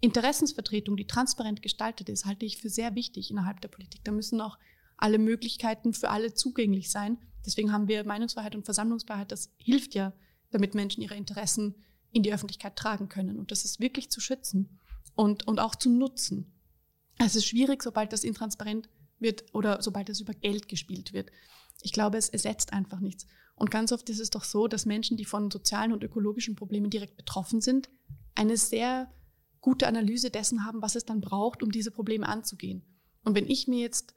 Interessensvertretung, 0.00 0.96
die 0.96 1.06
transparent 1.06 1.62
gestaltet 1.62 2.08
ist, 2.08 2.26
halte 2.26 2.44
ich 2.46 2.58
für 2.58 2.68
sehr 2.68 2.94
wichtig 2.94 3.30
innerhalb 3.30 3.60
der 3.60 3.68
Politik. 3.68 4.04
Da 4.04 4.12
müssen 4.12 4.40
auch 4.40 4.58
alle 4.96 5.18
Möglichkeiten 5.18 5.92
für 5.92 6.10
alle 6.10 6.34
zugänglich 6.34 6.90
sein. 6.90 7.18
Deswegen 7.44 7.72
haben 7.72 7.88
wir 7.88 8.04
Meinungsfreiheit 8.04 8.54
und 8.54 8.64
Versammlungsfreiheit. 8.64 9.32
Das 9.32 9.52
hilft 9.56 9.94
ja, 9.94 10.12
damit 10.50 10.74
Menschen 10.74 11.02
ihre 11.02 11.16
Interessen 11.16 11.74
in 12.12 12.22
die 12.22 12.32
Öffentlichkeit 12.32 12.76
tragen 12.76 13.08
können. 13.08 13.38
Und 13.38 13.50
das 13.50 13.64
ist 13.64 13.80
wirklich 13.80 14.10
zu 14.10 14.20
schützen 14.20 14.78
und, 15.14 15.46
und 15.46 15.60
auch 15.60 15.74
zu 15.74 15.90
nutzen. 15.90 16.52
Es 17.18 17.36
ist 17.36 17.46
schwierig, 17.46 17.82
sobald 17.82 18.12
das 18.12 18.24
intransparent 18.24 18.88
wird 19.18 19.44
oder 19.54 19.82
sobald 19.82 20.08
es 20.10 20.20
über 20.20 20.34
Geld 20.34 20.68
gespielt 20.68 21.12
wird. 21.12 21.30
Ich 21.82 21.92
glaube, 21.92 22.18
es 22.18 22.28
ersetzt 22.28 22.72
einfach 22.72 23.00
nichts. 23.00 23.26
Und 23.54 23.70
ganz 23.70 23.92
oft 23.92 24.08
ist 24.10 24.20
es 24.20 24.30
doch 24.30 24.44
so, 24.44 24.68
dass 24.68 24.84
Menschen, 24.84 25.16
die 25.16 25.24
von 25.24 25.50
sozialen 25.50 25.92
und 25.92 26.04
ökologischen 26.04 26.56
Problemen 26.56 26.90
direkt 26.90 27.16
betroffen 27.16 27.60
sind, 27.60 27.88
eine 28.34 28.56
sehr 28.58 29.10
gute 29.60 29.86
Analyse 29.86 30.30
dessen 30.30 30.64
haben, 30.64 30.82
was 30.82 30.94
es 30.94 31.04
dann 31.04 31.20
braucht, 31.20 31.62
um 31.62 31.70
diese 31.70 31.90
Probleme 31.90 32.28
anzugehen. 32.28 32.82
Und 33.24 33.34
wenn 33.34 33.48
ich 33.48 33.66
mir 33.66 33.80
jetzt 33.80 34.14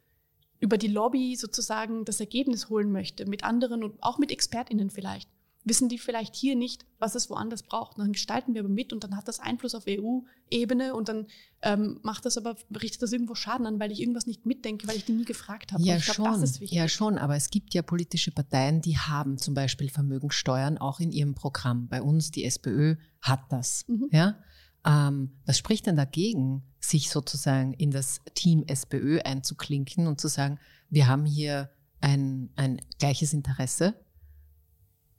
über 0.60 0.78
die 0.78 0.88
Lobby 0.88 1.36
sozusagen 1.36 2.06
das 2.06 2.20
Ergebnis 2.20 2.70
holen 2.70 2.92
möchte, 2.92 3.26
mit 3.26 3.44
anderen 3.44 3.84
und 3.84 4.02
auch 4.04 4.18
mit 4.18 4.32
ExpertInnen 4.32 4.90
vielleicht, 4.90 5.30
wissen 5.64 5.90
die 5.90 5.98
vielleicht 5.98 6.36
hier 6.36 6.56
nicht, 6.56 6.86
was 7.00 7.16
es 7.16 7.30
woanders 7.30 7.64
braucht. 7.64 7.98
Und 7.98 8.04
dann 8.04 8.14
gestalten 8.14 8.54
wir 8.54 8.62
aber 8.62 8.70
mit 8.70 8.94
und 8.94 9.04
dann 9.04 9.16
hat 9.16 9.28
das 9.28 9.40
Einfluss 9.40 9.76
auf 9.76 9.84
EU-Ebene 9.88 10.96
und 10.96 11.10
dann 11.10 11.28
ähm, 11.62 12.00
macht 12.02 12.26
das 12.26 12.38
aber, 12.38 12.56
richtet 12.82 13.02
das 13.02 13.12
irgendwo 13.12 13.36
Schaden 13.36 13.66
an, 13.66 13.80
weil 13.80 13.92
ich 13.92 14.00
irgendwas 14.00 14.26
nicht 14.26 14.46
mitdenke, 14.46 14.88
weil 14.88 14.96
ich 14.96 15.06
die 15.06 15.12
nie 15.12 15.26
gefragt 15.26 15.72
habe. 15.74 15.84
Ja, 15.84 15.98
glaub, 15.98 16.16
schon. 16.16 16.68
Ja, 16.68 16.88
schon. 16.88 17.18
Aber 17.18 17.36
es 17.36 17.50
gibt 17.50 17.74
ja 17.74 17.82
politische 17.82 18.32
Parteien, 18.32 18.82
die 18.82 18.98
haben 18.98 19.38
zum 19.38 19.54
Beispiel 19.54 19.90
Vermögensteuern 19.90 20.78
auch 20.78 21.00
in 21.00 21.12
ihrem 21.12 21.36
Programm. 21.36 21.88
Bei 21.88 22.02
uns, 22.02 22.32
die 22.32 22.46
SPÖ, 22.46 22.96
hat 23.22 23.42
das. 23.50 23.86
Mhm. 23.88 24.10
Ja? 24.12 24.38
Ähm, 24.86 25.32
was 25.46 25.58
spricht 25.58 25.88
denn 25.88 25.96
dagegen, 25.96 26.64
sich 26.80 27.10
sozusagen 27.10 27.74
in 27.74 27.92
das 27.92 28.22
Team 28.34 28.64
SPÖ 28.68 29.20
einzuklinken 29.22 30.08
und 30.08 30.22
zu 30.22 30.28
sagen, 30.28 30.60
wir 30.90 31.08
haben 31.08 31.26
hier 31.26 31.70
ein, 32.02 32.50
ein 32.56 32.82
gleiches 32.98 33.34
Interesse? 33.34 33.94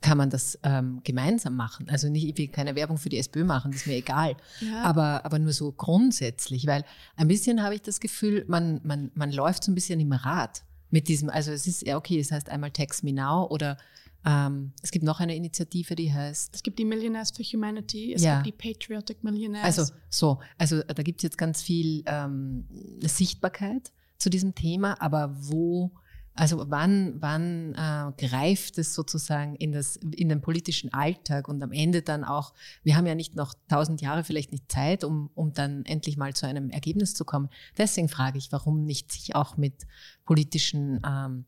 Kann 0.00 0.16
man 0.16 0.30
das 0.30 0.58
ähm, 0.62 1.02
gemeinsam 1.04 1.56
machen? 1.56 1.90
Also 1.90 2.08
nicht, 2.08 2.26
ich 2.26 2.38
will 2.38 2.48
keine 2.48 2.74
Werbung 2.74 2.96
für 2.96 3.11
die 3.11 3.18
SPÖ 3.18 3.44
machen, 3.44 3.70
das 3.70 3.82
ist 3.82 3.86
mir 3.86 3.96
egal. 3.96 4.34
Ja. 4.61 4.82
Aber, 4.82 5.26
aber 5.26 5.38
nur 5.38 5.52
so 5.52 5.72
grundsätzlich, 5.72 6.66
weil 6.66 6.84
ein 7.16 7.28
bisschen 7.28 7.62
habe 7.62 7.74
ich 7.74 7.82
das 7.82 8.00
Gefühl, 8.00 8.46
man, 8.48 8.80
man, 8.82 9.11
man 9.14 9.30
läuft 9.30 9.64
so 9.64 9.70
ein 9.70 9.74
bisschen 9.74 10.00
im 10.00 10.12
Rad 10.12 10.64
mit 10.88 11.08
diesem, 11.08 11.28
also 11.28 11.52
es 11.52 11.66
ist 11.66 11.86
ja 11.86 11.98
okay, 11.98 12.18
es 12.18 12.32
heißt 12.32 12.48
einmal 12.48 12.70
Text 12.70 13.04
Me 13.04 13.12
Now 13.12 13.46
oder 13.50 13.76
ähm, 14.24 14.72
es 14.82 14.90
gibt 14.90 15.04
noch 15.04 15.20
eine 15.20 15.34
Initiative, 15.34 15.94
die 15.94 16.12
heißt. 16.12 16.54
Es 16.54 16.62
gibt 16.62 16.78
die 16.78 16.84
Millionaires 16.84 17.30
for 17.30 17.44
Humanity, 17.44 18.12
es 18.12 18.22
ja. 18.22 18.42
gibt 18.42 18.62
die 18.62 18.72
Patriotic 18.72 19.24
Millionaires. 19.24 19.78
Also 19.78 19.92
so, 20.10 20.40
also 20.58 20.82
da 20.82 21.02
gibt 21.02 21.20
es 21.20 21.22
jetzt 21.22 21.38
ganz 21.38 21.62
viel 21.62 22.02
ähm, 22.06 22.66
Sichtbarkeit 23.00 23.92
zu 24.18 24.28
diesem 24.28 24.54
Thema, 24.54 25.00
aber 25.00 25.34
wo, 25.34 25.92
also 26.34 26.66
wann, 26.68 27.14
wann 27.20 27.74
äh, 27.74 28.26
greift 28.26 28.76
es 28.76 28.94
sozusagen 28.94 29.56
in, 29.56 29.72
das, 29.72 29.96
in 29.96 30.28
den 30.28 30.42
politischen 30.42 30.92
Alltag 30.92 31.48
und 31.48 31.62
am 31.62 31.72
Ende 31.72 32.02
dann 32.02 32.22
auch, 32.22 32.52
wir 32.82 32.96
haben 32.96 33.06
ja 33.06 33.14
nicht 33.14 33.36
noch 33.36 33.54
tausend 33.68 34.02
Jahre 34.02 34.22
vielleicht 34.22 34.52
nicht 34.52 34.70
Zeit, 34.70 35.02
um, 35.02 35.30
um 35.34 35.54
dann 35.54 35.86
endlich 35.86 36.18
mal 36.18 36.34
zu 36.34 36.46
einem 36.46 36.68
Ergebnis 36.68 37.14
zu 37.14 37.24
kommen. 37.24 37.48
Deswegen 37.78 38.10
frage 38.10 38.36
ich, 38.36 38.52
warum 38.52 38.84
nicht 38.84 39.10
sich 39.10 39.34
auch 39.34 39.56
mit 39.56 39.86
politischen 40.26 41.00
ähm, 41.06 41.46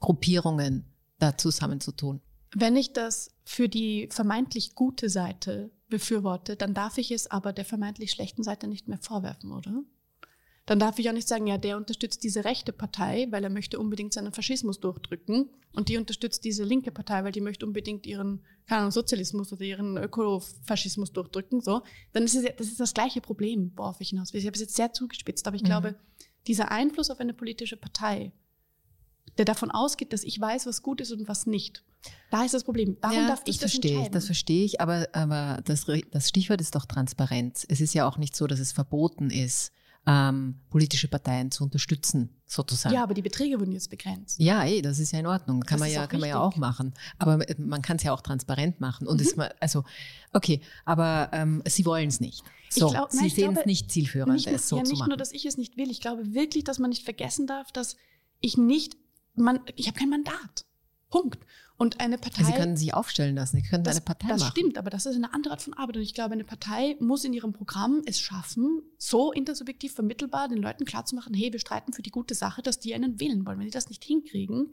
Gruppierungen 0.00 0.86
da 1.18 1.36
zusammenzutun. 1.36 2.20
Wenn 2.54 2.76
ich 2.76 2.92
das 2.92 3.30
für 3.44 3.68
die 3.68 4.08
vermeintlich 4.10 4.74
gute 4.74 5.08
Seite 5.08 5.70
befürworte, 5.88 6.56
dann 6.56 6.74
darf 6.74 6.98
ich 6.98 7.10
es 7.10 7.30
aber 7.30 7.52
der 7.52 7.64
vermeintlich 7.64 8.10
schlechten 8.10 8.42
Seite 8.42 8.66
nicht 8.66 8.88
mehr 8.88 8.98
vorwerfen, 8.98 9.52
oder? 9.52 9.82
Dann 10.64 10.80
darf 10.80 10.98
ich 10.98 11.08
auch 11.08 11.14
nicht 11.14 11.28
sagen, 11.28 11.46
ja, 11.46 11.58
der 11.58 11.76
unterstützt 11.76 12.24
diese 12.24 12.44
rechte 12.44 12.72
Partei, 12.72 13.28
weil 13.30 13.44
er 13.44 13.50
möchte 13.50 13.78
unbedingt 13.78 14.12
seinen 14.12 14.32
Faschismus 14.32 14.80
durchdrücken 14.80 15.48
und 15.72 15.88
die 15.88 15.96
unterstützt 15.96 16.44
diese 16.44 16.64
linke 16.64 16.90
Partei, 16.90 17.22
weil 17.22 17.30
die 17.30 17.40
möchte 17.40 17.64
unbedingt 17.64 18.04
ihren 18.04 18.42
keine 18.66 18.80
Ahnung, 18.80 18.90
Sozialismus 18.90 19.52
oder 19.52 19.62
ihren 19.62 19.96
Ökofaschismus 19.96 21.12
durchdrücken, 21.12 21.60
so. 21.60 21.82
Dann 22.12 22.24
ist 22.24 22.34
es 22.34 22.44
das 22.56 22.66
ist 22.66 22.80
das 22.80 22.94
gleiche 22.94 23.20
Problem, 23.20 23.72
worauf 23.76 24.00
ich 24.00 24.08
hinaus 24.08 24.32
will. 24.32 24.40
Ich 24.40 24.46
habe 24.46 24.56
es 24.56 24.60
jetzt 24.60 24.74
sehr 24.74 24.92
zugespitzt, 24.92 25.46
aber 25.46 25.54
ich 25.54 25.62
mhm. 25.62 25.66
glaube, 25.66 25.94
dieser 26.48 26.72
Einfluss 26.72 27.10
auf 27.10 27.20
eine 27.20 27.34
politische 27.34 27.76
Partei 27.76 28.32
der 29.38 29.44
davon 29.44 29.70
ausgeht, 29.70 30.12
dass 30.12 30.24
ich 30.24 30.40
weiß, 30.40 30.66
was 30.66 30.82
gut 30.82 31.00
ist 31.00 31.12
und 31.12 31.28
was 31.28 31.46
nicht. 31.46 31.84
Da 32.30 32.44
ist 32.44 32.54
das 32.54 32.64
Problem. 32.64 32.96
Warum 33.00 33.16
ja, 33.16 33.28
darf 33.28 33.42
ich 33.46 33.58
das, 33.58 33.72
das 33.72 33.80
verstehe 33.80 34.02
ich, 34.02 34.08
Das 34.08 34.26
verstehe 34.26 34.64
ich, 34.64 34.80
aber, 34.80 35.08
aber 35.12 35.60
das, 35.64 35.86
das 36.10 36.28
Stichwort 36.28 36.60
ist 36.60 36.74
doch 36.74 36.86
Transparenz. 36.86 37.66
Es 37.68 37.80
ist 37.80 37.94
ja 37.94 38.08
auch 38.08 38.18
nicht 38.18 38.36
so, 38.36 38.46
dass 38.46 38.60
es 38.60 38.72
verboten 38.72 39.30
ist, 39.30 39.72
ähm, 40.06 40.60
politische 40.70 41.08
Parteien 41.08 41.50
zu 41.50 41.64
unterstützen, 41.64 42.30
sozusagen. 42.46 42.94
Ja, 42.94 43.02
aber 43.02 43.14
die 43.14 43.22
Beträge 43.22 43.58
wurden 43.58 43.72
jetzt 43.72 43.90
begrenzt. 43.90 44.38
Ja, 44.38 44.62
ey, 44.62 44.78
eh, 44.78 44.82
das 44.82 45.00
ist 45.00 45.12
ja 45.12 45.18
in 45.18 45.26
Ordnung. 45.26 45.60
Kann, 45.62 45.80
man 45.80 45.90
ja, 45.90 46.06
kann 46.06 46.20
man 46.20 46.28
ja 46.28 46.40
auch 46.40 46.56
machen. 46.56 46.94
Aber 47.18 47.44
man 47.58 47.82
kann 47.82 47.96
es 47.96 48.04
ja 48.04 48.12
auch 48.12 48.20
transparent 48.20 48.80
machen. 48.80 49.08
Und 49.08 49.20
mhm. 49.20 49.26
es, 49.26 49.36
also, 49.60 49.84
okay, 50.32 50.60
aber 50.84 51.30
ähm, 51.32 51.60
sie 51.66 51.84
wollen 51.84 52.08
es 52.08 52.20
nicht. 52.20 52.44
So, 52.70 52.90
glaub, 52.90 53.10
sie 53.10 53.28
sehen 53.28 53.56
es 53.56 53.66
nicht 53.66 53.90
zielführend, 53.90 54.34
nicht, 54.34 54.46
es 54.46 54.68
so 54.68 54.76
ja, 54.76 54.84
zu 54.84 54.92
machen. 54.92 54.98
Nicht 54.98 55.08
nur, 55.08 55.16
dass 55.16 55.32
ich 55.32 55.44
es 55.44 55.56
nicht 55.56 55.76
will. 55.76 55.90
Ich 55.90 56.00
glaube 56.00 56.34
wirklich, 56.34 56.62
dass 56.62 56.78
man 56.78 56.90
nicht 56.90 57.04
vergessen 57.04 57.46
darf, 57.46 57.72
dass 57.72 57.96
ich 58.40 58.56
nicht 58.56 58.96
man, 59.36 59.60
ich 59.74 59.86
habe 59.86 59.98
kein 59.98 60.10
Mandat. 60.10 60.66
Punkt. 61.08 61.38
Und 61.78 62.00
eine 62.00 62.16
Partei. 62.16 62.42
Sie 62.42 62.52
können 62.52 62.76
sich 62.76 62.94
aufstellen 62.94 63.36
lassen, 63.36 63.58
Sie 63.58 63.62
können 63.62 63.84
das, 63.84 63.96
eine 63.96 64.04
Partei 64.04 64.28
das 64.28 64.40
machen. 64.40 64.52
stimmt, 64.52 64.78
aber 64.78 64.88
das 64.88 65.04
ist 65.04 65.14
eine 65.14 65.34
andere 65.34 65.52
Art 65.52 65.62
von 65.62 65.74
Arbeit. 65.74 65.96
Und 65.96 66.02
ich 66.02 66.14
glaube, 66.14 66.32
eine 66.32 66.44
Partei 66.44 66.96
muss 67.00 67.24
in 67.24 67.34
ihrem 67.34 67.52
Programm 67.52 68.02
es 68.06 68.18
schaffen, 68.18 68.80
so 68.96 69.30
intersubjektiv 69.30 69.92
vermittelbar 69.92 70.48
den 70.48 70.58
Leuten 70.58 70.86
klarzumachen, 70.86 71.34
hey, 71.34 71.52
wir 71.52 71.60
streiten 71.60 71.92
für 71.92 72.00
die 72.02 72.10
gute 72.10 72.34
Sache, 72.34 72.62
dass 72.62 72.80
die 72.80 72.94
einen 72.94 73.20
wählen 73.20 73.44
wollen. 73.44 73.58
Wenn 73.58 73.66
die 73.66 73.72
das 73.72 73.90
nicht 73.90 74.04
hinkriegen, 74.04 74.72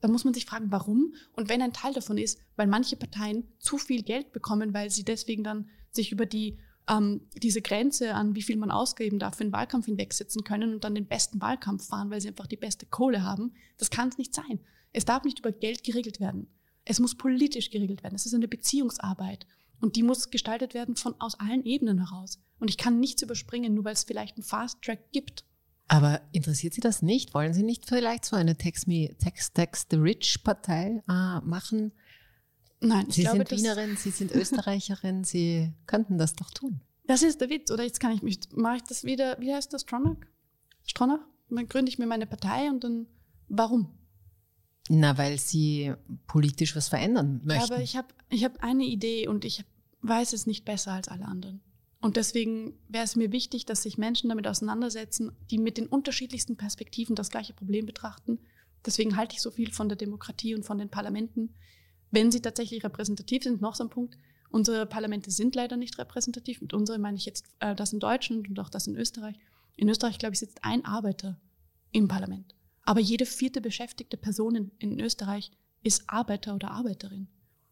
dann 0.00 0.12
muss 0.12 0.24
man 0.24 0.32
sich 0.32 0.46
fragen, 0.46 0.70
warum. 0.70 1.14
Und 1.32 1.48
wenn 1.48 1.62
ein 1.62 1.72
Teil 1.72 1.92
davon 1.94 2.16
ist, 2.16 2.38
weil 2.54 2.68
manche 2.68 2.96
Parteien 2.96 3.48
zu 3.58 3.76
viel 3.76 4.02
Geld 4.02 4.32
bekommen, 4.32 4.72
weil 4.72 4.90
sie 4.90 5.04
deswegen 5.04 5.42
dann 5.42 5.68
sich 5.90 6.12
über 6.12 6.26
die 6.26 6.58
ähm, 6.88 7.22
diese 7.42 7.62
Grenze 7.62 8.14
an, 8.14 8.34
wie 8.34 8.42
viel 8.42 8.56
man 8.56 8.70
ausgeben 8.70 9.18
darf, 9.18 9.36
für 9.36 9.44
den 9.44 9.52
Wahlkampf 9.52 9.86
hinwegsetzen 9.86 10.44
können 10.44 10.74
und 10.74 10.84
dann 10.84 10.94
den 10.94 11.06
besten 11.06 11.40
Wahlkampf 11.40 11.86
fahren, 11.86 12.10
weil 12.10 12.20
sie 12.20 12.28
einfach 12.28 12.46
die 12.46 12.56
beste 12.56 12.86
Kohle 12.86 13.22
haben. 13.22 13.52
Das 13.78 13.90
kann 13.90 14.08
es 14.08 14.18
nicht 14.18 14.34
sein. 14.34 14.60
Es 14.92 15.04
darf 15.04 15.24
nicht 15.24 15.38
über 15.38 15.52
Geld 15.52 15.84
geregelt 15.84 16.20
werden. 16.20 16.48
Es 16.84 16.98
muss 16.98 17.16
politisch 17.16 17.70
geregelt 17.70 18.02
werden. 18.02 18.14
Es 18.14 18.26
ist 18.26 18.34
eine 18.34 18.48
Beziehungsarbeit. 18.48 19.46
Und 19.80 19.96
die 19.96 20.02
muss 20.02 20.30
gestaltet 20.30 20.74
werden 20.74 20.96
von 20.96 21.14
aus 21.20 21.38
allen 21.38 21.64
Ebenen 21.64 21.98
heraus. 21.98 22.38
Und 22.58 22.68
ich 22.68 22.76
kann 22.76 23.00
nichts 23.00 23.22
überspringen, 23.22 23.74
nur 23.74 23.84
weil 23.84 23.94
es 23.94 24.04
vielleicht 24.04 24.36
einen 24.36 24.44
Fast 24.44 24.82
Track 24.82 25.10
gibt. 25.12 25.44
Aber 25.88 26.20
interessiert 26.32 26.74
Sie 26.74 26.80
das 26.80 27.02
nicht? 27.02 27.34
Wollen 27.34 27.52
Sie 27.52 27.62
nicht 27.62 27.86
vielleicht 27.86 28.24
so 28.24 28.36
eine 28.36 28.56
Text 28.56 28.86
Me 28.86 29.16
Text 29.18 29.54
Text 29.54 29.88
the 29.90 29.96
Rich 29.96 30.44
Partei 30.44 31.02
äh, 31.08 31.40
machen? 31.40 31.92
Nein, 32.80 33.06
ich 33.08 33.16
Sie 33.16 33.22
glaube, 33.22 33.38
sind 33.38 33.50
Wienerin, 33.50 33.96
Sie 33.96 34.10
sind 34.10 34.32
Österreicherin, 34.32 35.24
Sie 35.24 35.72
könnten 35.86 36.18
das 36.18 36.34
doch 36.34 36.50
tun. 36.50 36.80
Das 37.06 37.22
ist 37.22 37.40
der 37.40 37.50
Witz. 37.50 37.70
Oder 37.70 37.84
jetzt 37.84 38.00
kann 38.00 38.12
ich 38.12 38.22
mich, 38.22 38.40
mache 38.54 38.76
ich 38.76 38.82
das 38.84 39.04
wieder, 39.04 39.36
wie 39.40 39.52
heißt 39.52 39.72
das, 39.72 39.82
Stronach? 39.82 40.16
Stronach? 40.86 41.20
Dann 41.50 41.66
gründe 41.66 41.90
ich 41.90 41.98
mir 41.98 42.06
meine 42.06 42.26
Partei 42.26 42.70
und 42.70 42.84
dann, 42.84 43.06
warum? 43.48 43.92
Na, 44.88 45.18
weil 45.18 45.38
Sie 45.38 45.92
politisch 46.26 46.74
was 46.74 46.88
verändern 46.88 47.40
möchten. 47.44 47.72
Aber 47.72 47.82
ich 47.82 47.96
habe 47.96 48.08
ich 48.28 48.44
hab 48.44 48.62
eine 48.62 48.84
Idee 48.84 49.28
und 49.28 49.44
ich 49.44 49.64
weiß 50.02 50.32
es 50.32 50.46
nicht 50.46 50.64
besser 50.64 50.92
als 50.92 51.08
alle 51.08 51.26
anderen. 51.26 51.60
Und 52.00 52.16
deswegen 52.16 52.74
wäre 52.88 53.04
es 53.04 53.14
mir 53.14 53.30
wichtig, 53.30 53.66
dass 53.66 53.82
sich 53.82 53.98
Menschen 53.98 54.30
damit 54.30 54.46
auseinandersetzen, 54.46 55.32
die 55.50 55.58
mit 55.58 55.76
den 55.76 55.86
unterschiedlichsten 55.86 56.56
Perspektiven 56.56 57.14
das 57.14 57.28
gleiche 57.28 57.52
Problem 57.52 57.84
betrachten. 57.84 58.38
Deswegen 58.86 59.16
halte 59.16 59.34
ich 59.34 59.42
so 59.42 59.50
viel 59.50 59.70
von 59.70 59.88
der 59.88 59.96
Demokratie 59.96 60.54
und 60.54 60.64
von 60.64 60.78
den 60.78 60.88
Parlamenten, 60.88 61.54
wenn 62.10 62.30
sie 62.30 62.40
tatsächlich 62.40 62.84
repräsentativ 62.84 63.42
sind. 63.42 63.60
Noch 63.60 63.74
so 63.74 63.84
ein 63.84 63.90
Punkt. 63.90 64.16
Unsere 64.50 64.86
Parlamente 64.86 65.30
sind 65.30 65.54
leider 65.54 65.76
nicht 65.76 65.98
repräsentativ. 65.98 66.60
Mit 66.60 66.74
unseren 66.74 67.00
meine 67.00 67.16
ich 67.16 67.24
jetzt 67.24 67.44
äh, 67.60 67.74
das 67.74 67.92
in 67.92 68.00
Deutschland 68.00 68.48
und 68.48 68.58
auch 68.58 68.68
das 68.68 68.86
in 68.86 68.96
Österreich. 68.96 69.36
In 69.76 69.88
Österreich, 69.88 70.18
glaube 70.18 70.34
ich, 70.34 70.40
sitzt 70.40 70.64
ein 70.64 70.84
Arbeiter 70.84 71.40
im 71.92 72.08
Parlament. 72.08 72.54
Aber 72.84 73.00
jede 73.00 73.26
vierte 73.26 73.60
beschäftigte 73.60 74.16
Person 74.16 74.56
in, 74.56 74.70
in 74.78 75.00
Österreich 75.00 75.52
ist 75.82 76.04
Arbeiter 76.08 76.54
oder 76.54 76.70
Arbeiterin. 76.70 77.28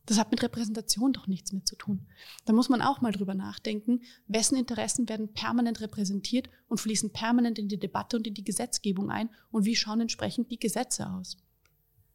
Das 0.07 0.19
hat 0.19 0.31
mit 0.31 0.43
Repräsentation 0.43 1.13
doch 1.13 1.27
nichts 1.27 1.53
mehr 1.53 1.67
zu 1.67 1.77
tun. 1.77 2.07
Da 2.47 2.55
muss 2.55 2.71
man 2.71 2.81
auch 2.81 3.03
mal 3.03 3.13
drüber 3.13 3.35
nachdenken, 3.35 4.01
wessen 4.27 4.57
Interessen 4.57 5.07
werden 5.07 5.35
permanent 5.35 5.83
repräsentiert 5.83 6.49
und 6.67 6.81
fließen 6.81 7.13
permanent 7.13 7.59
in 7.59 7.69
die 7.69 7.79
Debatte 7.79 8.17
und 8.17 8.27
in 8.27 8.33
die 8.33 8.45
Gesetzgebung 8.45 9.11
ein 9.11 9.29
und 9.51 9.67
wie 9.67 9.77
schauen 9.77 10.01
entsprechend 10.01 10.51
die 10.51 10.59
Gesetze 10.59 11.11
aus. 11.11 11.37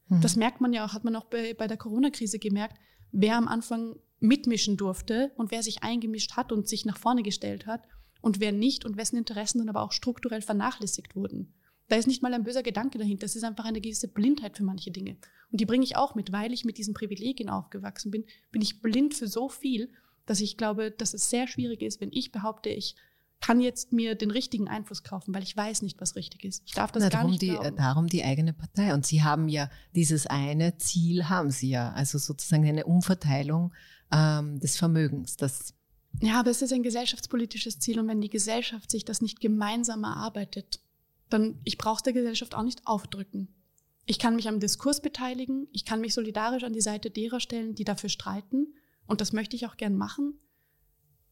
Mhm. 0.09 0.21
Das 0.21 0.35
merkt 0.35 0.61
man 0.61 0.73
ja 0.73 0.85
auch, 0.85 0.93
hat 0.93 1.03
man 1.03 1.15
auch 1.15 1.25
bei, 1.25 1.53
bei 1.53 1.67
der 1.67 1.77
Corona-Krise 1.77 2.39
gemerkt, 2.39 2.77
wer 3.11 3.37
am 3.37 3.47
Anfang 3.47 3.95
mitmischen 4.19 4.77
durfte 4.77 5.31
und 5.35 5.51
wer 5.51 5.63
sich 5.63 5.83
eingemischt 5.83 6.33
hat 6.37 6.51
und 6.51 6.67
sich 6.67 6.85
nach 6.85 6.97
vorne 6.97 7.23
gestellt 7.23 7.67
hat 7.67 7.87
und 8.21 8.39
wer 8.39 8.51
nicht 8.51 8.85
und 8.85 8.97
wessen 8.97 9.17
Interessen 9.17 9.59
dann 9.59 9.69
aber 9.69 9.81
auch 9.81 9.91
strukturell 9.91 10.41
vernachlässigt 10.41 11.15
wurden. 11.15 11.53
Da 11.89 11.97
ist 11.97 12.07
nicht 12.07 12.23
mal 12.23 12.33
ein 12.33 12.43
böser 12.43 12.63
Gedanke 12.63 12.97
dahinter. 12.97 13.25
Das 13.25 13.35
ist 13.35 13.43
einfach 13.43 13.65
eine 13.65 13.81
gewisse 13.81 14.07
Blindheit 14.07 14.57
für 14.57 14.63
manche 14.63 14.91
Dinge. 14.91 15.17
Und 15.51 15.59
die 15.59 15.65
bringe 15.65 15.83
ich 15.83 15.97
auch 15.97 16.15
mit, 16.15 16.31
weil 16.31 16.53
ich 16.53 16.63
mit 16.63 16.77
diesen 16.77 16.93
Privilegien 16.93 17.49
aufgewachsen 17.49 18.09
bin, 18.09 18.25
bin 18.51 18.61
ich 18.61 18.81
blind 18.81 19.13
für 19.13 19.27
so 19.27 19.49
viel, 19.49 19.91
dass 20.25 20.39
ich 20.39 20.55
glaube, 20.55 20.91
dass 20.91 21.13
es 21.13 21.29
sehr 21.29 21.47
schwierig 21.47 21.81
ist, 21.81 21.99
wenn 21.99 22.11
ich 22.13 22.31
behaupte, 22.31 22.69
ich 22.69 22.95
kann 23.43 23.59
jetzt 23.59 23.91
mir 23.91 24.15
den 24.15 24.31
richtigen 24.31 24.69
Einfluss 24.69 25.03
kaufen, 25.03 25.33
weil 25.33 25.43
ich 25.43 25.55
weiß 25.55 25.81
nicht, 25.81 25.99
was 25.99 26.15
richtig 26.15 26.45
ist. 26.45 26.63
Ich 26.65 26.75
darf 26.75 26.93
das 26.93 27.03
Na, 27.03 27.09
gar 27.09 27.17
darum 27.19 27.31
nicht 27.31 27.41
die, 27.41 27.49
glauben. 27.49 27.75
Darum 27.75 28.07
die 28.07 28.23
eigene 28.23 28.53
Partei. 28.53 28.93
Und 28.93 29.05
Sie 29.05 29.21
haben 29.21 29.49
ja 29.49 29.69
dieses 29.93 30.27
eine 30.27 30.77
Ziel, 30.77 31.27
haben 31.27 31.51
Sie 31.51 31.69
ja. 31.69 31.91
Also 31.91 32.17
sozusagen 32.19 32.65
eine 32.65 32.85
Umverteilung 32.85 33.73
ähm, 34.13 34.61
des 34.61 34.77
Vermögens. 34.77 35.35
Das 35.35 35.73
Ja, 36.21 36.39
aber 36.39 36.51
es 36.51 36.61
ist 36.61 36.71
ein 36.71 36.83
gesellschaftspolitisches 36.83 37.79
Ziel 37.79 37.99
und 37.99 38.07
wenn 38.07 38.21
die 38.21 38.29
Gesellschaft 38.29 38.89
sich 38.89 39.03
das 39.03 39.19
nicht 39.19 39.41
gemeinsam 39.41 40.05
erarbeitet, 40.05 40.79
dann 41.29 41.59
ich 41.65 41.77
brauche 41.77 42.01
der 42.01 42.13
Gesellschaft 42.13 42.55
auch 42.55 42.63
nicht 42.63 42.87
aufdrücken. 42.87 43.49
Ich 44.05 44.19
kann 44.19 44.37
mich 44.37 44.47
am 44.47 44.61
Diskurs 44.61 45.01
beteiligen, 45.01 45.67
ich 45.73 45.83
kann 45.83 45.99
mich 45.99 46.13
solidarisch 46.13 46.63
an 46.63 46.71
die 46.71 46.79
Seite 46.79 47.11
derer 47.11 47.41
stellen, 47.41 47.75
die 47.75 47.83
dafür 47.83 48.09
streiten 48.09 48.67
und 49.05 49.19
das 49.19 49.33
möchte 49.33 49.57
ich 49.57 49.65
auch 49.67 49.75
gern 49.75 49.97
machen. 49.97 50.39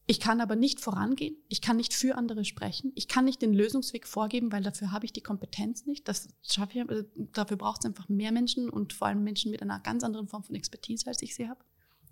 Ich 0.07 0.19
kann 0.19 0.41
aber 0.41 0.55
nicht 0.55 0.81
vorangehen, 0.81 1.35
ich 1.47 1.61
kann 1.61 1.77
nicht 1.77 1.93
für 1.93 2.17
andere 2.17 2.43
sprechen, 2.43 2.91
ich 2.95 3.07
kann 3.07 3.23
nicht 3.23 3.41
den 3.41 3.53
Lösungsweg 3.53 4.07
vorgeben, 4.07 4.51
weil 4.51 4.63
dafür 4.63 4.91
habe 4.91 5.05
ich 5.05 5.13
die 5.13 5.21
Kompetenz 5.21 5.85
nicht. 5.85 6.07
Das 6.07 6.27
schaffe 6.41 6.79
ich, 6.79 6.89
also 6.89 7.03
dafür 7.15 7.57
braucht 7.57 7.81
es 7.81 7.85
einfach 7.85 8.09
mehr 8.09 8.31
Menschen 8.31 8.69
und 8.69 8.93
vor 8.93 9.07
allem 9.07 9.23
Menschen 9.23 9.51
mit 9.51 9.61
einer 9.61 9.79
ganz 9.79 10.03
anderen 10.03 10.27
Form 10.27 10.43
von 10.43 10.55
Expertise, 10.55 11.07
als 11.07 11.21
ich 11.21 11.35
sie 11.35 11.47
habe. 11.47 11.63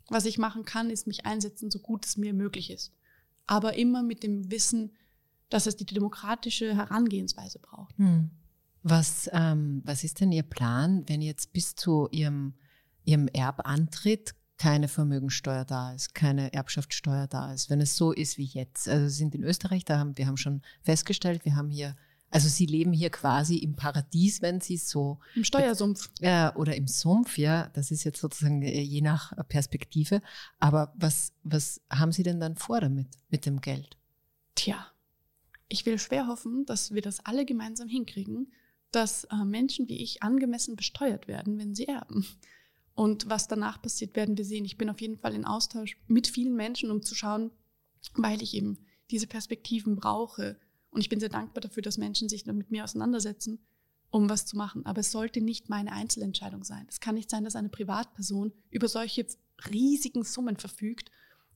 Was 0.07 0.25
ich 0.25 0.37
machen 0.37 0.65
kann, 0.65 0.89
ist 0.89 1.07
mich 1.07 1.25
einsetzen, 1.25 1.71
so 1.71 1.79
gut 1.79 2.05
es 2.05 2.17
mir 2.17 2.33
möglich 2.33 2.71
ist. 2.71 2.93
Aber 3.47 3.75
immer 3.75 4.03
mit 4.03 4.23
dem 4.23 4.49
Wissen, 4.51 4.91
dass 5.49 5.65
es 5.65 5.75
die 5.75 5.85
demokratische 5.85 6.75
Herangehensweise 6.75 7.59
braucht. 7.59 7.97
Hm. 7.97 8.29
Was, 8.81 9.29
ähm, 9.33 9.81
was 9.83 10.03
ist 10.03 10.21
denn 10.21 10.31
Ihr 10.31 10.43
Plan, 10.43 11.03
wenn 11.07 11.21
jetzt 11.21 11.53
bis 11.53 11.75
zu 11.75 12.07
Ihrem, 12.11 12.53
Ihrem 13.03 13.27
Erbantritt 13.27 14.35
keine 14.59 14.89
Vermögensteuer 14.89 15.65
da 15.65 15.93
ist, 15.93 16.13
keine 16.13 16.53
Erbschaftssteuer 16.53 17.27
da 17.27 17.53
ist, 17.53 17.69
wenn 17.69 17.81
es 17.81 17.95
so 17.95 18.11
ist 18.11 18.37
wie 18.37 18.45
jetzt? 18.45 18.87
Also 18.87 19.07
Sie 19.07 19.15
sind 19.15 19.33
in 19.33 19.43
Österreich, 19.43 19.85
da 19.85 19.97
haben, 19.97 20.17
wir 20.17 20.27
haben 20.27 20.37
schon 20.37 20.61
festgestellt, 20.81 21.45
wir 21.45 21.55
haben 21.55 21.69
hier, 21.69 21.95
also 22.29 22.49
Sie 22.49 22.65
leben 22.65 22.91
hier 22.91 23.09
quasi 23.09 23.55
im 23.57 23.75
Paradies, 23.75 24.41
wenn 24.41 24.59
Sie 24.59 24.77
so 24.77 25.19
Im 25.33 25.45
Steuersumpf. 25.45 26.11
äh, 26.19 26.49
oder 26.55 26.75
im 26.75 26.87
Sumpf, 26.87 27.37
ja, 27.37 27.69
das 27.69 27.89
ist 27.89 28.03
jetzt 28.03 28.19
sozusagen 28.19 28.61
äh, 28.61 28.81
je 28.81 29.01
nach 29.01 29.33
Perspektive. 29.47 30.21
Aber 30.59 30.93
was, 30.95 31.31
was 31.43 31.81
haben 31.89 32.11
Sie 32.11 32.23
denn 32.23 32.41
dann 32.41 32.57
vor 32.57 32.81
damit, 32.81 33.07
mit 33.29 33.45
dem 33.45 33.61
Geld? 33.61 33.97
Tja, 34.55 34.87
ich 35.69 35.85
will 35.85 35.97
schwer 35.97 36.27
hoffen, 36.27 36.65
dass 36.65 36.93
wir 36.93 37.01
das 37.01 37.25
alle 37.25 37.45
gemeinsam 37.45 37.87
hinkriegen, 37.87 38.51
dass 38.91 39.23
äh, 39.25 39.45
Menschen 39.45 39.87
wie 39.87 40.03
ich 40.03 40.21
angemessen 40.21 40.75
besteuert 40.75 41.29
werden, 41.29 41.57
wenn 41.57 41.75
sie 41.75 41.87
erben. 41.87 42.25
Und 42.99 43.29
was 43.29 43.47
danach 43.47 43.81
passiert, 43.81 44.17
werden 44.17 44.35
wir 44.35 44.43
sehen. 44.43 44.65
Ich 44.65 44.77
bin 44.77 44.89
auf 44.89 44.99
jeden 44.99 45.17
Fall 45.17 45.33
in 45.33 45.45
Austausch 45.45 45.95
mit 46.07 46.27
vielen 46.27 46.53
Menschen, 46.57 46.91
um 46.91 47.01
zu 47.01 47.15
schauen, 47.15 47.49
weil 48.15 48.43
ich 48.43 48.53
eben 48.53 48.77
diese 49.09 49.25
Perspektiven 49.25 49.95
brauche. 49.95 50.59
Und 50.89 50.99
ich 50.99 51.07
bin 51.07 51.21
sehr 51.21 51.29
dankbar 51.29 51.61
dafür, 51.61 51.81
dass 51.81 51.97
Menschen 51.97 52.27
sich 52.27 52.45
mit 52.45 52.71
mir 52.71 52.83
auseinandersetzen, 52.83 53.65
um 54.09 54.29
was 54.29 54.45
zu 54.45 54.57
machen. 54.57 54.85
Aber 54.85 54.99
es 54.99 55.11
sollte 55.11 55.39
nicht 55.39 55.69
meine 55.69 55.93
Einzelentscheidung 55.93 56.65
sein. 56.65 56.87
Es 56.89 56.99
kann 56.99 57.15
nicht 57.15 57.29
sein, 57.29 57.45
dass 57.45 57.55
eine 57.55 57.69
Privatperson 57.69 58.51
über 58.69 58.89
solche 58.89 59.25
riesigen 59.71 60.25
Summen 60.25 60.57
verfügt 60.57 61.09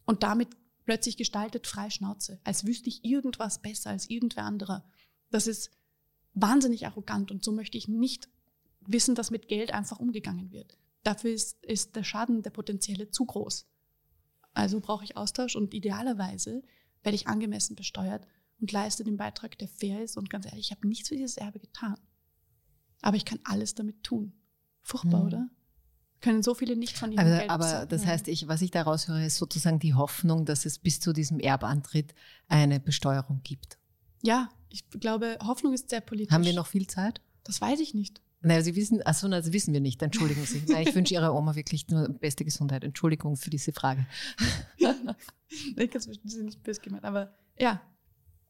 und 0.06 0.24
damit 0.24 0.48
plötzlich 0.86 1.18
gestaltet 1.18 1.68
frei 1.68 1.90
Schnauze, 1.90 2.40
als 2.46 2.66
wüsste 2.66 2.88
ich 2.88 3.04
irgendwas 3.04 3.62
besser 3.62 3.90
als 3.90 4.10
irgendwer 4.10 4.46
anderer. 4.46 4.90
Das 5.30 5.48
ist 5.48 5.72
wahnsinnig 6.36 6.88
arrogant 6.88 7.32
und 7.32 7.44
so 7.44 7.52
möchte 7.52 7.78
ich 7.78 7.90
nicht 7.90 8.30
wissen, 8.88 9.14
dass 9.14 9.30
mit 9.30 9.50
Geld 9.50 9.74
einfach 9.74 10.00
umgegangen 10.00 10.54
wird. 10.54 10.78
Dafür 11.04 11.32
ist, 11.32 11.64
ist 11.66 11.96
der 11.96 12.04
Schaden, 12.04 12.42
der 12.42 12.50
potenzielle, 12.50 13.10
zu 13.12 13.26
groß. 13.26 13.68
Also 14.54 14.80
brauche 14.80 15.04
ich 15.04 15.18
Austausch 15.18 15.56
und 15.56 15.74
idealerweise 15.74 16.62
werde 17.02 17.16
ich 17.16 17.28
angemessen 17.28 17.76
besteuert 17.76 18.26
und 18.62 18.72
leiste 18.72 19.04
den 19.04 19.18
Beitrag, 19.18 19.58
der 19.58 19.68
fair 19.68 20.02
ist. 20.04 20.16
Und 20.18 20.30
ganz 20.30 20.46
ehrlich, 20.46 20.68
ich 20.68 20.72
habe 20.72 20.88
nichts 20.88 21.10
für 21.10 21.16
dieses 21.16 21.38
Erbe 21.38 21.60
getan. 21.60 21.98
Aber 23.02 23.18
ich 23.18 23.26
kann 23.26 23.40
alles 23.44 23.76
damit 23.76 24.04
tun. 24.04 24.34
Furchtbar, 24.82 25.22
Hm. 25.22 25.28
oder? 25.28 25.50
Können 26.22 26.42
so 26.42 26.54
viele 26.54 26.78
nicht 26.78 26.98
von 26.98 27.12
ihrem 27.12 27.20
Aber, 27.26 27.38
Geld 27.38 27.50
aber 27.50 27.66
besorgen. 27.66 27.90
das 27.90 28.06
heißt, 28.06 28.28
ich, 28.30 28.48
was 28.48 28.62
ich 28.62 28.72
daraus 28.72 29.10
höre, 29.10 29.26
ist 29.26 29.36
sozusagen 29.36 29.80
die 29.80 29.94
Hoffnung, 29.94 30.46
dass 30.46 30.66
es 30.66 30.80
bis 30.80 31.02
zu 31.02 31.12
diesem 31.12 31.40
Erbantritt 31.42 32.16
eine 32.48 32.80
Besteuerung 32.80 33.42
gibt. 33.44 33.78
Ja, 34.22 34.50
ich 34.70 34.90
glaube, 34.90 35.38
Hoffnung 35.44 35.74
ist 35.74 35.90
sehr 35.90 36.00
politisch. 36.00 36.32
Haben 36.34 36.46
wir 36.46 36.54
noch 36.54 36.68
viel 36.68 36.88
Zeit? 36.88 37.20
Das 37.44 37.60
weiß 37.60 37.82
ich 37.82 37.94
nicht. 37.94 38.22
Naja, 38.44 38.62
Sie 38.62 38.76
wissen, 38.76 39.02
achso, 39.06 39.28
das 39.30 39.52
wissen 39.54 39.74
wir 39.74 39.82
nicht. 39.82 40.02
Entschuldigen 40.02 40.46
Sie. 40.46 40.62
Nein, 40.68 40.86
ich 40.88 40.96
wünsche 40.96 41.14
Ihrer 41.14 41.34
Oma 41.34 41.56
wirklich 41.56 41.88
nur 41.88 42.08
beste 42.10 42.46
Gesundheit. 42.46 42.84
Entschuldigung 42.84 43.38
für 43.38 43.50
diese 43.50 43.74
Frage. 43.74 44.06
ich 44.78 45.92
kann 45.92 46.02
es 46.02 46.08
nicht 46.08 46.64
böse 46.64 46.82
gemeint, 46.82 47.06
aber 47.06 47.34
ja, 47.58 47.82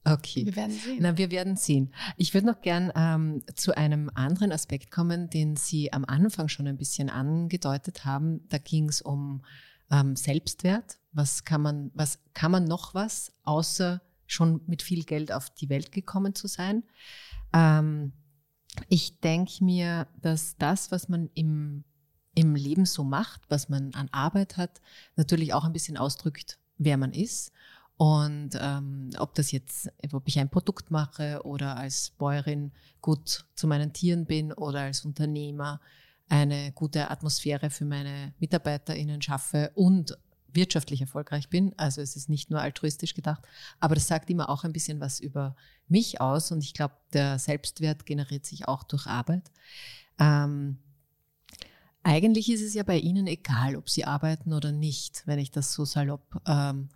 Okay. 0.06 0.46
wir 0.46 0.56
werden 0.56 0.72
sehen. 0.78 0.98
Na, 1.02 1.18
wir 1.18 1.32
werden 1.32 1.56
sehen. 1.56 1.94
Ich 2.18 2.34
würde 2.34 2.48
noch 2.48 2.62
gern 2.62 2.92
ähm, 2.96 3.42
zu 3.56 3.76
einem 3.78 4.12
anderen 4.14 4.52
Aspekt 4.52 4.92
kommen, 4.92 5.30
den 5.30 5.56
Sie 5.56 5.94
am 5.94 6.04
Anfang 6.06 6.50
schon 6.50 6.68
ein 6.68 6.78
bisschen 6.78 7.10
angedeutet 7.10 8.04
haben. 8.04 8.48
Da 8.50 8.58
ging 8.58 8.90
es 8.90 9.02
um 9.02 9.46
ähm, 9.90 10.16
Selbstwert. 10.16 10.98
Was 11.14 11.46
kann 11.46 11.62
man, 11.62 11.92
was 11.94 12.20
kann 12.34 12.52
man 12.52 12.66
noch 12.66 12.94
was, 12.94 13.32
außer 13.44 14.02
schon 14.26 14.62
mit 14.68 14.82
viel 14.82 15.04
Geld 15.06 15.32
auf 15.32 15.50
die 15.52 15.70
Welt 15.70 15.92
gekommen 15.92 16.36
zu 16.36 16.48
sein? 16.48 16.84
Ähm, 17.54 18.12
ich 18.90 19.20
denke 19.20 19.64
mir, 19.64 20.08
dass 20.22 20.58
das, 20.58 20.92
was 20.92 21.10
man 21.10 21.30
im 21.34 21.84
im 22.36 22.56
Leben 22.56 22.86
so 22.86 23.04
macht, 23.04 23.42
was 23.50 23.70
man 23.70 23.94
an 23.94 24.10
Arbeit 24.12 24.58
hat, 24.58 24.82
natürlich 25.16 25.54
auch 25.54 25.66
ein 25.66 25.74
bisschen 25.74 25.98
ausdrückt, 25.98 26.58
wer 26.78 26.98
man 26.98 27.14
ist. 27.14 27.52
Und 27.96 28.52
ähm, 28.60 29.12
ob 29.20 29.36
das 29.36 29.52
jetzt, 29.52 29.90
ob 30.12 30.28
ich 30.28 30.40
ein 30.40 30.50
Produkt 30.50 30.90
mache 30.90 31.42
oder 31.44 31.78
als 31.78 32.12
Bäuerin 32.18 32.72
gut 33.02 33.46
zu 33.56 33.68
meinen 33.68 33.94
Tieren 33.94 34.26
bin 34.26 34.52
oder 34.52 34.82
als 34.82 35.06
Unternehmer 35.06 35.80
eine 36.28 36.72
gute 36.72 37.12
Atmosphäre 37.12 37.70
für 37.70 37.86
meine 37.86 38.34
MitarbeiterInnen 38.40 39.22
schaffe 39.22 39.72
und 39.76 40.18
wirtschaftlich 40.54 41.02
erfolgreich 41.02 41.50
bin. 41.50 41.74
Also 41.78 42.02
es 42.02 42.16
ist 42.16 42.30
nicht 42.30 42.50
nur 42.50 42.62
altruistisch 42.62 43.14
gedacht, 43.14 43.44
aber 43.80 43.96
das 43.96 44.08
sagt 44.08 44.30
immer 44.30 44.50
auch 44.50 44.64
ein 44.64 44.74
bisschen 44.74 45.00
was 45.00 45.20
über 45.20 45.56
mich 45.88 46.22
aus 46.22 46.52
und 46.52 46.64
ich 46.64 46.74
glaube, 46.74 46.96
der 47.14 47.40
Selbstwert 47.40 48.06
generiert 48.06 48.46
sich 48.46 48.68
auch 48.68 48.84
durch 48.84 49.08
Arbeit. 49.08 49.52
Ähm, 50.20 50.78
eigentlich 52.04 52.52
ist 52.52 52.62
es 52.62 52.74
ja 52.74 52.84
bei 52.84 52.98
Ihnen 52.98 53.28
egal, 53.28 53.76
ob 53.76 53.90
Sie 53.90 54.06
arbeiten 54.06 54.54
oder 54.54 54.72
nicht, 54.72 55.24
wenn 55.26 55.40
ich 55.40 55.52
das 55.52 55.74
so 55.74 55.86
salopp 55.86 56.42
ähm, 56.46 56.90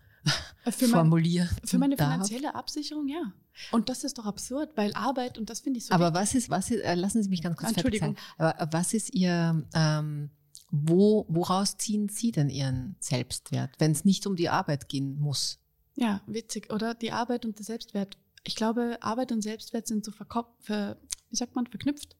für 0.69 0.87
formuliere. 0.87 1.49
für 1.63 1.77
meine 1.77 1.95
darf. 1.95 2.11
finanzielle 2.11 2.55
Absicherung, 2.55 3.07
ja. 3.07 3.31
Und 3.71 3.89
das 3.89 4.03
ist 4.03 4.17
doch 4.17 4.25
absurd, 4.25 4.71
weil 4.75 4.93
Arbeit, 4.93 5.37
und 5.37 5.49
das 5.49 5.61
finde 5.61 5.79
ich 5.79 5.85
so. 5.85 5.93
Aber 5.93 6.13
wichtig. 6.13 6.21
was 6.21 6.35
ist, 6.35 6.49
was 6.49 6.71
ist, 6.71 6.81
äh, 6.81 6.95
lassen 6.95 7.23
Sie 7.23 7.29
mich 7.29 7.41
ganz 7.41 7.57
kurz 7.57 7.71
Entschuldigung. 7.71 8.15
Sagen, 8.37 8.53
aber 8.57 8.73
was 8.73 8.93
ist 8.93 9.13
Ihr, 9.13 9.65
ähm, 9.73 10.29
wo, 10.69 11.25
woraus 11.29 11.77
ziehen 11.77 12.09
Sie 12.09 12.31
denn 12.31 12.49
Ihren 12.49 12.95
Selbstwert, 12.99 13.75
wenn 13.79 13.91
es 13.91 14.05
nicht 14.05 14.27
um 14.27 14.35
die 14.35 14.49
Arbeit 14.49 14.89
gehen 14.89 15.19
muss? 15.19 15.59
Ja, 15.95 16.21
witzig, 16.27 16.71
oder? 16.71 16.93
Die 16.93 17.11
Arbeit 17.11 17.45
und 17.45 17.57
der 17.57 17.65
Selbstwert. 17.65 18.17
Ich 18.43 18.55
glaube, 18.55 18.97
Arbeit 19.01 19.31
und 19.31 19.41
Selbstwert 19.41 19.87
sind 19.87 20.05
so 20.05 20.11
ver, 20.11 20.97
wie 21.29 21.35
sagt 21.35 21.55
man, 21.55 21.67
verknüpft, 21.67 22.15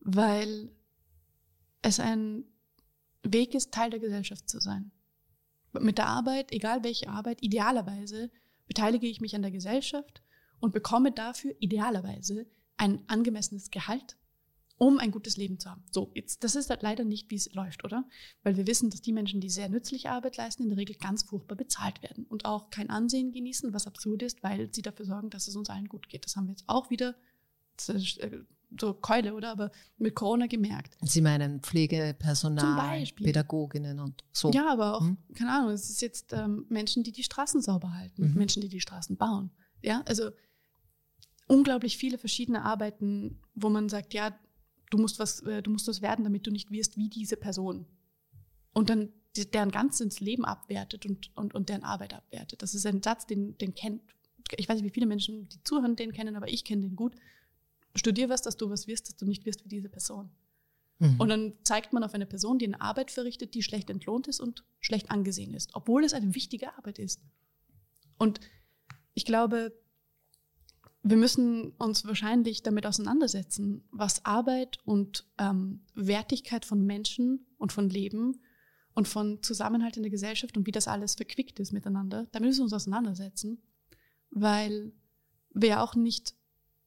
weil 0.00 0.70
es 1.82 2.00
ein 2.00 2.44
Weg 3.22 3.54
ist, 3.54 3.72
Teil 3.72 3.90
der 3.90 4.00
Gesellschaft 4.00 4.48
zu 4.48 4.60
sein. 4.60 4.90
Mit 5.72 5.98
der 5.98 6.06
Arbeit, 6.06 6.52
egal 6.52 6.82
welche 6.82 7.08
Arbeit, 7.08 7.42
idealerweise 7.42 8.30
beteilige 8.66 9.06
ich 9.06 9.20
mich 9.20 9.36
an 9.36 9.42
der 9.42 9.50
Gesellschaft 9.50 10.22
und 10.58 10.72
bekomme 10.72 11.12
dafür 11.12 11.54
idealerweise 11.60 12.46
ein 12.76 13.08
angemessenes 13.08 13.70
Gehalt, 13.70 14.16
um 14.80 14.98
ein 14.98 15.10
gutes 15.10 15.36
Leben 15.36 15.60
zu 15.60 15.68
haben. 15.68 15.84
So, 15.90 16.10
jetzt, 16.14 16.42
das 16.42 16.56
ist 16.56 16.70
halt 16.70 16.80
leider 16.80 17.04
nicht, 17.04 17.30
wie 17.30 17.34
es 17.34 17.52
läuft, 17.52 17.84
oder? 17.84 18.08
Weil 18.42 18.56
wir 18.56 18.66
wissen, 18.66 18.88
dass 18.88 19.02
die 19.02 19.12
Menschen, 19.12 19.38
die 19.38 19.50
sehr 19.50 19.68
nützliche 19.68 20.10
Arbeit 20.10 20.38
leisten, 20.38 20.62
in 20.62 20.70
der 20.70 20.78
Regel 20.78 20.96
ganz 20.96 21.22
furchtbar 21.22 21.54
bezahlt 21.54 22.02
werden 22.02 22.24
und 22.24 22.46
auch 22.46 22.70
kein 22.70 22.88
Ansehen 22.88 23.30
genießen, 23.30 23.74
was 23.74 23.86
absurd 23.86 24.22
ist, 24.22 24.42
weil 24.42 24.72
sie 24.72 24.80
dafür 24.80 25.04
sorgen, 25.04 25.28
dass 25.28 25.48
es 25.48 25.54
uns 25.54 25.68
allen 25.68 25.86
gut 25.86 26.08
geht. 26.08 26.24
Das 26.24 26.34
haben 26.34 26.46
wir 26.46 26.52
jetzt 26.52 26.64
auch 26.66 26.88
wieder 26.88 27.14
äh, 27.88 28.38
so 28.80 28.94
Keule, 28.94 29.34
oder? 29.34 29.50
Aber 29.50 29.70
mit 29.98 30.14
Corona 30.14 30.46
gemerkt. 30.46 30.96
Sie 31.02 31.20
meinen 31.20 31.60
Pflegepersonal, 31.60 33.04
Pädagoginnen 33.16 34.00
und 34.00 34.24
so. 34.32 34.50
Ja, 34.50 34.72
aber 34.72 34.96
auch, 34.96 35.02
hm? 35.02 35.18
keine 35.34 35.52
Ahnung, 35.52 35.72
es 35.72 35.90
ist 35.90 36.00
jetzt 36.00 36.32
ähm, 36.32 36.64
Menschen, 36.70 37.02
die 37.02 37.12
die 37.12 37.22
Straßen 37.22 37.60
sauber 37.60 37.92
halten, 37.92 38.30
mhm. 38.30 38.34
Menschen, 38.34 38.62
die 38.62 38.70
die 38.70 38.80
Straßen 38.80 39.18
bauen. 39.18 39.50
Ja, 39.82 40.02
also 40.06 40.30
unglaublich 41.48 41.98
viele 41.98 42.16
verschiedene 42.16 42.62
Arbeiten, 42.62 43.42
wo 43.54 43.68
man 43.68 43.90
sagt, 43.90 44.14
ja, 44.14 44.34
du 44.90 44.98
musst 44.98 45.18
was, 45.18 45.40
äh, 45.40 45.62
du 45.62 45.70
musst 45.70 45.88
was 45.88 46.02
werden, 46.02 46.24
damit 46.24 46.46
du 46.46 46.50
nicht 46.50 46.70
wirst 46.70 46.96
wie 46.96 47.08
diese 47.08 47.36
Person. 47.36 47.86
Und 48.72 48.90
dann 48.90 49.12
deren 49.36 49.70
ganzes 49.70 50.20
Leben 50.20 50.44
abwertet 50.44 51.06
und, 51.06 51.30
und, 51.36 51.54
und 51.54 51.68
deren 51.68 51.84
Arbeit 51.84 52.14
abwertet. 52.14 52.62
Das 52.62 52.74
ist 52.74 52.84
ein 52.84 53.02
Satz, 53.02 53.26
den, 53.26 53.56
den 53.58 53.74
kennt, 53.74 54.02
ich 54.56 54.68
weiß 54.68 54.76
nicht, 54.76 54.84
wie 54.84 54.94
viele 54.94 55.06
Menschen, 55.06 55.48
die 55.48 55.62
zuhören, 55.62 55.96
den 55.96 56.12
kennen, 56.12 56.36
aber 56.36 56.48
ich 56.48 56.64
kenne 56.64 56.82
den 56.82 56.96
gut 56.96 57.14
studier 57.94 58.28
was, 58.28 58.42
dass 58.42 58.56
du 58.56 58.70
was 58.70 58.86
wirst, 58.86 59.08
dass 59.08 59.16
du 59.16 59.26
nicht 59.26 59.46
wirst 59.46 59.64
wie 59.64 59.68
diese 59.68 59.88
Person. 59.88 60.30
Mhm. 60.98 61.18
Und 61.18 61.28
dann 61.28 61.52
zeigt 61.64 61.92
man 61.92 62.04
auf 62.04 62.14
eine 62.14 62.26
Person, 62.26 62.58
die 62.58 62.66
eine 62.66 62.80
Arbeit 62.80 63.10
verrichtet, 63.10 63.54
die 63.54 63.62
schlecht 63.62 63.90
entlohnt 63.90 64.28
ist 64.28 64.40
und 64.40 64.64
schlecht 64.80 65.10
angesehen 65.10 65.54
ist, 65.54 65.70
obwohl 65.74 66.04
es 66.04 66.14
eine 66.14 66.34
wichtige 66.34 66.76
Arbeit 66.76 66.98
ist. 66.98 67.20
Und 68.18 68.40
ich 69.14 69.24
glaube, 69.24 69.72
wir 71.02 71.16
müssen 71.16 71.72
uns 71.78 72.04
wahrscheinlich 72.04 72.62
damit 72.62 72.86
auseinandersetzen, 72.86 73.84
was 73.90 74.24
Arbeit 74.24 74.78
und 74.84 75.26
ähm, 75.38 75.80
Wertigkeit 75.94 76.64
von 76.64 76.84
Menschen 76.84 77.46
und 77.56 77.72
von 77.72 77.88
Leben 77.88 78.42
und 78.94 79.08
von 79.08 79.42
Zusammenhalt 79.42 79.96
in 79.96 80.02
der 80.02 80.10
Gesellschaft 80.10 80.56
und 80.56 80.66
wie 80.66 80.72
das 80.72 80.88
alles 80.88 81.14
verquickt 81.14 81.58
ist 81.58 81.72
miteinander. 81.72 82.26
Damit 82.32 82.48
müssen 82.48 82.60
wir 82.60 82.64
uns 82.64 82.72
auseinandersetzen, 82.74 83.62
weil 84.30 84.92
wir 85.54 85.82
auch 85.82 85.94
nicht 85.94 86.34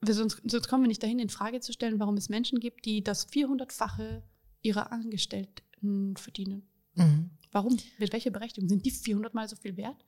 sonst, 0.06 0.42
sonst 0.46 0.68
kommen 0.68 0.84
wir 0.84 0.90
nicht 0.90 1.02
dahin, 1.02 1.20
in 1.20 1.30
Frage 1.30 1.60
zu 1.62 1.74
stellen, 1.74 2.00
warum 2.00 2.18
es 2.18 2.30
Menschen 2.30 2.60
gibt, 2.60 2.86
die 2.86 3.04
das 3.04 3.30
400-fache 3.30 4.22
ihrer 4.62 4.92
Angestellten 4.92 6.16
verdienen. 6.18 6.68
Mhm. 6.96 7.32
Warum? 7.52 7.78
Mit 8.00 8.14
welcher 8.14 8.32
Berechtigung? 8.32 8.70
Sind 8.70 8.86
die 8.86 8.92
400 8.92 9.34
mal 9.34 9.48
so 9.48 9.56
viel 9.56 9.78
wert? 9.78 10.06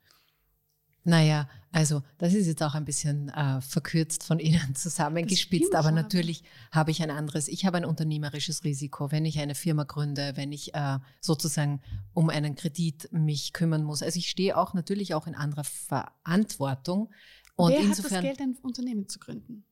Naja, 1.08 1.48
also 1.72 2.02
das 2.18 2.34
ist 2.34 2.48
jetzt 2.48 2.64
auch 2.64 2.74
ein 2.74 2.84
bisschen 2.84 3.30
äh, 3.30 3.62
verkürzt 3.62 4.24
von 4.24 4.40
Ihnen 4.40 4.76
zusammengespitzt, 4.76 5.76
aber 5.76 5.92
natürlich 5.92 6.44
habe 6.72 6.90
ich 6.90 7.02
ein 7.04 7.12
anderes. 7.12 7.48
Ich 7.48 7.64
habe 7.64 7.78
ein 7.78 7.86
unternehmerisches 7.86 8.64
Risiko, 8.64 9.12
wenn 9.12 9.24
ich 9.24 9.40
eine 9.40 9.54
Firma 9.54 9.84
gründe, 9.84 10.34
wenn 10.36 10.52
ich 10.52 10.74
äh, 10.74 10.98
sozusagen 11.22 11.80
um 12.16 12.30
einen 12.30 12.56
Kredit 12.56 13.10
mich 13.12 13.54
kümmern 13.54 13.84
muss. 13.84 14.02
Also 14.02 14.18
ich 14.18 14.30
stehe 14.30 14.58
auch 14.58 14.74
natürlich 14.74 15.14
auch 15.14 15.28
in 15.28 15.36
anderer 15.36 15.64
Verantwortung. 15.64 17.12
Und 17.56 17.72
Wer 17.72 17.82
insofern, 17.82 18.24
hat 18.24 18.32
das 18.32 18.38
Geld, 18.38 18.42
ein 18.42 18.58
Unternehmen 18.64 19.08
zu 19.08 19.20
gründen? 19.20 19.64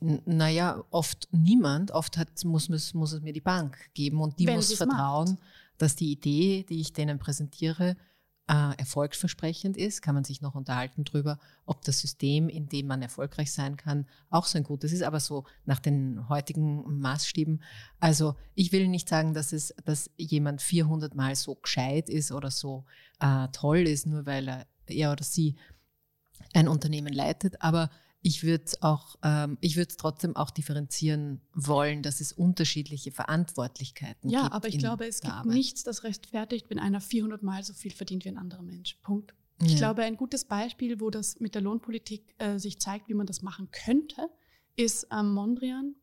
Naja, 0.00 0.84
oft 0.90 1.28
niemand. 1.32 1.90
Oft 1.90 2.18
hat, 2.18 2.44
muss, 2.44 2.68
muss, 2.68 2.92
muss 2.92 3.12
es 3.12 3.22
mir 3.22 3.32
die 3.32 3.40
Bank 3.40 3.78
geben 3.94 4.20
und 4.20 4.38
die 4.38 4.46
Wenn 4.46 4.56
muss 4.56 4.74
vertrauen, 4.74 5.30
macht. 5.30 5.42
dass 5.78 5.96
die 5.96 6.12
Idee, 6.12 6.66
die 6.68 6.80
ich 6.82 6.92
denen 6.92 7.18
präsentiere, 7.18 7.96
äh, 8.46 8.76
erfolgsversprechend 8.76 9.76
ist. 9.76 10.02
Kann 10.02 10.14
man 10.14 10.24
sich 10.24 10.40
noch 10.42 10.54
unterhalten 10.54 11.04
darüber, 11.04 11.38
ob 11.64 11.82
das 11.82 12.00
System, 12.00 12.48
in 12.48 12.68
dem 12.68 12.86
man 12.86 13.02
erfolgreich 13.02 13.52
sein 13.52 13.76
kann, 13.76 14.06
auch 14.30 14.46
so 14.46 14.58
ein 14.58 14.64
gutes 14.64 14.92
ist. 14.92 15.02
Aber 15.02 15.20
so 15.20 15.44
nach 15.64 15.78
den 15.78 16.28
heutigen 16.28 16.98
Maßstäben. 17.00 17.62
Also 18.00 18.36
ich 18.54 18.72
will 18.72 18.88
nicht 18.88 19.08
sagen, 19.08 19.34
dass 19.34 19.52
es, 19.52 19.74
dass 19.84 20.10
jemand 20.16 20.62
400 20.62 21.14
Mal 21.14 21.36
so 21.36 21.54
gescheit 21.54 22.08
ist 22.08 22.32
oder 22.32 22.50
so 22.50 22.84
äh, 23.20 23.48
toll 23.52 23.80
ist, 23.80 24.06
nur 24.06 24.26
weil 24.26 24.48
er, 24.48 24.66
er 24.86 25.12
oder 25.12 25.24
sie 25.24 25.56
ein 26.52 26.68
Unternehmen 26.68 27.12
leitet. 27.12 27.62
Aber 27.62 27.90
ich 28.26 28.42
würde 28.42 28.64
auch, 28.80 29.16
ähm, 29.22 29.58
ich 29.60 29.76
würde 29.76 29.90
es 29.90 29.98
trotzdem 29.98 30.34
auch 30.34 30.50
differenzieren 30.50 31.42
wollen, 31.52 32.02
dass 32.02 32.22
es 32.22 32.32
unterschiedliche 32.32 33.12
Verantwortlichkeiten 33.12 34.30
ja, 34.30 34.40
gibt. 34.40 34.50
Ja, 34.50 34.56
aber 34.56 34.68
ich 34.68 34.78
glaube, 34.78 35.06
es 35.06 35.20
gibt 35.20 35.34
Arbeit. 35.34 35.52
nichts, 35.52 35.84
das 35.84 36.04
rechtfertigt, 36.04 36.70
wenn 36.70 36.78
einer 36.78 37.02
400 37.02 37.42
Mal 37.42 37.62
so 37.62 37.74
viel 37.74 37.92
verdient 37.92 38.24
wie 38.24 38.30
ein 38.30 38.38
anderer 38.38 38.62
Mensch. 38.62 38.96
Punkt. 39.02 39.34
Ich 39.62 39.72
ja. 39.72 39.76
glaube, 39.76 40.04
ein 40.04 40.16
gutes 40.16 40.46
Beispiel, 40.46 41.00
wo 41.00 41.10
das 41.10 41.38
mit 41.38 41.54
der 41.54 41.60
Lohnpolitik 41.60 42.34
äh, 42.38 42.58
sich 42.58 42.80
zeigt, 42.80 43.10
wie 43.10 43.14
man 43.14 43.26
das 43.26 43.42
machen 43.42 43.68
könnte, 43.70 44.30
ist 44.74 45.06
ähm, 45.12 45.34
Mondrian. 45.34 45.94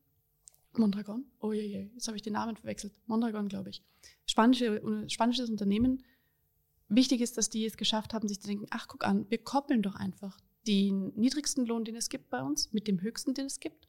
Mondragon? 0.78 1.26
Oh 1.40 1.52
je, 1.52 1.66
je, 1.66 1.90
jetzt 1.96 2.08
habe 2.08 2.18
ich 2.18 2.24
den 2.24 2.34
Namen 2.34 2.56
verwechselt. 2.56 2.94
Mondragon, 3.08 3.50
glaube 3.50 3.72
ich. 3.72 3.84
Spanische, 4.28 4.80
spanisches 5.08 5.50
Unternehmen. 5.50 6.04
Wichtig 6.88 7.20
ist, 7.20 7.38
dass 7.38 7.50
die 7.50 7.66
es 7.66 7.78
geschafft 7.78 8.14
haben, 8.14 8.28
sich 8.28 8.40
zu 8.40 8.48
denken, 8.48 8.68
ach, 8.70 8.88
guck 8.88 9.06
an, 9.06 9.26
wir 9.30 9.40
koppeln 9.40 9.82
doch 9.82 9.96
einfach 9.96 10.38
den 10.68 11.14
niedrigsten 11.16 11.66
Lohn, 11.66 11.84
den 11.84 11.95
es 11.95 12.09
gibt 12.09 12.30
bei 12.30 12.41
uns, 12.41 12.72
mit 12.72 12.88
dem 12.88 13.01
höchsten, 13.01 13.34
den 13.34 13.45
es 13.45 13.59
gibt. 13.59 13.88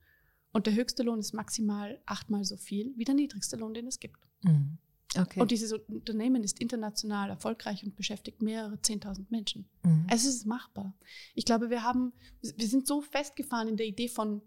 Und 0.53 0.67
der 0.67 0.75
höchste 0.75 1.03
Lohn 1.03 1.19
ist 1.19 1.33
maximal 1.33 2.01
achtmal 2.07 2.45
so 2.45 2.57
viel 2.57 2.93
wie 2.97 3.05
der 3.05 3.15
niedrigste 3.15 3.57
Lohn, 3.57 3.75
den 3.75 3.87
es 3.87 4.01
gibt. 4.01 4.19
Mhm. 4.43 4.79
Okay. 5.19 5.41
Und 5.41 5.51
dieses 5.51 5.73
Unternehmen 5.73 6.43
ist 6.43 6.59
international 6.59 7.29
erfolgreich 7.29 7.85
und 7.85 7.97
beschäftigt 7.97 8.41
mehrere 8.41 8.77
10.000 8.77 9.27
Menschen. 9.29 9.69
Mhm. 9.83 10.07
Es 10.11 10.25
ist 10.25 10.47
machbar. 10.47 10.95
Ich 11.35 11.45
glaube, 11.45 11.69
wir 11.69 11.83
haben, 11.83 12.13
wir 12.41 12.67
sind 12.67 12.87
so 12.87 13.03
festgefahren 13.03 13.69
in 13.69 13.77
der 13.77 13.87
Idee 13.87 14.09
von 14.09 14.41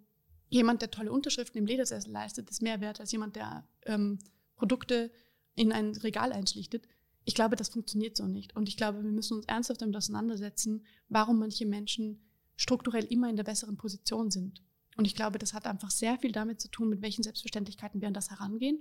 jemand, 0.50 0.82
der 0.82 0.92
tolle 0.92 1.12
Unterschriften 1.12 1.60
im 1.60 1.66
Ledersessel 1.66 2.12
leistet, 2.12 2.50
ist 2.50 2.62
mehr 2.62 2.82
wert 2.82 3.00
als 3.00 3.12
jemand, 3.12 3.36
der 3.36 3.68
ähm, 3.86 4.20
Produkte 4.56 5.12
in 5.56 5.72
ein 5.72 5.96
Regal 5.98 6.32
einschlichtet. 6.32 6.88
Ich 7.26 7.36
glaube, 7.36 7.56
das 7.56 7.70
funktioniert 7.70 8.16
so 8.16 8.28
nicht. 8.28 8.56
Und 8.56 8.70
ich 8.70 8.78
glaube, 8.78 9.04
wir 9.04 9.12
müssen 9.12 9.38
uns 9.38 9.46
ernsthaft 9.48 9.82
damit 9.82 9.96
auseinandersetzen, 9.98 10.86
warum 11.10 11.40
manche 11.40 11.66
Menschen 11.66 12.22
strukturell 12.56 13.06
immer 13.06 13.30
in 13.30 13.36
der 13.36 13.44
besseren 13.44 13.78
Position 13.78 14.32
sind. 14.32 14.64
Und 14.96 15.06
ich 15.06 15.16
glaube, 15.16 15.40
das 15.40 15.54
hat 15.54 15.66
einfach 15.66 15.92
sehr 15.92 16.18
viel 16.20 16.32
damit 16.32 16.62
zu 16.62 16.70
tun, 16.70 16.90
mit 16.90 17.02
welchen 17.02 17.24
Selbstverständlichkeiten 17.24 18.00
wir 18.00 18.08
an 18.08 18.14
das 18.14 18.30
herangehen. 18.30 18.80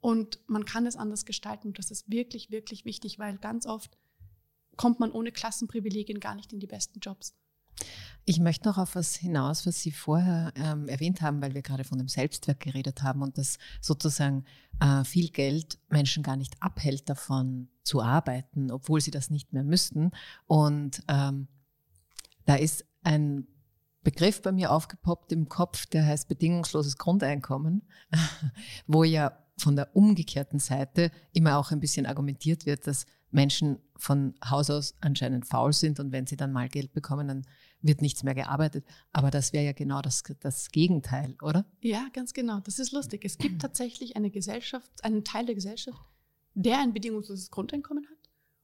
Und 0.00 0.40
man 0.46 0.64
kann 0.64 0.86
es 0.86 0.96
anders 0.96 1.24
gestalten. 1.24 1.68
Und 1.68 1.78
das 1.78 1.90
ist 1.90 2.10
wirklich, 2.10 2.50
wirklich 2.50 2.84
wichtig, 2.84 3.18
weil 3.18 3.38
ganz 3.38 3.66
oft 3.66 3.96
kommt 4.76 4.98
man 4.98 5.12
ohne 5.12 5.32
Klassenprivilegien 5.32 6.20
gar 6.20 6.34
nicht 6.34 6.52
in 6.52 6.60
die 6.60 6.66
besten 6.66 7.00
Jobs. 7.00 7.34
Ich 8.24 8.38
möchte 8.38 8.68
noch 8.68 8.78
auf 8.78 8.94
was 8.94 9.16
hinaus, 9.16 9.66
was 9.66 9.80
Sie 9.80 9.90
vorher 9.90 10.52
ähm, 10.54 10.88
erwähnt 10.88 11.22
haben, 11.22 11.40
weil 11.42 11.54
wir 11.54 11.62
gerade 11.62 11.84
von 11.84 11.98
dem 11.98 12.08
Selbstwert 12.08 12.60
geredet 12.60 13.02
haben 13.02 13.22
und 13.22 13.38
dass 13.38 13.58
sozusagen 13.80 14.44
äh, 14.80 15.04
viel 15.04 15.30
Geld 15.30 15.78
Menschen 15.88 16.22
gar 16.22 16.36
nicht 16.36 16.60
abhält 16.60 17.08
davon 17.08 17.68
zu 17.82 18.02
arbeiten, 18.02 18.70
obwohl 18.70 19.00
sie 19.00 19.10
das 19.10 19.30
nicht 19.30 19.52
mehr 19.52 19.64
müssten. 19.64 20.10
Und 20.46 21.02
ähm, 21.08 21.48
da 22.44 22.54
ist 22.54 22.84
ein 23.02 23.46
Begriff 24.02 24.42
bei 24.42 24.52
mir 24.52 24.72
aufgepoppt 24.72 25.32
im 25.32 25.48
Kopf, 25.48 25.86
der 25.86 26.06
heißt 26.06 26.28
bedingungsloses 26.28 26.96
Grundeinkommen, 26.96 27.82
wo 28.86 29.04
ja 29.04 29.36
von 29.58 29.76
der 29.76 29.94
umgekehrten 29.94 30.58
Seite 30.58 31.10
immer 31.32 31.58
auch 31.58 31.70
ein 31.70 31.80
bisschen 31.80 32.06
argumentiert 32.06 32.64
wird, 32.64 32.86
dass 32.86 33.06
Menschen 33.30 33.78
von 33.96 34.34
Haus 34.44 34.70
aus 34.70 34.94
anscheinend 35.00 35.46
faul 35.46 35.72
sind 35.72 36.00
und 36.00 36.12
wenn 36.12 36.26
sie 36.26 36.36
dann 36.36 36.52
mal 36.52 36.68
Geld 36.68 36.92
bekommen, 36.92 37.28
dann 37.28 37.42
wird 37.82 38.02
nichts 38.02 38.22
mehr 38.22 38.34
gearbeitet. 38.34 38.84
Aber 39.12 39.30
das 39.30 39.52
wäre 39.52 39.64
ja 39.64 39.72
genau 39.72 40.02
das, 40.02 40.22
das 40.40 40.70
Gegenteil, 40.70 41.36
oder? 41.42 41.64
Ja, 41.80 42.08
ganz 42.12 42.32
genau. 42.32 42.60
Das 42.60 42.78
ist 42.78 42.92
lustig. 42.92 43.24
Es 43.24 43.38
gibt 43.38 43.62
tatsächlich 43.62 44.16
eine 44.16 44.30
Gesellschaft, 44.30 44.90
einen 45.02 45.24
Teil 45.24 45.46
der 45.46 45.54
Gesellschaft, 45.54 46.00
der 46.54 46.80
ein 46.80 46.92
bedingungsloses 46.92 47.50
Grundeinkommen 47.50 48.06
hat 48.06 48.18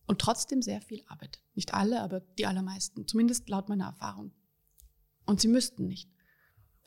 und 0.06 0.20
trotzdem 0.20 0.62
sehr 0.62 0.80
viel 0.80 1.02
arbeitet. 1.06 1.42
Nicht 1.54 1.74
alle, 1.74 2.02
aber 2.02 2.20
die 2.38 2.46
allermeisten, 2.46 3.06
zumindest 3.06 3.48
laut 3.48 3.68
meiner 3.68 3.86
Erfahrung. 3.86 4.32
Und 5.24 5.40
sie 5.40 5.48
müssten 5.48 5.86
nicht. 5.86 6.10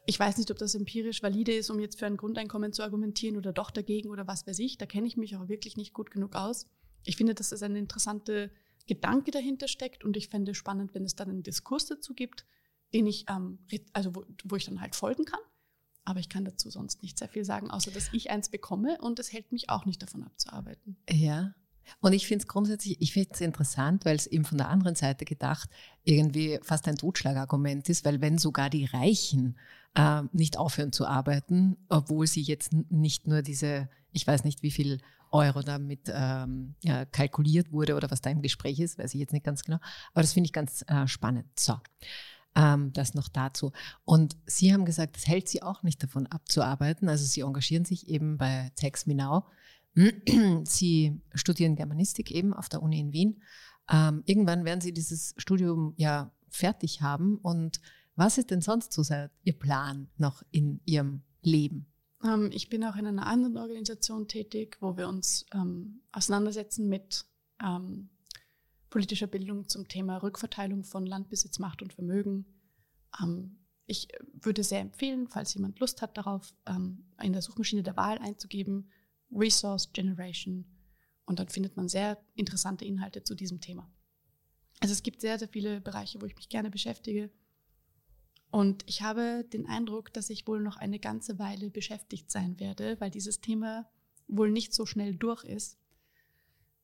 Ich 0.05 0.19
weiß 0.19 0.37
nicht, 0.37 0.49
ob 0.49 0.57
das 0.57 0.73
empirisch 0.73 1.21
valide 1.21 1.53
ist, 1.53 1.69
um 1.69 1.79
jetzt 1.79 1.99
für 1.99 2.07
ein 2.07 2.17
Grundeinkommen 2.17 2.73
zu 2.73 2.81
argumentieren 2.81 3.37
oder 3.37 3.53
doch 3.53 3.69
dagegen 3.69 4.09
oder 4.09 4.25
was 4.27 4.47
weiß 4.47 4.57
ich. 4.59 4.77
Da 4.77 4.85
kenne 4.85 5.07
ich 5.07 5.17
mich 5.17 5.35
auch 5.35 5.49
wirklich 5.49 5.77
nicht 5.77 5.93
gut 5.93 6.09
genug 6.09 6.35
aus. 6.35 6.67
Ich 7.05 7.15
finde, 7.15 7.35
dass 7.35 7.51
es 7.51 7.61
ein 7.61 7.75
interessanter 7.75 8.49
Gedanke 8.89 9.29
dahinter 9.29 9.67
steckt 9.67 10.03
und 10.03 10.17
ich 10.17 10.29
fände 10.29 10.51
es 10.51 10.57
spannend, 10.57 10.95
wenn 10.95 11.05
es 11.05 11.15
dann 11.15 11.29
einen 11.29 11.43
Diskurs 11.43 11.85
dazu 11.85 12.15
gibt, 12.15 12.45
den 12.91 13.05
ich, 13.05 13.25
ähm, 13.29 13.59
also 13.93 14.15
wo, 14.15 14.25
wo 14.43 14.55
ich 14.55 14.65
dann 14.65 14.81
halt 14.81 14.95
folgen 14.95 15.25
kann. 15.25 15.39
Aber 16.05 16.19
ich 16.19 16.27
kann 16.27 16.43
dazu 16.43 16.71
sonst 16.71 17.03
nicht 17.03 17.19
sehr 17.19 17.29
viel 17.29 17.45
sagen, 17.45 17.69
außer 17.69 17.91
dass 17.91 18.11
ich 18.13 18.31
eins 18.31 18.49
bekomme 18.49 18.97
und 18.99 19.19
es 19.19 19.31
hält 19.31 19.51
mich 19.51 19.69
auch 19.69 19.85
nicht 19.85 20.01
davon 20.01 20.23
abzuarbeiten. 20.23 20.97
Ja, 21.07 21.53
und 22.01 22.13
ich 22.13 22.27
finde 22.27 22.43
es 22.43 22.47
grundsätzlich, 22.47 23.01
ich 23.01 23.13
finde 23.13 23.29
es 23.33 23.41
interessant, 23.41 24.05
weil 24.05 24.15
es 24.15 24.27
eben 24.27 24.45
von 24.45 24.57
der 24.57 24.69
anderen 24.69 24.95
Seite 24.95 25.25
gedacht 25.25 25.69
irgendwie 26.03 26.59
fast 26.61 26.87
ein 26.87 26.97
Totschlagargument 26.97 27.89
ist, 27.89 28.05
weil 28.05 28.21
wenn 28.21 28.37
sogar 28.37 28.69
die 28.69 28.85
Reichen 28.85 29.57
äh, 29.95 30.23
nicht 30.31 30.57
aufhören 30.57 30.91
zu 30.91 31.05
arbeiten, 31.05 31.77
obwohl 31.89 32.27
sie 32.27 32.41
jetzt 32.41 32.73
nicht 32.73 33.27
nur 33.27 33.41
diese, 33.41 33.89
ich 34.11 34.25
weiß 34.25 34.43
nicht 34.43 34.63
wie 34.63 34.71
viel 34.71 34.99
Euro 35.31 35.61
damit 35.61 36.11
ähm, 36.11 36.75
ja, 36.83 37.05
kalkuliert 37.05 37.71
wurde 37.71 37.95
oder 37.95 38.09
was 38.09 38.21
da 38.21 38.29
im 38.29 38.41
Gespräch 38.41 38.79
ist, 38.79 38.97
weiß 38.97 39.13
ich 39.13 39.19
jetzt 39.19 39.33
nicht 39.33 39.45
ganz 39.45 39.63
genau, 39.63 39.77
aber 40.13 40.21
das 40.21 40.33
finde 40.33 40.47
ich 40.47 40.53
ganz 40.53 40.83
äh, 40.87 41.07
spannend. 41.07 41.47
So. 41.59 41.79
Ähm, 42.55 42.91
das 42.93 43.13
noch 43.13 43.29
dazu. 43.29 43.71
Und 44.05 44.35
Sie 44.47 44.73
haben 44.73 44.85
gesagt, 44.85 45.15
das 45.15 45.27
hält 45.27 45.47
Sie 45.47 45.61
auch 45.61 45.83
nicht 45.83 46.01
davon 46.01 46.25
abzuarbeiten. 46.25 47.07
Also 47.07 47.23
Sie 47.25 47.41
engagieren 47.41 47.85
sich 47.85 48.07
eben 48.07 48.37
bei 48.37 48.71
Text 48.75 49.05
Me 49.05 49.13
Now 49.13 49.45
Sie 50.63 51.21
studieren 51.33 51.75
Germanistik 51.75 52.31
eben 52.31 52.53
auf 52.53 52.69
der 52.69 52.81
Uni 52.81 52.99
in 52.99 53.13
Wien. 53.13 53.41
Ähm, 53.91 54.23
irgendwann 54.25 54.65
werden 54.65 54.81
Sie 54.81 54.93
dieses 54.93 55.33
Studium 55.37 55.93
ja 55.97 56.31
fertig 56.49 57.01
haben. 57.01 57.37
Und 57.37 57.81
was 58.15 58.37
ist 58.37 58.51
denn 58.51 58.61
sonst 58.61 58.93
so 58.93 59.03
Ihr 59.43 59.57
Plan 59.57 60.09
noch 60.17 60.43
in 60.51 60.81
Ihrem 60.85 61.23
Leben? 61.41 61.87
Ähm, 62.23 62.49
ich 62.53 62.69
bin 62.69 62.83
auch 62.83 62.95
in 62.95 63.07
einer 63.07 63.27
anderen 63.27 63.57
Organisation 63.57 64.27
tätig, 64.27 64.77
wo 64.79 64.97
wir 64.97 65.07
uns 65.07 65.45
ähm, 65.53 66.01
auseinandersetzen 66.11 66.87
mit 66.87 67.25
ähm, 67.63 68.09
politischer 68.89 69.27
Bildung 69.27 69.67
zum 69.67 69.87
Thema 69.87 70.17
Rückverteilung 70.17 70.83
von 70.83 71.05
Landbesitz, 71.05 71.59
Macht 71.59 71.81
und 71.81 71.93
Vermögen. 71.93 72.45
Ähm, 73.21 73.59
ich 73.85 74.07
würde 74.33 74.63
sehr 74.63 74.81
empfehlen, 74.81 75.27
falls 75.27 75.53
jemand 75.55 75.79
Lust 75.79 76.01
hat 76.01 76.17
darauf, 76.17 76.53
ähm, 76.67 77.05
in 77.21 77.33
der 77.33 77.41
Suchmaschine 77.41 77.83
der 77.83 77.97
Wahl 77.97 78.19
einzugeben, 78.19 78.91
Resource 79.31 79.91
Generation. 79.93 80.65
Und 81.25 81.39
dann 81.39 81.49
findet 81.49 81.77
man 81.77 81.87
sehr 81.87 82.17
interessante 82.35 82.85
Inhalte 82.85 83.23
zu 83.23 83.35
diesem 83.35 83.61
Thema. 83.61 83.89
Also 84.79 84.93
es 84.93 85.03
gibt 85.03 85.21
sehr, 85.21 85.37
sehr 85.37 85.49
viele 85.49 85.81
Bereiche, 85.81 86.21
wo 86.21 86.25
ich 86.25 86.35
mich 86.35 86.49
gerne 86.49 86.69
beschäftige. 86.69 87.29
Und 88.51 88.83
ich 88.87 89.01
habe 89.01 89.45
den 89.53 89.67
Eindruck, 89.67 90.11
dass 90.13 90.29
ich 90.29 90.47
wohl 90.47 90.61
noch 90.61 90.77
eine 90.77 90.99
ganze 90.99 91.37
Weile 91.37 91.69
beschäftigt 91.69 92.31
sein 92.31 92.59
werde, 92.59 92.99
weil 92.99 93.11
dieses 93.11 93.41
Thema 93.41 93.87
wohl 94.27 94.51
nicht 94.51 94.73
so 94.73 94.85
schnell 94.85 95.15
durch 95.15 95.43
ist. 95.43 95.77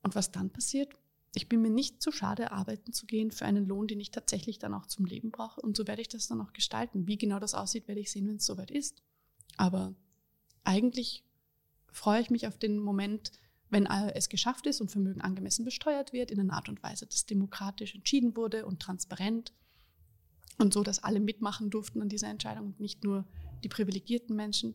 Und 0.02 0.14
was 0.14 0.30
dann 0.30 0.50
passiert? 0.50 0.92
Ich 1.34 1.48
bin 1.48 1.60
mir 1.60 1.70
nicht 1.70 2.00
zu 2.00 2.12
schade, 2.12 2.52
arbeiten 2.52 2.92
zu 2.92 3.04
gehen 3.04 3.30
für 3.30 3.44
einen 3.44 3.66
Lohn, 3.66 3.88
den 3.88 4.00
ich 4.00 4.10
tatsächlich 4.10 4.58
dann 4.58 4.74
auch 4.74 4.86
zum 4.86 5.04
Leben 5.04 5.30
brauche. 5.30 5.60
Und 5.60 5.76
so 5.76 5.86
werde 5.86 6.00
ich 6.00 6.08
das 6.08 6.28
dann 6.28 6.40
auch 6.40 6.52
gestalten. 6.52 7.08
Wie 7.08 7.18
genau 7.18 7.40
das 7.40 7.54
aussieht, 7.54 7.88
werde 7.88 8.00
ich 8.00 8.10
sehen, 8.10 8.28
wenn 8.28 8.36
es 8.36 8.46
soweit 8.46 8.70
ist. 8.70 9.02
Aber 9.56 9.94
eigentlich 10.64 11.25
freue 11.96 12.20
ich 12.20 12.30
mich 12.30 12.46
auf 12.46 12.58
den 12.58 12.78
Moment, 12.78 13.32
wenn 13.70 13.86
es 13.86 14.28
geschafft 14.28 14.66
ist 14.66 14.80
und 14.80 14.90
Vermögen 14.90 15.20
angemessen 15.20 15.64
besteuert 15.64 16.12
wird, 16.12 16.30
in 16.30 16.38
einer 16.38 16.52
Art 16.52 16.68
und 16.68 16.82
Weise, 16.82 17.06
dass 17.06 17.26
demokratisch 17.26 17.94
entschieden 17.94 18.36
wurde 18.36 18.66
und 18.66 18.80
transparent 18.80 19.52
und 20.58 20.72
so, 20.72 20.82
dass 20.82 21.02
alle 21.02 21.20
mitmachen 21.20 21.70
durften 21.70 22.00
an 22.02 22.08
dieser 22.08 22.28
Entscheidung 22.28 22.66
und 22.66 22.80
nicht 22.80 23.02
nur 23.02 23.26
die 23.64 23.68
privilegierten 23.68 24.36
Menschen. 24.36 24.74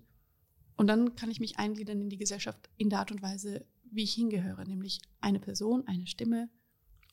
Und 0.75 0.87
dann 0.87 1.15
kann 1.15 1.31
ich 1.31 1.39
mich 1.39 1.57
eingliedern 1.57 2.01
in 2.01 2.09
die 2.09 2.17
Gesellschaft 2.17 2.69
in 2.77 2.89
der 2.89 2.99
Art 2.99 3.11
und 3.11 3.21
Weise, 3.21 3.65
wie 3.83 4.03
ich 4.03 4.13
hingehöre, 4.13 4.65
nämlich 4.65 5.01
eine 5.19 5.39
Person, 5.39 5.87
eine 5.87 6.07
Stimme 6.07 6.49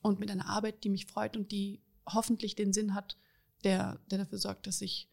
und 0.01 0.19
mit 0.19 0.31
einer 0.31 0.47
Arbeit, 0.47 0.83
die 0.83 0.89
mich 0.89 1.05
freut 1.05 1.37
und 1.37 1.51
die 1.51 1.81
hoffentlich 2.05 2.55
den 2.55 2.73
Sinn 2.73 2.93
hat, 2.93 3.17
der, 3.63 3.99
der 4.09 4.17
dafür 4.19 4.37
sorgt, 4.37 4.67
dass 4.67 4.81
ich 4.81 5.09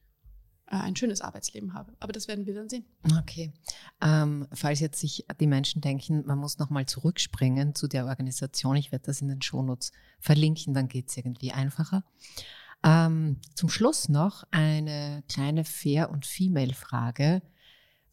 ein 0.67 0.97
schönes 0.97 1.21
Arbeitsleben 1.21 1.75
habe. 1.75 1.93
Aber 2.01 2.13
das 2.13 2.29
werden 2.29 2.47
wir 2.47 2.55
dann 2.55 2.69
sehen. 2.69 2.85
Okay. 3.19 3.53
Ähm, 4.03 4.49
falls 4.53 4.81
jetzt 4.81 5.01
sich 5.01 5.25
die 5.39 5.47
Menschen 5.47 5.81
denken, 5.81 6.25
man 6.27 6.39
muss 6.39 6.59
nochmal 6.59 6.87
zurückspringen 6.87 7.75
zu 7.75 7.87
der 7.87 8.07
Organisation, 8.07 8.77
ich 8.77 8.91
werde 8.93 9.07
das 9.07 9.21
in 9.21 9.29
den 9.29 9.43
Shownotes 9.43 9.93
verlinken, 10.19 10.75
dann 10.75 10.89
geht 10.89 11.09
es 11.09 11.17
irgendwie 11.17 11.53
einfacher. 11.53 12.05
Ähm, 12.83 13.41
zum 13.55 13.69
Schluss 13.69 14.09
noch 14.09 14.45
eine 14.51 15.23
kleine 15.29 15.65
Fair- 15.65 16.11
und 16.11 16.27
Female-Frage. 16.27 17.43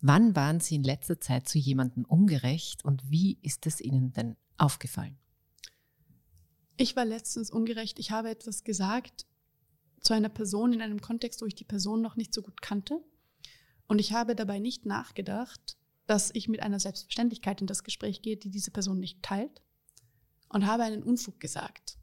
Wann 0.02 0.36
waren 0.36 0.60
Sie 0.60 0.76
in 0.76 0.84
letzter 0.84 1.20
Zeit 1.20 1.48
zu 1.48 1.58
jemandem 1.58 2.06
ungerecht 2.06 2.84
und 2.86 3.10
wie 3.10 3.40
ist 3.42 3.66
es 3.66 3.82
Ihnen 3.82 4.14
denn 4.14 4.36
aufgefallen? 4.58 5.18
Ich 6.76 6.96
war 6.96 7.06
letztens 7.06 7.52
ungerecht. 7.52 8.00
Ich 8.00 8.12
habe 8.12 8.30
etwas 8.30 8.64
gesagt, 8.64 9.26
zu 10.04 10.14
einer 10.14 10.30
Person 10.30 10.74
in 10.74 10.82
einem 10.82 11.02
Kontext, 11.02 11.42
wo 11.42 11.46
ich 11.46 11.56
die 11.56 11.64
Person 11.64 12.02
noch 12.02 12.16
nicht 12.16 12.34
so 12.34 12.42
gut 12.42 12.62
kannte. 12.62 13.02
Und 13.88 14.00
ich 14.00 14.14
habe 14.14 14.36
dabei 14.36 14.60
nicht 14.60 14.86
nachgedacht, 14.86 15.78
dass 16.06 16.32
ich 16.34 16.48
mit 16.48 16.62
einer 16.62 16.80
Selbstverständlichkeit 16.80 17.62
in 17.62 17.68
das 17.68 17.84
Gespräch 17.84 18.22
gehe, 18.22 18.38
die 18.38 18.50
diese 18.50 18.72
Person 18.72 19.00
nicht 19.00 19.24
teilt. 19.24 19.62
Und 20.50 20.68
habe 20.68 20.84
einen 20.84 21.02
Unfug 21.02 21.40
gesagt. 21.40 21.98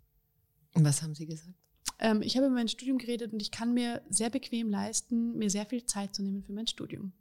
Und 0.74 0.84
was 0.84 1.02
haben 1.02 1.14
Sie 1.14 1.26
gesagt? 1.26 1.54
Ähm, 2.00 2.22
ich 2.22 2.36
habe 2.36 2.46
über 2.46 2.54
mein 2.54 2.68
Studium 2.68 2.98
geredet 2.98 3.32
und 3.32 3.40
ich 3.40 3.50
kann 3.50 3.74
mir 3.74 4.02
sehr 4.08 4.30
bequem 4.30 4.70
leisten, 4.70 5.36
mir 5.36 5.50
sehr 5.50 5.66
viel 5.66 5.84
Zeit 5.84 6.14
zu 6.14 6.22
nehmen 6.22 6.42
für 6.42 6.52
mein 6.52 6.66
Studium. 6.66 7.12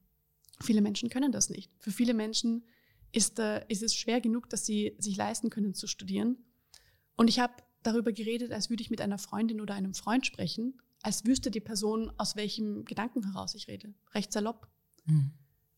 Viele 0.61 0.82
Menschen 0.82 1.09
können 1.09 1.32
das 1.32 1.49
nicht. 1.49 1.71
Für 1.77 1.91
viele 1.91 2.13
Menschen 2.13 2.63
ist, 3.11 3.39
äh, 3.39 3.63
ist 3.67 3.84
es 3.84 3.95
schwer 3.95 4.21
genug, 4.21 4.49
dass 4.49 4.65
sie 4.65 4.95
sich 4.97 5.17
leisten 5.17 5.49
können 5.49 5.73
zu 5.73 5.88
studieren. 5.88 6.38
Und 7.15 7.27
ich 7.27 7.39
habe 7.39 7.53
darüber 7.84 8.11
geredet, 8.11 8.51
als 8.51 8.69
würde 8.69 8.82
ich 8.82 8.89
mit 8.89 9.01
einer 9.01 9.17
Freundin 9.17 9.61
oder 9.61 9.73
einem 9.73 9.93
Freund 9.93 10.25
sprechen, 10.25 10.82
als 11.01 11.25
wüsste 11.25 11.51
die 11.51 11.61
Person, 11.61 12.11
aus 12.17 12.36
welchem 12.36 12.86
Gedanken 12.86 13.23
heraus 13.32 13.55
ich 13.55 13.67
rede. 13.67 13.93
Recht 14.13 14.34
salopp. 14.34 14.67
Mhm. 15.05 15.32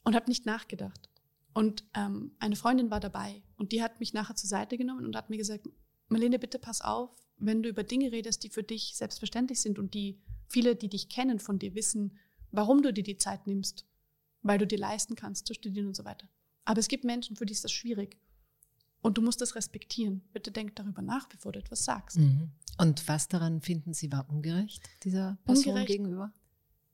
Und 0.03 0.15
habe 0.15 0.29
nicht 0.29 0.45
nachgedacht. 0.45 1.09
Und 1.53 1.83
ähm, 1.93 2.31
eine 2.39 2.55
Freundin 2.55 2.89
war 2.89 2.99
dabei 2.99 3.43
und 3.57 3.71
die 3.71 3.83
hat 3.83 3.99
mich 3.99 4.13
nachher 4.13 4.35
zur 4.35 4.49
Seite 4.49 4.77
genommen 4.77 5.05
und 5.05 5.15
hat 5.15 5.29
mir 5.29 5.37
gesagt, 5.37 5.67
Marlene, 6.07 6.39
bitte 6.39 6.59
pass 6.59 6.81
auf, 6.81 7.11
wenn 7.37 7.61
du 7.61 7.69
über 7.69 7.83
Dinge 7.83 8.11
redest, 8.11 8.43
die 8.43 8.49
für 8.49 8.63
dich 8.63 8.95
selbstverständlich 8.95 9.61
sind 9.61 9.77
und 9.77 9.93
die 9.93 10.19
viele, 10.47 10.75
die 10.75 10.89
dich 10.89 11.09
kennen, 11.09 11.39
von 11.39 11.59
dir 11.59 11.75
wissen, 11.75 12.17
warum 12.51 12.81
du 12.81 12.93
dir 12.93 13.03
die 13.03 13.17
Zeit 13.17 13.47
nimmst, 13.47 13.85
weil 14.41 14.57
du 14.57 14.67
dir 14.67 14.77
leisten 14.77 15.15
kannst 15.15 15.47
zu 15.47 15.53
studieren 15.53 15.87
und 15.87 15.95
so 15.95 16.05
weiter. 16.05 16.27
Aber 16.65 16.79
es 16.79 16.87
gibt 16.87 17.03
Menschen, 17.03 17.35
für 17.35 17.45
die 17.45 17.53
ist 17.53 17.63
das 17.63 17.71
schwierig. 17.71 18.17
Und 19.01 19.17
du 19.17 19.21
musst 19.21 19.41
das 19.41 19.55
respektieren. 19.55 20.21
Bitte 20.31 20.51
denk 20.51 20.75
darüber 20.75 21.01
nach, 21.01 21.27
bevor 21.27 21.51
du 21.51 21.59
etwas 21.59 21.85
sagst. 21.85 22.17
Mhm. 22.17 22.51
Und 22.77 23.07
was 23.07 23.27
daran 23.27 23.61
finden 23.61 23.93
Sie 23.93 24.11
war 24.11 24.29
ungerecht, 24.29 24.81
dieser 25.03 25.37
Person 25.43 25.69
ungerecht. 25.69 25.87
gegenüber? 25.87 26.33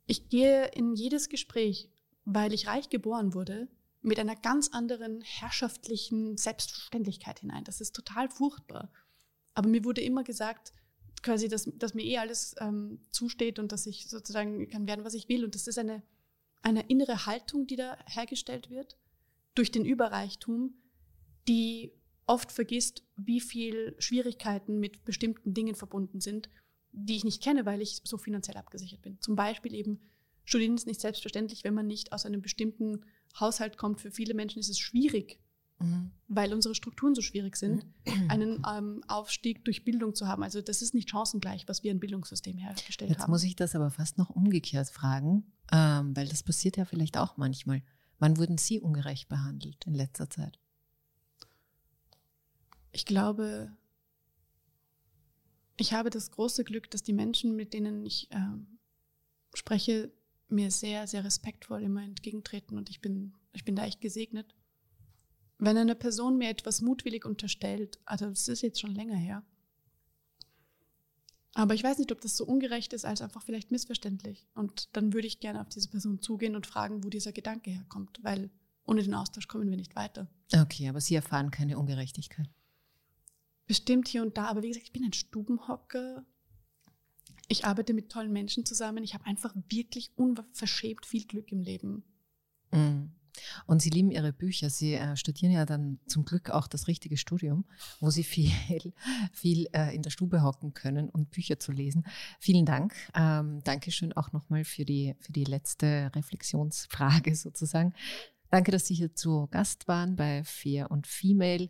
Ich 0.06 0.30
gehe 0.30 0.68
in 0.68 0.96
jedes 0.96 1.28
Gespräch, 1.28 1.90
weil 2.24 2.54
ich 2.54 2.68
reich 2.68 2.90
geboren 2.90 3.34
wurde, 3.34 3.68
mit 4.02 4.20
einer 4.20 4.36
ganz 4.36 4.70
anderen 4.70 5.22
herrschaftlichen 5.22 6.38
Selbstverständlichkeit 6.38 7.40
hinein. 7.40 7.66
Das 7.66 7.82
ist 7.82 7.94
total 7.94 8.30
furchtbar. 8.30 8.92
Aber 9.54 9.68
mir 9.68 9.84
wurde 9.84 10.02
immer 10.02 10.24
gesagt, 10.24 10.72
quasi, 11.24 11.50
dass, 11.50 11.70
dass 11.76 11.94
mir 11.94 12.04
eh 12.04 12.20
alles 12.20 12.56
ähm, 12.60 13.00
zusteht 13.10 13.60
und 13.60 13.72
dass 13.72 13.86
ich 13.86 14.08
sozusagen 14.08 14.70
kann 14.70 14.88
werden, 14.88 15.04
was 15.04 15.14
ich 15.14 15.28
will. 15.28 15.44
Und 15.44 15.56
das 15.56 15.68
ist 15.68 15.78
eine, 15.78 16.04
eine 16.62 16.88
innere 16.88 17.26
Haltung, 17.26 17.68
die 17.68 17.76
da 17.76 17.98
hergestellt 18.06 18.70
wird 18.70 18.98
durch 19.56 19.72
den 19.72 19.84
Überreichtum, 19.84 20.76
die 21.48 21.92
oft 22.26 22.52
vergisst, 22.52 23.04
wie 23.16 23.40
viel 23.40 23.96
Schwierigkeiten 24.00 24.80
mit 24.80 25.06
bestimmten 25.06 25.54
Dingen 25.54 25.76
verbunden 25.76 26.20
sind, 26.20 26.50
die 26.92 27.16
ich 27.16 27.24
nicht 27.24 27.42
kenne, 27.42 27.66
weil 27.66 27.82
ich 27.82 28.02
so 28.04 28.18
finanziell 28.18 28.58
abgesichert 28.58 29.02
bin. 29.02 29.20
Zum 29.22 29.36
Beispiel 29.36 29.74
eben, 29.74 30.00
Studieren 30.48 30.76
ist 30.76 30.88
nicht 30.88 31.02
selbstverständlich, 31.02 31.66
wenn 31.66 31.74
man 31.74 31.88
nicht 31.88 32.14
aus 32.14 32.26
einem 32.26 32.42
bestimmten 32.42 33.02
Haushalt 33.38 33.78
kommt. 33.78 34.00
Für 34.00 34.12
viele 34.12 34.34
Menschen 34.34 34.60
ist 34.60 34.70
es 34.70 34.80
schwierig, 34.80 35.42
mhm. 35.80 36.12
weil 36.30 36.54
unsere 36.54 36.74
Strukturen 36.74 37.16
so 37.16 37.22
schwierig 37.22 37.58
sind, 37.58 37.86
einen 38.30 38.64
ähm, 38.66 39.04
Aufstieg 39.10 39.66
durch 39.66 39.84
Bildung 39.84 40.16
zu 40.16 40.26
haben. 40.28 40.44
Also 40.44 40.62
das 40.62 40.82
ist 40.82 40.94
nicht 40.94 41.10
chancengleich, 41.10 41.68
was 41.68 41.84
wir 41.84 41.92
ein 41.92 42.00
Bildungssystem 42.00 42.58
hergestellt 42.58 43.10
Jetzt 43.10 43.20
haben. 43.20 43.26
Jetzt 43.26 43.30
muss 43.30 43.44
ich 43.44 43.58
das 43.58 43.76
aber 43.76 43.92
fast 43.92 44.18
noch 44.18 44.30
umgekehrt 44.30 44.90
fragen, 44.90 45.52
ähm, 45.74 46.16
weil 46.16 46.30
das 46.30 46.44
passiert 46.44 46.78
ja 46.78 46.86
vielleicht 46.86 47.18
auch 47.18 47.36
manchmal. 47.36 47.84
Wann 48.18 48.38
wurden 48.38 48.58
Sie 48.58 48.80
ungerecht 48.80 49.28
behandelt 49.28 49.86
in 49.86 49.96
letzter 49.96 50.30
Zeit? 50.30 50.60
Ich 52.92 53.06
glaube, 53.06 53.72
ich 55.78 55.94
habe 55.94 56.10
das 56.10 56.32
große 56.32 56.64
Glück, 56.64 56.90
dass 56.90 57.04
die 57.04 57.14
Menschen, 57.14 57.56
mit 57.56 57.74
denen 57.74 58.06
ich 58.06 58.32
äh, 58.32 58.58
spreche, 59.54 60.12
mir 60.50 60.72
sehr, 60.72 61.08
sehr 61.08 61.24
respektvoll 61.24 61.84
immer 61.84 62.04
entgegentreten 62.04 62.78
und 62.78 62.90
ich 62.90 63.02
bin, 63.02 63.34
ich 63.54 63.66
bin 63.66 63.76
da 63.76 63.86
echt 63.86 64.02
gesegnet. 64.02 64.56
Wenn 65.60 65.78
eine 65.78 65.96
Person 65.96 66.38
mir 66.38 66.50
etwas 66.50 66.82
mutwillig 66.82 67.26
unterstellt, 67.26 68.00
also 68.06 68.28
das 68.28 68.48
ist 68.48 68.62
jetzt 68.62 68.80
schon 68.80 68.96
länger 68.96 69.16
her, 69.16 69.44
aber 71.58 71.74
ich 71.74 71.84
weiß 71.84 71.98
nicht, 71.98 72.12
ob 72.12 72.22
das 72.22 72.38
so 72.38 72.46
ungerecht 72.46 72.94
ist, 72.94 73.04
als 73.04 73.20
einfach 73.20 73.42
vielleicht 73.42 73.72
missverständlich. 73.72 74.46
Und 74.54 74.96
dann 74.96 75.14
würde 75.14 75.28
ich 75.28 75.40
gerne 75.40 75.60
auf 75.60 75.70
diese 75.70 75.90
Person 75.90 76.22
zugehen 76.22 76.56
und 76.56 76.68
fragen, 76.68 77.04
wo 77.04 77.10
dieser 77.10 77.32
Gedanke 77.32 77.72
herkommt, 77.72 78.20
weil 78.22 78.52
ohne 78.86 79.02
den 79.02 79.16
Austausch 79.16 79.48
kommen 79.48 79.68
wir 79.68 79.76
nicht 79.76 79.96
weiter. 79.96 80.28
Okay, 80.54 80.88
aber 80.88 81.02
Sie 81.02 81.16
erfahren 81.16 81.50
keine 81.50 81.80
Ungerechtigkeit. 81.80 82.48
Bestimmt 83.68 84.08
hier 84.08 84.22
und 84.22 84.38
da, 84.38 84.46
aber 84.46 84.64
wie 84.64 84.70
gesagt, 84.70 84.86
ich 84.86 84.94
bin 84.94 85.04
ein 85.04 85.14
Stubenhocker. 85.14 86.26
Ich 87.50 87.66
arbeite 87.66 87.94
mit 87.94 88.10
tollen 88.10 88.32
Menschen 88.32 88.66
zusammen. 88.66 89.04
Ich 89.04 89.14
habe 89.14 89.26
einfach 89.26 89.54
wirklich 89.70 90.12
unverschämt 90.16 91.06
viel 91.06 91.26
Glück 91.26 91.52
im 91.52 91.62
Leben. 91.62 92.04
Mhm. 92.72 93.12
Und 93.66 93.82
Sie 93.82 93.90
lieben 93.90 94.12
Ihre 94.12 94.34
Bücher. 94.34 94.70
Sie 94.70 94.94
äh, 94.94 95.16
studieren 95.16 95.52
ja 95.52 95.66
dann 95.66 96.00
zum 96.08 96.26
Glück 96.26 96.50
auch 96.50 96.68
das 96.68 96.88
richtige 96.88 97.18
Studium, 97.18 97.66
wo 98.00 98.10
Sie 98.10 98.24
viel, 98.24 98.52
viel 99.32 99.68
äh, 99.74 99.96
in 99.96 100.02
der 100.02 100.10
Stube 100.10 100.42
hocken 100.44 100.74
können 100.74 101.10
und 101.10 101.32
Bücher 101.32 101.60
zu 101.60 101.72
lesen. 101.72 102.06
Vielen 102.40 102.66
Dank. 102.66 102.96
Ähm, 103.14 103.62
Dankeschön 103.64 104.14
auch 104.14 104.32
nochmal 104.32 104.64
für 104.64 104.86
die, 104.86 105.16
für 105.20 105.32
die 105.32 105.46
letzte 105.46 106.12
Reflexionsfrage 106.16 107.36
sozusagen. 107.36 107.94
Danke, 108.50 108.72
dass 108.72 108.88
Sie 108.88 108.96
hier 108.96 109.14
zu 109.14 109.48
Gast 109.48 109.88
waren 109.88 110.16
bei 110.16 110.44
Fair 110.44 110.90
und 110.90 111.06
Female. 111.06 111.70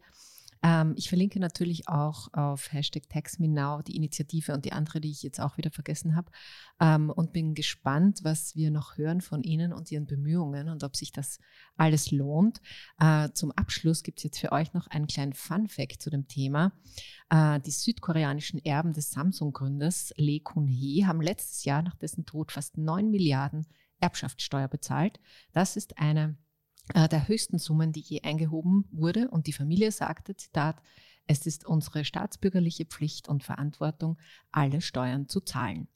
Ähm, 0.64 0.94
ich 0.98 1.10
verlinke 1.10 1.40
natürlich 1.40 1.88
auch 1.88 2.34
auf 2.34 2.72
Hashtag 2.72 3.10
TaxMeNow 3.10 3.84
die 3.84 3.96
Initiative 3.96 4.54
und 4.54 4.66
die 4.66 4.74
andere, 4.74 5.02
die 5.02 5.12
ich 5.12 5.24
jetzt 5.24 5.40
auch 5.40 5.58
wieder 5.58 5.72
vergessen 5.72 6.16
habe. 6.16 6.32
Ähm, 6.80 7.10
und 7.10 7.34
bin 7.34 7.54
gespannt, 7.54 8.20
was 8.24 8.56
wir 8.56 8.72
noch 8.72 8.98
hören 8.98 9.22
von 9.22 9.44
Ihnen 9.44 9.74
und 9.74 9.92
Ihren 9.92 10.08
Bemühungen 10.08 10.70
und 10.70 10.84
ob 10.84 10.96
sich 10.96 11.12
das 11.12 11.40
alles 11.76 12.12
lohnt. 12.12 12.62
Äh, 13.00 13.30
zum 13.34 13.52
Abschluss 13.52 14.04
gibt 14.04 14.20
es 14.20 14.24
jetzt 14.24 14.40
für 14.40 14.52
euch 14.52 14.74
noch 14.74 14.88
einen 14.88 15.08
kleinen 15.08 15.34
Fun-Fact 15.34 16.02
zu 16.02 16.10
dem 16.10 16.28
Thema. 16.28 16.72
Äh, 17.30 17.60
die 17.62 17.72
südkoreanischen 17.72 18.64
Erben 18.64 18.94
des 18.94 19.12
Samsung-Gründers 19.12 20.14
Lee 20.18 20.40
Kun-hee 20.40 21.06
haben 21.06 21.22
letztes 21.22 21.66
Jahr 21.66 21.82
nach 21.82 21.96
dessen 21.96 22.26
Tod 22.26 22.52
fast 22.52 22.78
9 22.78 23.10
Milliarden 23.10 23.66
Erbschaftssteuer 24.00 24.68
bezahlt. 24.68 25.20
Das 25.54 25.76
ist 25.76 25.98
eine 25.98 26.38
der 26.94 27.28
höchsten 27.28 27.60
Summen, 27.60 27.92
die 27.92 28.02
je 28.02 28.22
eingehoben 28.22 28.86
wurde. 28.92 29.30
Und 29.30 29.48
die 29.48 29.54
Familie 29.54 29.92
sagte, 29.92 30.36
Zitat, 30.36 30.82
es 31.28 31.46
ist 31.46 31.66
unsere 31.66 32.06
staatsbürgerliche 32.06 32.86
Pflicht 32.86 33.28
und 33.28 33.44
Verantwortung, 33.44 34.18
alle 34.52 34.82
Steuern 34.82 35.28
zu 35.28 35.42
zahlen. 35.42 35.88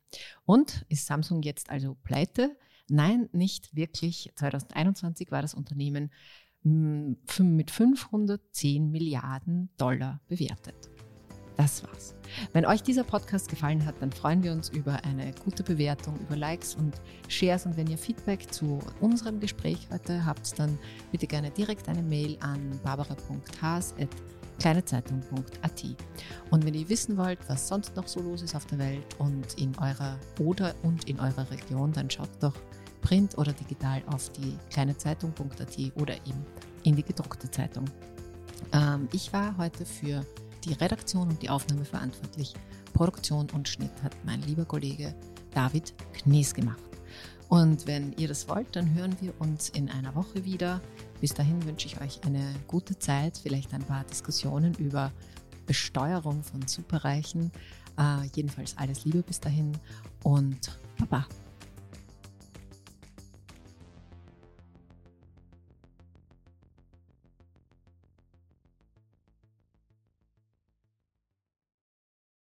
Und 0.45 0.85
ist 0.89 1.05
Samsung 1.05 1.41
jetzt 1.41 1.69
also 1.69 1.95
pleite? 2.03 2.57
Nein, 2.89 3.29
nicht 3.31 3.73
wirklich. 3.73 4.31
2021 4.35 5.31
war 5.31 5.41
das 5.41 5.53
Unternehmen 5.53 6.11
mm, 6.63 7.13
mit 7.39 7.71
510 7.71 8.91
Milliarden 8.91 9.69
Dollar 9.77 10.19
bewertet. 10.27 10.89
Das 11.57 11.83
war's. 11.83 12.15
Wenn 12.53 12.65
euch 12.65 12.81
dieser 12.81 13.03
Podcast 13.03 13.49
gefallen 13.49 13.85
hat, 13.85 13.95
dann 13.99 14.09
freuen 14.11 14.41
wir 14.43 14.51
uns 14.51 14.69
über 14.69 15.03
eine 15.03 15.31
gute 15.43 15.63
Bewertung, 15.63 16.19
über 16.19 16.35
Likes 16.35 16.75
und 16.75 16.99
Shares. 17.27 17.65
Und 17.65 17.77
wenn 17.77 17.87
ihr 17.87 17.97
Feedback 17.97 18.53
zu 18.53 18.77
unserem 18.99 19.39
Gespräch 19.39 19.87
heute 19.91 20.23
habt, 20.25 20.57
dann 20.57 20.77
bitte 21.11 21.27
gerne 21.27 21.51
direkt 21.51 21.87
eine 21.89 22.01
Mail 22.01 22.37
an 22.39 22.79
barbara.haas.kleinezeitung.at. 22.83 25.83
Und 26.49 26.65
wenn 26.65 26.73
ihr 26.73 26.89
wissen 26.89 27.17
wollt, 27.17 27.37
was 27.47 27.67
sonst 27.67 27.95
noch 27.95 28.07
so 28.07 28.19
los 28.21 28.41
ist 28.41 28.55
auf 28.55 28.65
der 28.65 28.79
Welt 28.79 29.05
und 29.19 29.53
in 29.59 29.77
eurer 29.77 30.17
oder 30.39 30.73
und 30.83 31.07
in 31.09 31.19
eurer 31.19 31.51
Region, 31.51 31.91
dann 31.91 32.09
schaut 32.09 32.31
doch 32.39 32.55
print 33.01 33.37
oder 33.37 33.53
digital 33.53 34.01
auf 34.07 34.31
die 34.31 34.57
kleinezeitung.at 34.69 35.77
oder 35.95 36.15
eben 36.15 36.45
in 36.83 36.95
die 36.95 37.03
gedruckte 37.03 37.51
Zeitung. 37.51 37.85
Ähm, 38.73 39.07
ich 39.11 39.31
war 39.33 39.57
heute 39.57 39.85
für 39.85 40.25
die 40.65 40.73
Redaktion 40.73 41.29
und 41.29 41.41
die 41.41 41.49
Aufnahme 41.49 41.85
verantwortlich. 41.85 42.53
Produktion 42.93 43.49
und 43.51 43.67
Schnitt 43.67 43.91
hat 44.03 44.15
mein 44.25 44.41
lieber 44.41 44.65
Kollege 44.65 45.13
David 45.53 45.93
Knies 46.13 46.53
gemacht. 46.53 46.81
Und 47.49 47.85
wenn 47.85 48.13
ihr 48.13 48.29
das 48.29 48.47
wollt, 48.47 48.75
dann 48.75 48.93
hören 48.93 49.15
wir 49.19 49.33
uns 49.39 49.69
in 49.69 49.89
einer 49.89 50.15
Woche 50.15 50.45
wieder. 50.45 50.79
Bis 51.19 51.33
dahin 51.33 51.65
wünsche 51.65 51.87
ich 51.87 51.99
euch 51.99 52.23
eine 52.23 52.55
gute 52.67 52.97
Zeit, 52.97 53.37
vielleicht 53.37 53.73
ein 53.73 53.83
paar 53.83 54.05
Diskussionen 54.05 54.73
über 54.75 55.11
Besteuerung 55.65 56.43
von 56.43 56.65
Superreichen. 56.65 57.51
Äh, 57.97 58.27
jedenfalls 58.35 58.77
alles 58.77 59.03
Liebe 59.03 59.21
bis 59.21 59.39
dahin 59.39 59.73
und 60.23 60.79
Baba. 60.97 61.27